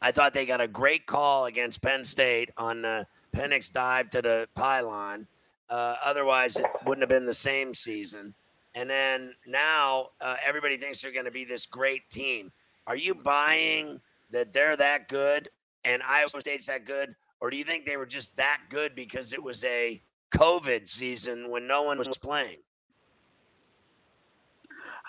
I 0.01 0.13
thought 0.13 0.33
they 0.33 0.47
got 0.47 0.61
a 0.61 0.69
great 0.69 1.07
call 1.07 1.47
against 1.47 1.83
Penn 1.83 2.05
State 2.05 2.51
on 2.57 2.83
the 2.83 3.07
Penix 3.35 3.71
dive 3.71 4.11
to 4.11 4.23
the 4.23 4.49
pylon. 4.55 5.27
Uh, 5.69 5.97
otherwise, 6.05 6.57
it 6.57 6.67
wouldn't 6.87 7.03
have 7.03 7.09
been 7.09 7.27
the 7.27 7.35
same 7.35 7.75
season. 7.75 8.35
And 8.75 8.89
then 8.89 9.35
now 9.47 10.11
uh, 10.21 10.37
everybody 10.45 10.77
thinks 10.77 11.03
they're 11.03 11.13
going 11.13 11.25
to 11.25 11.31
be 11.31 11.45
this 11.45 11.67
great 11.67 12.09
team. 12.11 12.53
Are 12.87 12.97
you 12.97 13.15
buying 13.15 14.01
that 14.31 14.53
they're 14.53 14.77
that 14.77 15.09
good 15.09 15.49
and 15.85 16.03
Iowa 16.03 16.29
State's 16.29 16.67
that 16.67 16.85
good? 16.85 17.15
Or 17.41 17.51
do 17.51 17.57
you 17.57 17.65
think 17.65 17.87
they 17.87 17.97
were 17.97 18.07
just 18.07 18.37
that 18.37 18.61
good 18.69 18.95
because 18.95 19.33
it 19.33 19.43
was 19.43 19.65
a 19.65 20.01
COVID 20.33 20.89
season 20.89 21.51
when 21.51 21.67
no 21.67 21.83
one 21.83 21.99
was 21.99 22.19
playing? 22.19 22.59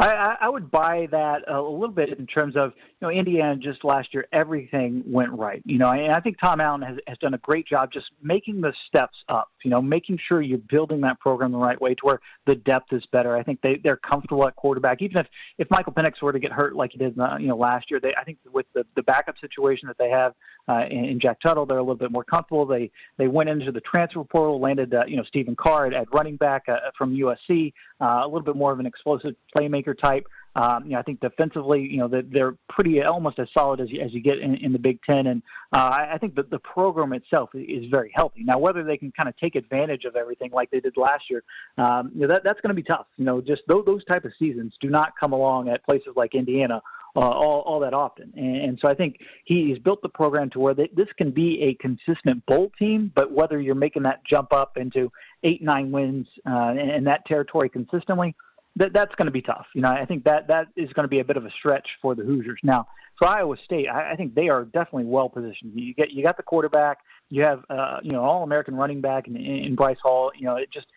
I, 0.01 0.37
I 0.41 0.49
would 0.49 0.71
buy 0.71 1.09
that 1.11 1.43
a 1.49 1.61
little 1.61 1.89
bit 1.89 2.17
in 2.17 2.25
terms 2.25 2.55
of 2.55 2.71
you 3.01 3.07
know 3.07 3.13
Indiana 3.13 3.55
just 3.55 3.83
last 3.83 4.13
year 4.13 4.27
everything 4.31 5.03
went 5.05 5.31
right 5.31 5.61
you 5.65 5.77
know 5.77 5.89
and 5.89 6.11
I 6.11 6.19
think 6.19 6.37
Tom 6.39 6.59
Allen 6.59 6.81
has, 6.81 6.97
has 7.07 7.17
done 7.19 7.33
a 7.33 7.37
great 7.39 7.67
job 7.67 7.91
just 7.91 8.07
making 8.21 8.61
the 8.61 8.73
steps 8.87 9.17
up 9.29 9.49
you 9.63 9.71
know 9.71 9.81
making 9.81 10.19
sure 10.27 10.41
you're 10.41 10.57
building 10.57 11.01
that 11.01 11.19
program 11.19 11.51
the 11.51 11.57
right 11.57 11.79
way 11.79 11.95
to 11.95 12.01
where 12.01 12.19
the 12.45 12.55
depth 12.55 12.93
is 12.93 13.03
better. 13.11 13.35
I 13.35 13.43
think 13.43 13.61
they 13.61 13.79
they're 13.83 13.97
comfortable 13.97 14.47
at 14.47 14.55
quarterback. 14.55 15.01
Even 15.01 15.17
if 15.17 15.27
if 15.57 15.67
Michael 15.69 15.93
Penix 15.93 16.21
were 16.21 16.33
to 16.33 16.39
get 16.39 16.51
hurt 16.51 16.75
like 16.75 16.91
he 16.91 16.97
did 16.97 17.15
you 17.39 17.47
know 17.47 17.57
last 17.57 17.89
year 17.89 17.99
they 17.99 18.13
I 18.15 18.23
think 18.23 18.37
with 18.51 18.65
the 18.73 18.85
the 18.95 19.03
backup 19.03 19.35
situation 19.39 19.87
that 19.87 19.97
they 19.97 20.09
have 20.09 20.33
uh, 20.67 20.85
in, 20.89 21.05
in 21.05 21.19
Jack 21.19 21.39
Tuttle 21.41 21.65
they're 21.65 21.77
a 21.77 21.83
little 21.83 21.95
bit 21.95 22.11
more 22.11 22.23
comfortable. 22.23 22.65
They 22.65 22.91
they 23.17 23.27
went 23.27 23.49
into 23.49 23.71
the 23.71 23.81
transfer 23.81 24.23
portal 24.23 24.59
landed 24.59 24.93
uh, 24.93 25.05
you 25.07 25.17
know 25.17 25.23
Stephen 25.23 25.55
Carr 25.55 25.87
at, 25.87 25.93
at 25.93 26.13
running 26.13 26.37
back 26.37 26.63
uh, 26.67 26.77
from 26.97 27.15
USC 27.15 27.73
uh, 28.01 28.21
a 28.23 28.25
little 28.25 28.41
bit 28.41 28.55
more 28.55 28.71
of 28.71 28.79
an 28.79 28.85
explosive 28.85 29.35
playmaker 29.55 29.97
type. 29.97 30.25
Um, 30.55 30.85
you 30.85 30.91
know, 30.91 30.99
I 30.99 31.03
think 31.03 31.19
defensively, 31.19 31.81
you 31.81 31.97
know, 31.97 32.07
they're, 32.07 32.23
they're 32.23 32.55
pretty 32.69 33.01
almost 33.03 33.39
as 33.39 33.47
solid 33.53 33.79
as 33.79 33.89
you, 33.89 34.01
as 34.01 34.11
you 34.13 34.21
get 34.21 34.39
in, 34.39 34.55
in 34.55 34.73
the 34.73 34.79
Big 34.79 34.99
Ten, 35.03 35.27
and 35.27 35.43
uh, 35.71 36.07
I 36.11 36.17
think 36.17 36.35
that 36.35 36.49
the 36.49 36.59
program 36.59 37.13
itself 37.13 37.51
is 37.53 37.85
very 37.91 38.11
healthy. 38.15 38.43
Now, 38.43 38.57
whether 38.57 38.83
they 38.83 38.97
can 38.97 39.11
kind 39.11 39.29
of 39.29 39.37
take 39.37 39.55
advantage 39.55 40.05
of 40.05 40.15
everything 40.15 40.51
like 40.51 40.71
they 40.71 40.79
did 40.79 40.97
last 40.97 41.23
year, 41.29 41.43
um, 41.77 42.11
you 42.13 42.21
know, 42.21 42.27
that 42.27 42.41
that's 42.43 42.59
going 42.61 42.75
to 42.75 42.81
be 42.81 42.83
tough. 42.83 43.05
You 43.17 43.25
know, 43.25 43.41
just 43.41 43.61
those, 43.67 43.83
those 43.85 44.03
type 44.05 44.25
of 44.25 44.31
seasons 44.39 44.73
do 44.81 44.89
not 44.89 45.13
come 45.19 45.33
along 45.33 45.69
at 45.69 45.83
places 45.85 46.13
like 46.15 46.33
Indiana 46.33 46.81
uh, 47.15 47.19
all, 47.21 47.61
all 47.61 47.79
that 47.79 47.93
often. 47.93 48.31
And, 48.35 48.55
and, 48.57 48.79
so 48.81 48.89
I 48.89 48.93
think 48.93 49.17
he's 49.45 49.77
built 49.79 50.01
the 50.01 50.09
program 50.09 50.49
to 50.51 50.59
where 50.59 50.73
they, 50.73 50.89
this 50.95 51.07
can 51.17 51.31
be 51.31 51.61
a 51.63 51.73
consistent 51.75 52.45
bowl 52.45 52.71
team, 52.77 53.11
but 53.15 53.31
whether 53.31 53.59
you're 53.59 53.75
making 53.75 54.03
that 54.03 54.21
jump 54.29 54.53
up 54.53 54.77
into 54.77 55.11
eight, 55.43 55.61
nine 55.61 55.91
wins 55.91 56.27
uh, 56.49 56.71
in, 56.71 56.89
in 56.89 57.03
that 57.05 57.25
territory 57.25 57.69
consistently, 57.69 58.35
that, 58.79 58.93
that's 58.93 59.13
going 59.15 59.27
to 59.27 59.31
be 59.31 59.41
tough. 59.41 59.67
You 59.75 59.81
know, 59.81 59.89
I 59.89 60.05
think 60.05 60.23
that 60.23 60.47
that 60.47 60.67
is 60.75 60.91
going 60.93 61.03
to 61.03 61.09
be 61.09 61.19
a 61.19 61.25
bit 61.25 61.37
of 61.37 61.45
a 61.45 61.51
stretch 61.51 61.87
for 62.01 62.15
the 62.15 62.23
Hoosiers. 62.23 62.59
Now, 62.63 62.87
for 63.17 63.27
Iowa 63.27 63.55
State, 63.65 63.87
I, 63.87 64.13
I 64.13 64.15
think 64.15 64.33
they 64.33 64.49
are 64.49 64.63
definitely 64.63 65.05
well 65.05 65.29
positioned. 65.29 65.73
You 65.75 65.93
get 65.93 66.11
you 66.11 66.23
got 66.23 66.37
the 66.37 66.43
quarterback, 66.43 66.99
you 67.29 67.43
have 67.43 67.63
uh, 67.69 67.99
you 68.01 68.11
know 68.11 68.23
all 68.23 68.43
American 68.43 68.75
running 68.75 69.01
back 69.01 69.27
in, 69.27 69.35
in 69.35 69.75
Breece 69.75 69.97
Hall. 70.01 70.31
You 70.35 70.45
know, 70.45 70.55
it 70.55 70.71
just 70.71 70.87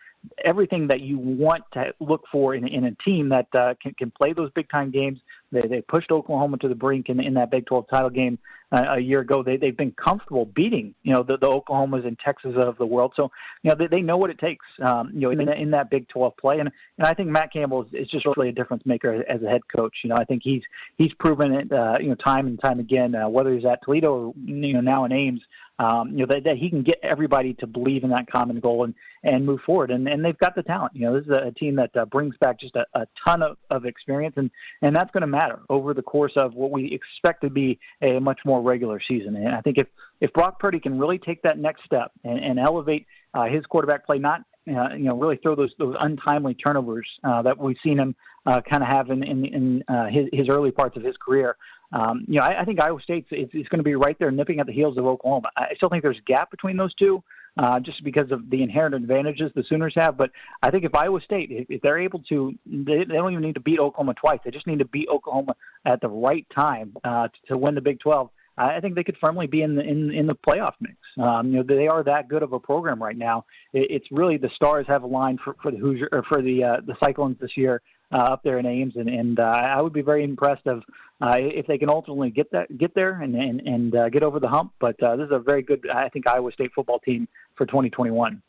everything 0.43 0.87
that 0.87 1.01
you 1.01 1.17
want 1.17 1.63
to 1.73 1.93
look 1.99 2.23
for 2.31 2.55
in, 2.55 2.67
in 2.67 2.85
a 2.85 2.91
team 3.03 3.29
that 3.29 3.47
uh, 3.57 3.73
can, 3.81 3.93
can 3.93 4.11
play 4.11 4.33
those 4.33 4.49
big 4.51 4.69
time 4.69 4.91
games. 4.91 5.19
They, 5.51 5.61
they 5.61 5.81
pushed 5.81 6.11
Oklahoma 6.11 6.57
to 6.57 6.67
the 6.67 6.75
brink 6.75 7.09
in, 7.09 7.19
in 7.19 7.35
that 7.35 7.51
Big 7.51 7.65
12 7.65 7.87
title 7.89 8.09
game 8.09 8.39
uh, 8.71 8.95
a 8.95 8.99
year 8.99 9.19
ago. 9.19 9.43
They, 9.43 9.57
they've 9.57 9.75
been 9.75 9.91
comfortable 9.91 10.45
beating, 10.45 10.95
you 11.03 11.13
know, 11.13 11.23
the, 11.23 11.37
the 11.37 11.47
Oklahomas 11.47 12.07
and 12.07 12.17
Texas 12.17 12.55
of 12.57 12.77
the 12.77 12.85
world. 12.85 13.13
So, 13.15 13.31
you 13.61 13.69
know, 13.69 13.75
they, 13.75 13.87
they 13.87 14.01
know 14.01 14.17
what 14.17 14.31
it 14.31 14.39
takes, 14.39 14.65
um, 14.83 15.11
you 15.13 15.21
know, 15.21 15.29
in, 15.29 15.47
in 15.47 15.71
that 15.71 15.89
Big 15.89 16.07
12 16.09 16.35
play. 16.37 16.59
And, 16.59 16.71
and 16.97 17.07
I 17.07 17.13
think 17.13 17.29
Matt 17.29 17.53
Campbell 17.53 17.83
is, 17.83 17.89
is 17.93 18.07
just 18.09 18.25
really 18.25 18.49
a 18.49 18.53
difference 18.53 18.83
maker 18.85 19.23
as 19.29 19.43
a 19.43 19.49
head 19.49 19.61
coach. 19.73 19.97
You 20.03 20.09
know, 20.09 20.15
I 20.15 20.25
think 20.25 20.41
he's, 20.43 20.63
he's 20.97 21.13
proven 21.13 21.53
it, 21.53 21.71
uh, 21.71 21.97
you 21.99 22.09
know, 22.09 22.15
time 22.15 22.47
and 22.47 22.59
time 22.59 22.79
again, 22.79 23.13
uh, 23.13 23.29
whether 23.29 23.53
he's 23.53 23.65
at 23.65 23.83
Toledo 23.83 24.13
or, 24.13 24.33
you 24.43 24.73
know, 24.73 24.81
now 24.81 25.05
in 25.05 25.11
Ames, 25.11 25.41
um, 25.79 26.11
you 26.11 26.19
know 26.19 26.27
that, 26.27 26.43
that 26.43 26.57
he 26.57 26.69
can 26.69 26.83
get 26.83 26.99
everybody 27.01 27.53
to 27.55 27.67
believe 27.67 28.03
in 28.03 28.11
that 28.11 28.31
common 28.31 28.59
goal 28.59 28.83
and 28.83 28.93
and 29.23 29.45
move 29.45 29.61
forward. 29.65 29.91
And 29.91 30.07
and 30.07 30.23
they've 30.23 30.37
got 30.37 30.55
the 30.55 30.63
talent. 30.63 30.95
You 30.95 31.07
know, 31.07 31.19
this 31.19 31.25
is 31.25 31.31
a, 31.31 31.51
team 31.51 31.75
that 31.75 31.95
uh, 31.95 32.05
brings 32.05 32.35
back 32.37 32.59
just 32.59 32.75
a, 32.75 32.85
a 32.93 33.07
ton 33.25 33.41
of, 33.41 33.57
of 33.69 33.85
experience, 33.85 34.35
and 34.37 34.51
and 34.81 34.95
that's 34.95 35.11
going 35.11 35.21
to 35.21 35.27
matter 35.27 35.59
over 35.69 35.93
the 35.93 36.01
course 36.01 36.33
of 36.35 36.53
what 36.53 36.71
we 36.71 36.91
expect 36.91 37.41
to 37.41 37.49
be 37.49 37.79
a 38.01 38.19
much 38.19 38.39
more 38.45 38.61
regular 38.61 39.01
season. 39.07 39.35
And 39.35 39.49
I 39.49 39.61
think 39.61 39.77
if 39.77 39.87
if 40.21 40.31
Brock 40.33 40.59
Purdy 40.59 40.79
can 40.79 40.99
really 40.99 41.17
take 41.17 41.41
that 41.43 41.57
next 41.57 41.83
step 41.85 42.11
and, 42.23 42.39
and 42.39 42.59
elevate 42.59 43.07
uh, 43.33 43.45
his 43.45 43.65
quarterback 43.65 44.05
play, 44.05 44.19
not 44.19 44.41
uh, 44.67 44.93
you 44.93 45.05
know 45.05 45.17
really 45.17 45.37
throw 45.37 45.55
those 45.55 45.71
those 45.79 45.95
untimely 45.99 46.53
turnovers 46.53 47.07
uh, 47.23 47.41
that 47.41 47.57
we've 47.57 47.77
seen 47.83 47.97
him 47.97 48.15
uh, 48.45 48.61
kind 48.61 48.83
of 48.83 48.89
have 48.89 49.09
in 49.09 49.23
in, 49.23 49.45
in 49.45 49.83
uh, 49.87 50.05
his 50.07 50.27
his 50.31 50.49
early 50.49 50.71
parts 50.71 50.97
of 50.97 51.03
his 51.03 51.15
career 51.17 51.57
um, 51.93 52.25
you 52.27 52.39
know, 52.39 52.43
I, 52.43 52.61
I 52.61 52.65
think 52.65 52.81
Iowa 52.81 52.99
State 53.01 53.27
is, 53.31 53.49
is 53.53 53.67
going 53.69 53.77
to 53.77 53.83
be 53.83 53.95
right 53.95 54.17
there 54.19 54.31
nipping 54.31 54.59
at 54.59 54.65
the 54.65 54.73
heels 54.73 54.97
of 54.97 55.05
Oklahoma. 55.05 55.49
I 55.55 55.75
still 55.77 55.89
think 55.89 56.03
there's 56.03 56.17
a 56.17 56.31
gap 56.31 56.51
between 56.51 56.75
those 56.75 56.93
two. 56.95 57.23
Uh, 57.55 57.79
just 57.79 58.03
because 58.03 58.31
of 58.31 58.49
the 58.49 58.63
inherent 58.63 58.95
advantages 58.95 59.51
the 59.53 59.63
Sooners 59.69 59.93
have. 59.95 60.17
But 60.17 60.31
I 60.63 60.71
think 60.71 60.85
if 60.85 60.95
Iowa 60.95 61.21
State, 61.21 61.49
if, 61.69 61.81
they're 61.83 61.99
able 61.99 62.17
to, 62.29 62.51
they, 62.65 63.03
they, 63.07 63.13
don't 63.13 63.31
even 63.31 63.43
need 63.43 63.53
to 63.53 63.61
beat 63.61 63.77
Oklahoma 63.77 64.15
twice. 64.15 64.39
They 64.43 64.49
just 64.49 64.65
need 64.65 64.79
to 64.79 64.85
beat 64.85 65.07
Oklahoma 65.07 65.55
at 65.85 66.01
the 66.01 66.09
right 66.09 66.47
time 66.55 66.97
uh, 67.03 67.27
to, 67.27 67.33
to 67.49 67.57
win 67.59 67.75
the 67.75 67.81
Big 67.81 67.99
12. 67.99 68.31
I 68.57 68.79
think 68.79 68.95
they 68.95 69.03
could 69.03 69.17
firmly 69.21 69.45
be 69.45 69.61
in 69.61 69.75
the 69.75 69.81
in, 69.81 70.11
in 70.11 70.25
the 70.27 70.35
playoff 70.35 70.73
mix. 70.79 70.95
Um, 71.19 71.51
you 71.51 71.57
know, 71.57 71.63
they 71.63 71.87
are 71.87 72.03
that 72.03 72.27
good 72.27 72.43
of 72.43 72.53
a 72.53 72.59
program 72.59 73.01
right 73.01 73.17
now. 73.17 73.45
It, 73.71 73.87
it's 73.89 74.07
really 74.11 74.37
the 74.37 74.49
stars 74.55 74.85
have 74.87 75.03
aligned 75.03 75.39
for, 75.43 75.55
for 75.61 75.71
the 75.71 75.77
Hoosier 75.77 76.09
or 76.11 76.23
for 76.23 76.41
the 76.41 76.63
uh, 76.63 76.77
the 76.85 76.95
Cyclones 77.03 77.37
this 77.39 77.55
year 77.55 77.81
uh, 78.13 78.17
up 78.17 78.43
there 78.43 78.59
in 78.59 78.65
Ames, 78.65 78.95
and 78.95 79.09
and 79.09 79.39
uh, 79.39 79.43
I 79.43 79.81
would 79.81 79.93
be 79.93 80.01
very 80.01 80.23
impressed 80.23 80.67
of 80.67 80.83
uh, 81.21 81.35
if 81.37 81.67
they 81.67 81.77
can 81.77 81.89
ultimately 81.89 82.29
get 82.29 82.51
that 82.51 82.77
get 82.77 82.93
there 82.93 83.21
and 83.21 83.35
and, 83.35 83.61
and 83.61 83.95
uh, 83.95 84.09
get 84.09 84.23
over 84.23 84.39
the 84.39 84.47
hump. 84.47 84.73
But 84.79 85.01
uh, 85.01 85.15
this 85.15 85.25
is 85.25 85.31
a 85.31 85.39
very 85.39 85.63
good, 85.63 85.89
I 85.89 86.09
think, 86.09 86.27
Iowa 86.27 86.51
State 86.51 86.71
football 86.73 86.99
team 86.99 87.27
for 87.55 87.65
2021. 87.65 88.41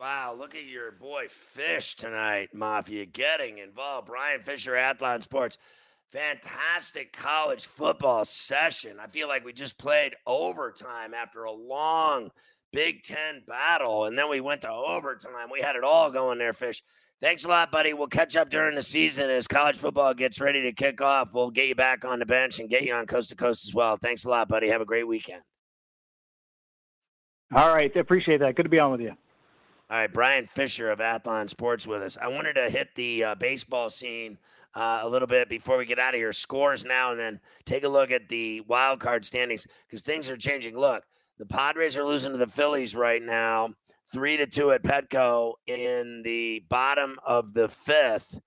Wow, 0.00 0.36
look 0.38 0.54
at 0.54 0.64
your 0.64 0.90
boy 0.90 1.28
Fish 1.28 1.94
tonight, 1.94 2.50
Mafia, 2.52 3.06
getting 3.06 3.58
involved. 3.58 4.08
Brian 4.08 4.40
Fisher, 4.40 4.72
Athlon 4.72 5.22
Sports. 5.22 5.56
Fantastic 6.08 7.12
college 7.12 7.66
football 7.66 8.24
session. 8.24 8.98
I 9.00 9.06
feel 9.06 9.26
like 9.26 9.44
we 9.44 9.52
just 9.52 9.78
played 9.78 10.14
overtime 10.26 11.14
after 11.14 11.44
a 11.44 11.50
long 11.50 12.30
Big 12.72 13.02
Ten 13.02 13.42
battle, 13.46 14.04
and 14.04 14.18
then 14.18 14.28
we 14.28 14.40
went 14.40 14.60
to 14.62 14.70
overtime. 14.70 15.48
We 15.50 15.60
had 15.60 15.76
it 15.76 15.84
all 15.84 16.10
going 16.10 16.38
there, 16.38 16.52
Fish. 16.52 16.82
Thanks 17.20 17.44
a 17.44 17.48
lot, 17.48 17.70
buddy. 17.70 17.94
We'll 17.94 18.08
catch 18.08 18.36
up 18.36 18.50
during 18.50 18.74
the 18.74 18.82
season 18.82 19.30
as 19.30 19.46
college 19.46 19.76
football 19.76 20.12
gets 20.12 20.40
ready 20.40 20.62
to 20.62 20.72
kick 20.72 21.00
off. 21.00 21.32
We'll 21.32 21.50
get 21.50 21.68
you 21.68 21.74
back 21.74 22.04
on 22.04 22.18
the 22.18 22.26
bench 22.26 22.60
and 22.60 22.68
get 22.68 22.82
you 22.82 22.92
on 22.92 23.06
coast 23.06 23.30
to 23.30 23.36
coast 23.36 23.66
as 23.66 23.74
well. 23.74 23.96
Thanks 23.96 24.24
a 24.24 24.28
lot, 24.28 24.48
buddy. 24.48 24.68
Have 24.68 24.80
a 24.80 24.84
great 24.84 25.06
weekend. 25.08 25.40
All 27.54 27.68
right. 27.68 27.94
Appreciate 27.96 28.40
that. 28.40 28.56
Good 28.56 28.64
to 28.64 28.68
be 28.68 28.80
on 28.80 28.90
with 28.90 29.00
you. 29.00 29.10
All 29.90 29.98
right. 29.98 30.12
Brian 30.12 30.44
Fisher 30.44 30.90
of 30.90 30.98
Athlon 30.98 31.48
Sports 31.48 31.86
with 31.86 32.02
us. 32.02 32.18
I 32.20 32.28
wanted 32.28 32.54
to 32.54 32.68
hit 32.68 32.88
the 32.94 33.24
uh, 33.24 33.34
baseball 33.36 33.90
scene 33.90 34.36
uh, 34.74 35.00
a 35.02 35.08
little 35.08 35.28
bit 35.28 35.48
before 35.48 35.78
we 35.78 35.86
get 35.86 35.98
out 35.98 36.14
of 36.14 36.18
here. 36.18 36.32
Scores 36.32 36.84
now 36.84 37.12
and 37.12 37.20
then 37.20 37.40
take 37.64 37.84
a 37.84 37.88
look 37.88 38.10
at 38.10 38.28
the 38.28 38.60
wild 38.62 39.00
card 39.00 39.24
standings 39.24 39.66
because 39.86 40.02
things 40.02 40.28
are 40.28 40.36
changing. 40.36 40.76
Look, 40.76 41.04
the 41.38 41.46
Padres 41.46 41.96
are 41.96 42.04
losing 42.04 42.32
to 42.32 42.38
the 42.38 42.46
Phillies 42.46 42.94
right 42.94 43.22
now 43.22 43.72
three 44.14 44.36
to 44.36 44.46
two 44.46 44.70
at 44.70 44.84
Petco 44.84 45.54
in 45.66 46.22
the 46.22 46.64
bottom 46.68 47.18
of 47.26 47.52
the 47.52 47.68
fifth. 47.68 48.38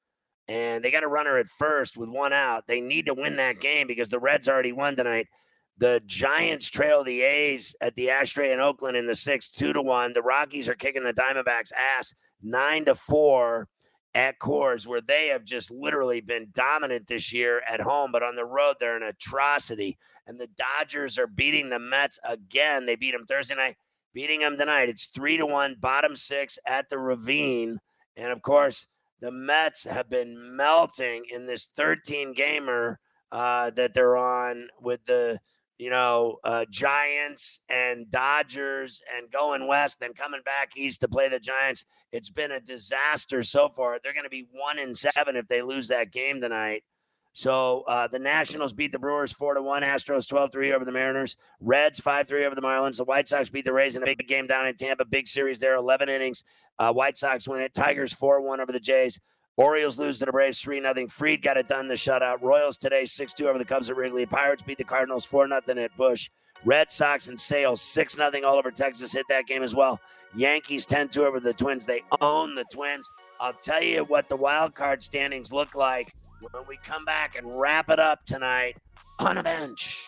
And 0.48 0.82
they 0.82 0.92
got 0.92 1.04
a 1.04 1.10
runner 1.10 1.38
at 1.38 1.50
first 1.50 1.98
with 1.98 2.08
one 2.08 2.32
out. 2.32 2.64
They 2.68 2.80
need 2.80 3.08
to 3.08 3.14
win 3.14 3.36
that 3.36 3.56
mm-hmm. 3.56 3.62
game 3.62 3.88
because 3.88 4.08
the 4.10 4.18
Reds 4.18 4.48
already 4.48 4.72
won 4.72 4.96
tonight. 4.96 5.28
The 5.78 6.02
Giants 6.06 6.70
trail 6.70 7.04
the 7.04 7.22
A's 7.22 7.76
at 7.82 7.96
the 7.96 8.10
Ashtray 8.10 8.54
in 8.54 8.62
Oakland 8.62 8.96
in 8.96 9.06
the 9.06 9.14
sixth, 9.14 9.56
two 9.56 9.74
to 9.74 9.82
one. 9.82 10.14
The 10.14 10.24
Rockies 10.24 10.70
are 10.70 10.74
kicking 10.74 11.04
the 11.04 11.14
Diamondbacks' 11.14 11.74
ass 11.74 12.16
nine 12.42 12.86
to 12.86 12.96
four 12.96 13.68
at 14.16 14.40
Coors, 14.40 14.88
where 14.88 15.02
they 15.02 15.28
have 15.28 15.44
just 15.44 15.70
literally 15.70 16.22
been 16.22 16.48
dominant 16.54 17.08
this 17.08 17.34
year 17.34 17.62
at 17.70 17.82
home, 17.82 18.12
but 18.14 18.24
on 18.24 18.36
the 18.36 18.46
road 18.46 18.78
they're 18.80 18.96
an 18.96 19.04
atrocity. 19.04 19.98
And 20.26 20.40
the 20.40 20.50
Dodgers 20.58 21.18
are 21.20 21.28
beating 21.28 21.70
the 21.70 21.78
Mets 21.78 22.20
again. 22.24 22.86
They 22.86 22.96
beat 22.96 23.12
them 23.12 23.26
Thursday 23.26 23.56
night 23.56 23.76
beating 24.18 24.40
them 24.40 24.58
tonight. 24.58 24.90
It's 24.90 25.06
three 25.06 25.38
to 25.38 25.46
one, 25.46 25.76
bottom 25.80 26.16
six 26.16 26.58
at 26.66 26.90
the 26.90 26.98
Ravine, 26.98 27.78
and 28.16 28.32
of 28.32 28.42
course 28.42 28.88
the 29.22 29.30
Mets 29.30 29.84
have 29.84 30.10
been 30.10 30.56
melting 30.58 31.26
in 31.32 31.46
this 31.46 31.68
13 31.68 32.34
gamer 32.34 33.00
uh, 33.32 33.70
that 33.76 33.94
they're 33.94 34.18
on 34.18 34.70
with 34.82 35.06
the 35.06 35.38
you 35.78 35.92
know 35.92 36.38
uh, 36.44 36.66
Giants 36.72 37.60
and 37.70 38.10
Dodgers 38.10 39.04
and 39.16 39.30
going 39.30 39.68
west, 39.68 40.00
then 40.00 40.16
coming 40.16 40.42
back 40.44 40.76
east 40.76 41.02
to 41.02 41.08
play 41.08 41.30
the 41.30 41.38
Giants. 41.38 41.86
It's 42.12 42.32
been 42.32 42.54
a 42.54 42.60
disaster 42.60 43.44
so 43.44 43.70
far. 43.70 44.00
They're 44.02 44.14
going 44.14 44.24
to 44.24 44.32
be 44.32 44.48
one 44.52 44.80
in 44.80 44.96
seven 44.96 45.36
if 45.36 45.48
they 45.48 45.62
lose 45.62 45.90
that 45.90 46.12
game 46.12 46.42
tonight. 46.42 46.84
So 47.38 47.84
uh, 47.88 48.08
the 48.08 48.18
Nationals 48.18 48.74
beat 48.74 48.92
the 48.92 48.98
Brewers 48.98 49.32
four 49.32 49.54
to 49.54 49.62
one. 49.62 49.84
Astros 49.84 50.28
12-3 50.28 50.74
over 50.74 50.84
the 50.84 50.92
Mariners. 50.92 51.38
Reds 51.62 52.02
5-3 52.02 52.48
over 52.48 52.56
the 52.56 52.64
Marlins. 52.64 52.98
The 52.98 53.04
White 53.04 53.28
Sox 53.28 53.48
beat 53.48 53.64
the 53.64 53.72
Rays 53.72 53.96
in 53.96 54.02
a 54.02 54.08
big 54.08 54.28
game 54.28 54.48
down 54.48 54.66
in 54.66 54.76
Tampa. 54.76 55.06
Big 55.06 55.28
series 55.28 55.60
there, 55.60 55.76
11 55.76 56.10
innings. 56.10 56.44
Uh, 56.80 56.92
White 56.92 57.16
Sox 57.16 57.48
win 57.48 57.62
it. 57.62 57.76
Tigers 57.76 58.12
4-1 58.12 58.58
over 58.58 58.72
the 58.72 58.80
Jays. 58.80 59.20
Orioles 59.56 60.00
lose 60.00 60.18
to 60.18 60.26
the 60.26 60.32
Braves 60.32 60.60
3 60.62 60.82
0. 60.82 61.08
Fried 61.10 61.44
got 61.44 61.58
it 61.58 61.68
done 61.68 61.88
the 61.88 61.94
shutout. 61.94 62.42
Royals 62.42 62.76
today 62.76 63.06
6 63.06 63.34
2 63.34 63.48
over 63.48 63.60
the 63.60 63.66
Cubs 63.66 63.92
at 63.92 63.98
Wrigley. 63.98 64.26
Pirates 64.26 64.64
beat 64.64 64.80
the 64.80 64.84
Cardinals 64.84 65.24
4 65.24 65.48
0 65.48 65.62
at 65.68 65.96
Busch. 65.96 66.32
Red 66.66 66.90
Sox 66.90 67.28
and 67.28 67.40
Sales 67.40 67.84
6 67.84 68.16
0 68.16 68.32
all 68.46 68.56
over 68.56 68.72
Texas 68.72 69.14
hit 69.14 69.28
that 69.30 69.46
game 69.46 69.62
as 69.62 69.76
well. 69.76 70.02
Yankees 70.36 70.88
10 70.88 71.10
2 71.10 71.24
over 71.24 71.40
the 71.40 71.54
Twins. 71.54 71.86
They 71.86 72.02
own 72.20 72.56
the 72.56 72.66
Twins. 72.74 73.12
I'll 73.40 73.54
tell 73.54 73.84
you 73.84 74.06
what 74.06 74.28
the 74.28 74.36
wild 74.36 74.74
card 74.74 75.04
standings 75.04 75.54
look 75.54 75.76
like 75.76 76.12
when 76.40 76.64
we 76.68 76.78
come 76.78 77.06
back 77.06 77.36
and 77.36 77.60
wrap 77.60 77.90
it 77.90 78.00
up 78.00 78.26
tonight 78.26 78.78
on 79.20 79.38
a 79.38 79.44
bench. 79.44 80.08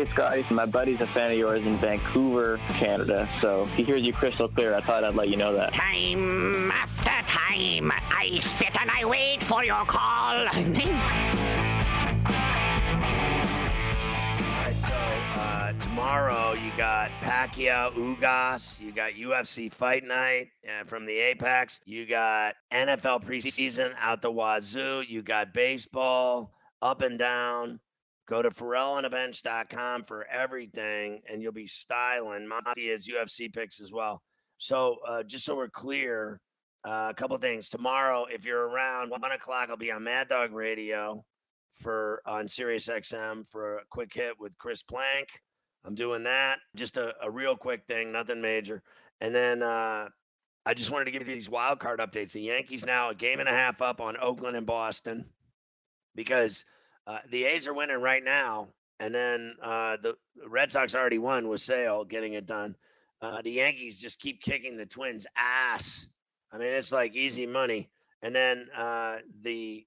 Hey, 0.00 0.06
Scotty. 0.12 0.44
My 0.54 0.64
buddy's 0.64 1.02
a 1.02 1.06
fan 1.06 1.30
of 1.30 1.36
yours 1.36 1.66
in 1.66 1.76
Vancouver, 1.76 2.58
Canada, 2.70 3.28
so 3.42 3.66
he 3.76 3.82
hears 3.82 4.00
you 4.00 4.14
crystal 4.14 4.48
clear. 4.48 4.74
I 4.74 4.80
thought 4.80 5.04
I'd 5.04 5.14
let 5.14 5.28
you 5.28 5.36
know 5.36 5.54
that. 5.54 5.74
Time 5.74 6.70
after 6.70 7.30
time, 7.30 7.92
I 8.08 8.38
sit 8.38 8.80
and 8.80 8.90
I 8.90 9.04
wait 9.04 9.42
for 9.42 9.62
your 9.62 9.84
call. 9.84 10.38
All 10.38 10.46
right, 14.56 14.76
so 14.78 14.94
uh, 14.94 15.72
tomorrow 15.80 16.54
you 16.54 16.72
got 16.78 17.10
Pacquiao, 17.20 17.92
Ugas, 17.92 18.80
you 18.80 18.92
got 18.92 19.12
UFC 19.12 19.70
Fight 19.70 20.04
Night 20.04 20.48
uh, 20.66 20.84
from 20.84 21.04
the 21.04 21.18
Apex, 21.18 21.82
you 21.84 22.06
got 22.06 22.54
NFL 22.72 23.22
preseason 23.22 23.92
out 23.98 24.22
the 24.22 24.32
wazoo, 24.32 25.04
you 25.06 25.20
got 25.20 25.52
baseball 25.52 26.54
up 26.80 27.02
and 27.02 27.18
down. 27.18 27.80
Go 28.30 28.42
to 28.42 28.50
FerrallOnABench.com 28.50 30.04
for 30.04 30.24
everything, 30.28 31.20
and 31.28 31.42
you'll 31.42 31.50
be 31.50 31.66
styling 31.66 32.48
Mafia's 32.48 33.08
UFC 33.08 33.52
picks 33.52 33.80
as 33.80 33.90
well. 33.90 34.22
So, 34.58 34.98
uh, 35.04 35.24
just 35.24 35.44
so 35.44 35.56
we're 35.56 35.68
clear, 35.68 36.40
uh, 36.86 37.08
a 37.10 37.14
couple 37.14 37.36
things. 37.38 37.68
Tomorrow, 37.68 38.26
if 38.32 38.44
you're 38.44 38.68
around, 38.68 39.10
one 39.10 39.24
o'clock, 39.24 39.68
I'll 39.68 39.76
be 39.76 39.90
on 39.90 40.04
Mad 40.04 40.28
Dog 40.28 40.52
Radio 40.52 41.24
for 41.74 42.22
on 42.24 42.46
Sirius 42.46 42.86
XM 42.86 43.48
for 43.48 43.78
a 43.78 43.84
quick 43.90 44.14
hit 44.14 44.38
with 44.38 44.56
Chris 44.58 44.84
Plank. 44.84 45.26
I'm 45.84 45.96
doing 45.96 46.22
that. 46.22 46.60
Just 46.76 46.98
a, 46.98 47.12
a 47.20 47.28
real 47.28 47.56
quick 47.56 47.82
thing, 47.88 48.12
nothing 48.12 48.40
major. 48.40 48.80
And 49.20 49.34
then 49.34 49.60
uh, 49.60 50.08
I 50.64 50.74
just 50.74 50.92
wanted 50.92 51.06
to 51.06 51.10
give 51.10 51.26
you 51.26 51.34
these 51.34 51.50
wild 51.50 51.80
card 51.80 51.98
updates. 51.98 52.30
The 52.30 52.42
Yankees 52.42 52.86
now 52.86 53.10
a 53.10 53.14
game 53.14 53.40
and 53.40 53.48
a 53.48 53.52
half 53.52 53.82
up 53.82 54.00
on 54.00 54.16
Oakland 54.22 54.56
and 54.56 54.66
Boston 54.66 55.24
because– 56.14 56.64
uh, 57.06 57.18
the 57.30 57.44
A's 57.44 57.66
are 57.66 57.74
winning 57.74 58.00
right 58.00 58.22
now, 58.22 58.68
and 58.98 59.14
then 59.14 59.56
uh, 59.62 59.96
the 60.02 60.16
Red 60.46 60.70
Sox 60.70 60.94
already 60.94 61.18
won 61.18 61.48
with 61.48 61.60
Sale 61.60 62.04
getting 62.04 62.34
it 62.34 62.46
done. 62.46 62.76
Uh, 63.22 63.42
the 63.42 63.50
Yankees 63.50 64.00
just 64.00 64.20
keep 64.20 64.40
kicking 64.40 64.76
the 64.76 64.86
Twins' 64.86 65.26
ass. 65.36 66.08
I 66.52 66.58
mean, 66.58 66.72
it's 66.72 66.92
like 66.92 67.14
easy 67.14 67.46
money. 67.46 67.90
And 68.22 68.34
then 68.34 68.68
uh, 68.76 69.18
the 69.42 69.86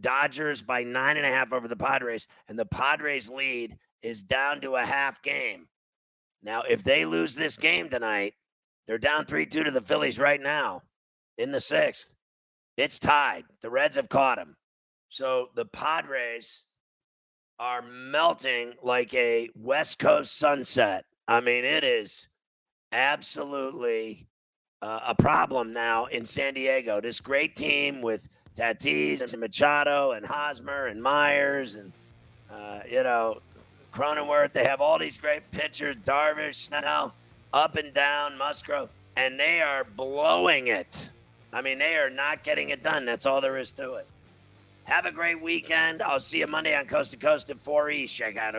Dodgers 0.00 0.62
by 0.62 0.84
nine 0.84 1.16
and 1.16 1.26
a 1.26 1.30
half 1.30 1.52
over 1.52 1.66
the 1.66 1.76
Padres, 1.76 2.28
and 2.48 2.58
the 2.58 2.66
Padres 2.66 3.28
lead 3.28 3.76
is 4.02 4.22
down 4.22 4.60
to 4.60 4.76
a 4.76 4.84
half 4.84 5.22
game. 5.22 5.68
Now, 6.42 6.62
if 6.62 6.84
they 6.84 7.04
lose 7.04 7.34
this 7.34 7.56
game 7.56 7.88
tonight, 7.88 8.34
they're 8.86 8.98
down 8.98 9.26
3 9.26 9.46
2 9.46 9.64
to 9.64 9.70
the 9.70 9.80
Phillies 9.80 10.18
right 10.18 10.40
now 10.40 10.82
in 11.36 11.52
the 11.52 11.60
sixth. 11.60 12.14
It's 12.76 12.98
tied. 12.98 13.44
The 13.60 13.70
Reds 13.70 13.96
have 13.96 14.08
caught 14.08 14.38
them. 14.38 14.56
So 15.08 15.50
the 15.54 15.64
Padres 15.64 16.64
are 17.58 17.82
melting 17.82 18.74
like 18.82 19.12
a 19.14 19.48
West 19.54 19.98
Coast 19.98 20.36
sunset. 20.36 21.04
I 21.26 21.40
mean, 21.40 21.64
it 21.64 21.84
is 21.84 22.28
absolutely 22.92 24.26
uh, 24.80 25.00
a 25.08 25.14
problem 25.14 25.72
now 25.72 26.06
in 26.06 26.24
San 26.24 26.54
Diego. 26.54 27.00
This 27.00 27.20
great 27.20 27.56
team 27.56 28.00
with 28.00 28.28
Tatis 28.54 29.32
and 29.32 29.40
Machado 29.40 30.12
and 30.12 30.24
Hosmer 30.24 30.86
and 30.86 31.02
Myers 31.02 31.74
and, 31.74 31.92
uh, 32.50 32.80
you 32.88 33.02
know, 33.02 33.40
Cronenworth. 33.92 34.52
They 34.52 34.64
have 34.64 34.80
all 34.80 34.98
these 34.98 35.18
great 35.18 35.50
pitchers, 35.50 35.96
Darvish, 36.04 36.54
Snell, 36.54 37.14
up 37.52 37.76
and 37.76 37.92
down, 37.92 38.38
Musgrove, 38.38 38.90
and 39.16 39.38
they 39.38 39.60
are 39.60 39.84
blowing 39.84 40.68
it 40.68 41.10
I 41.52 41.62
mean, 41.62 41.78
they 41.78 41.96
are 41.96 42.10
not 42.10 42.42
getting 42.42 42.70
it 42.70 42.82
done. 42.82 43.04
That's 43.04 43.26
all 43.26 43.40
there 43.40 43.56
is 43.56 43.72
to 43.72 43.94
it. 43.94 44.06
Have 44.88 45.04
a 45.04 45.12
great 45.12 45.42
weekend. 45.42 46.00
I'll 46.00 46.18
see 46.18 46.38
you 46.38 46.46
Monday 46.46 46.74
on 46.74 46.86
Coast 46.86 47.10
to 47.10 47.18
Coast 47.18 47.50
at 47.50 47.60
4 47.60 47.90
East. 47.90 48.16
Check 48.16 48.38
out. 48.38 48.54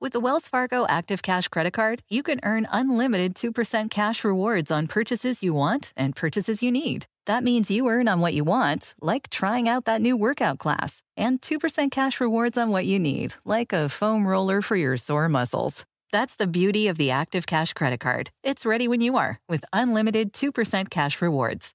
With 0.00 0.14
the 0.14 0.20
Wells 0.20 0.48
Fargo 0.48 0.86
Active 0.88 1.20
Cash 1.20 1.48
Credit 1.48 1.72
Card, 1.74 2.02
you 2.08 2.22
can 2.22 2.40
earn 2.42 2.66
unlimited 2.72 3.34
2% 3.34 3.90
cash 3.90 4.24
rewards 4.24 4.70
on 4.70 4.86
purchases 4.86 5.42
you 5.42 5.52
want 5.52 5.92
and 5.98 6.16
purchases 6.16 6.62
you 6.62 6.72
need. 6.72 7.04
That 7.26 7.44
means 7.44 7.70
you 7.70 7.88
earn 7.88 8.08
on 8.08 8.20
what 8.20 8.32
you 8.32 8.42
want, 8.42 8.94
like 9.02 9.28
trying 9.28 9.68
out 9.68 9.84
that 9.84 10.00
new 10.00 10.16
workout 10.16 10.58
class, 10.58 11.02
and 11.14 11.42
2% 11.42 11.90
cash 11.90 12.18
rewards 12.18 12.56
on 12.56 12.70
what 12.70 12.86
you 12.86 12.98
need, 12.98 13.34
like 13.44 13.74
a 13.74 13.90
foam 13.90 14.26
roller 14.26 14.62
for 14.62 14.76
your 14.76 14.96
sore 14.96 15.28
muscles. 15.28 15.84
That's 16.10 16.36
the 16.36 16.46
beauty 16.46 16.88
of 16.88 16.96
the 16.96 17.10
Active 17.10 17.46
Cash 17.46 17.74
Credit 17.74 18.00
Card. 18.00 18.30
It's 18.42 18.64
ready 18.64 18.88
when 18.88 19.02
you 19.02 19.18
are 19.18 19.40
with 19.46 19.64
unlimited 19.74 20.32
2% 20.32 20.88
cash 20.88 21.20
rewards. 21.20 21.74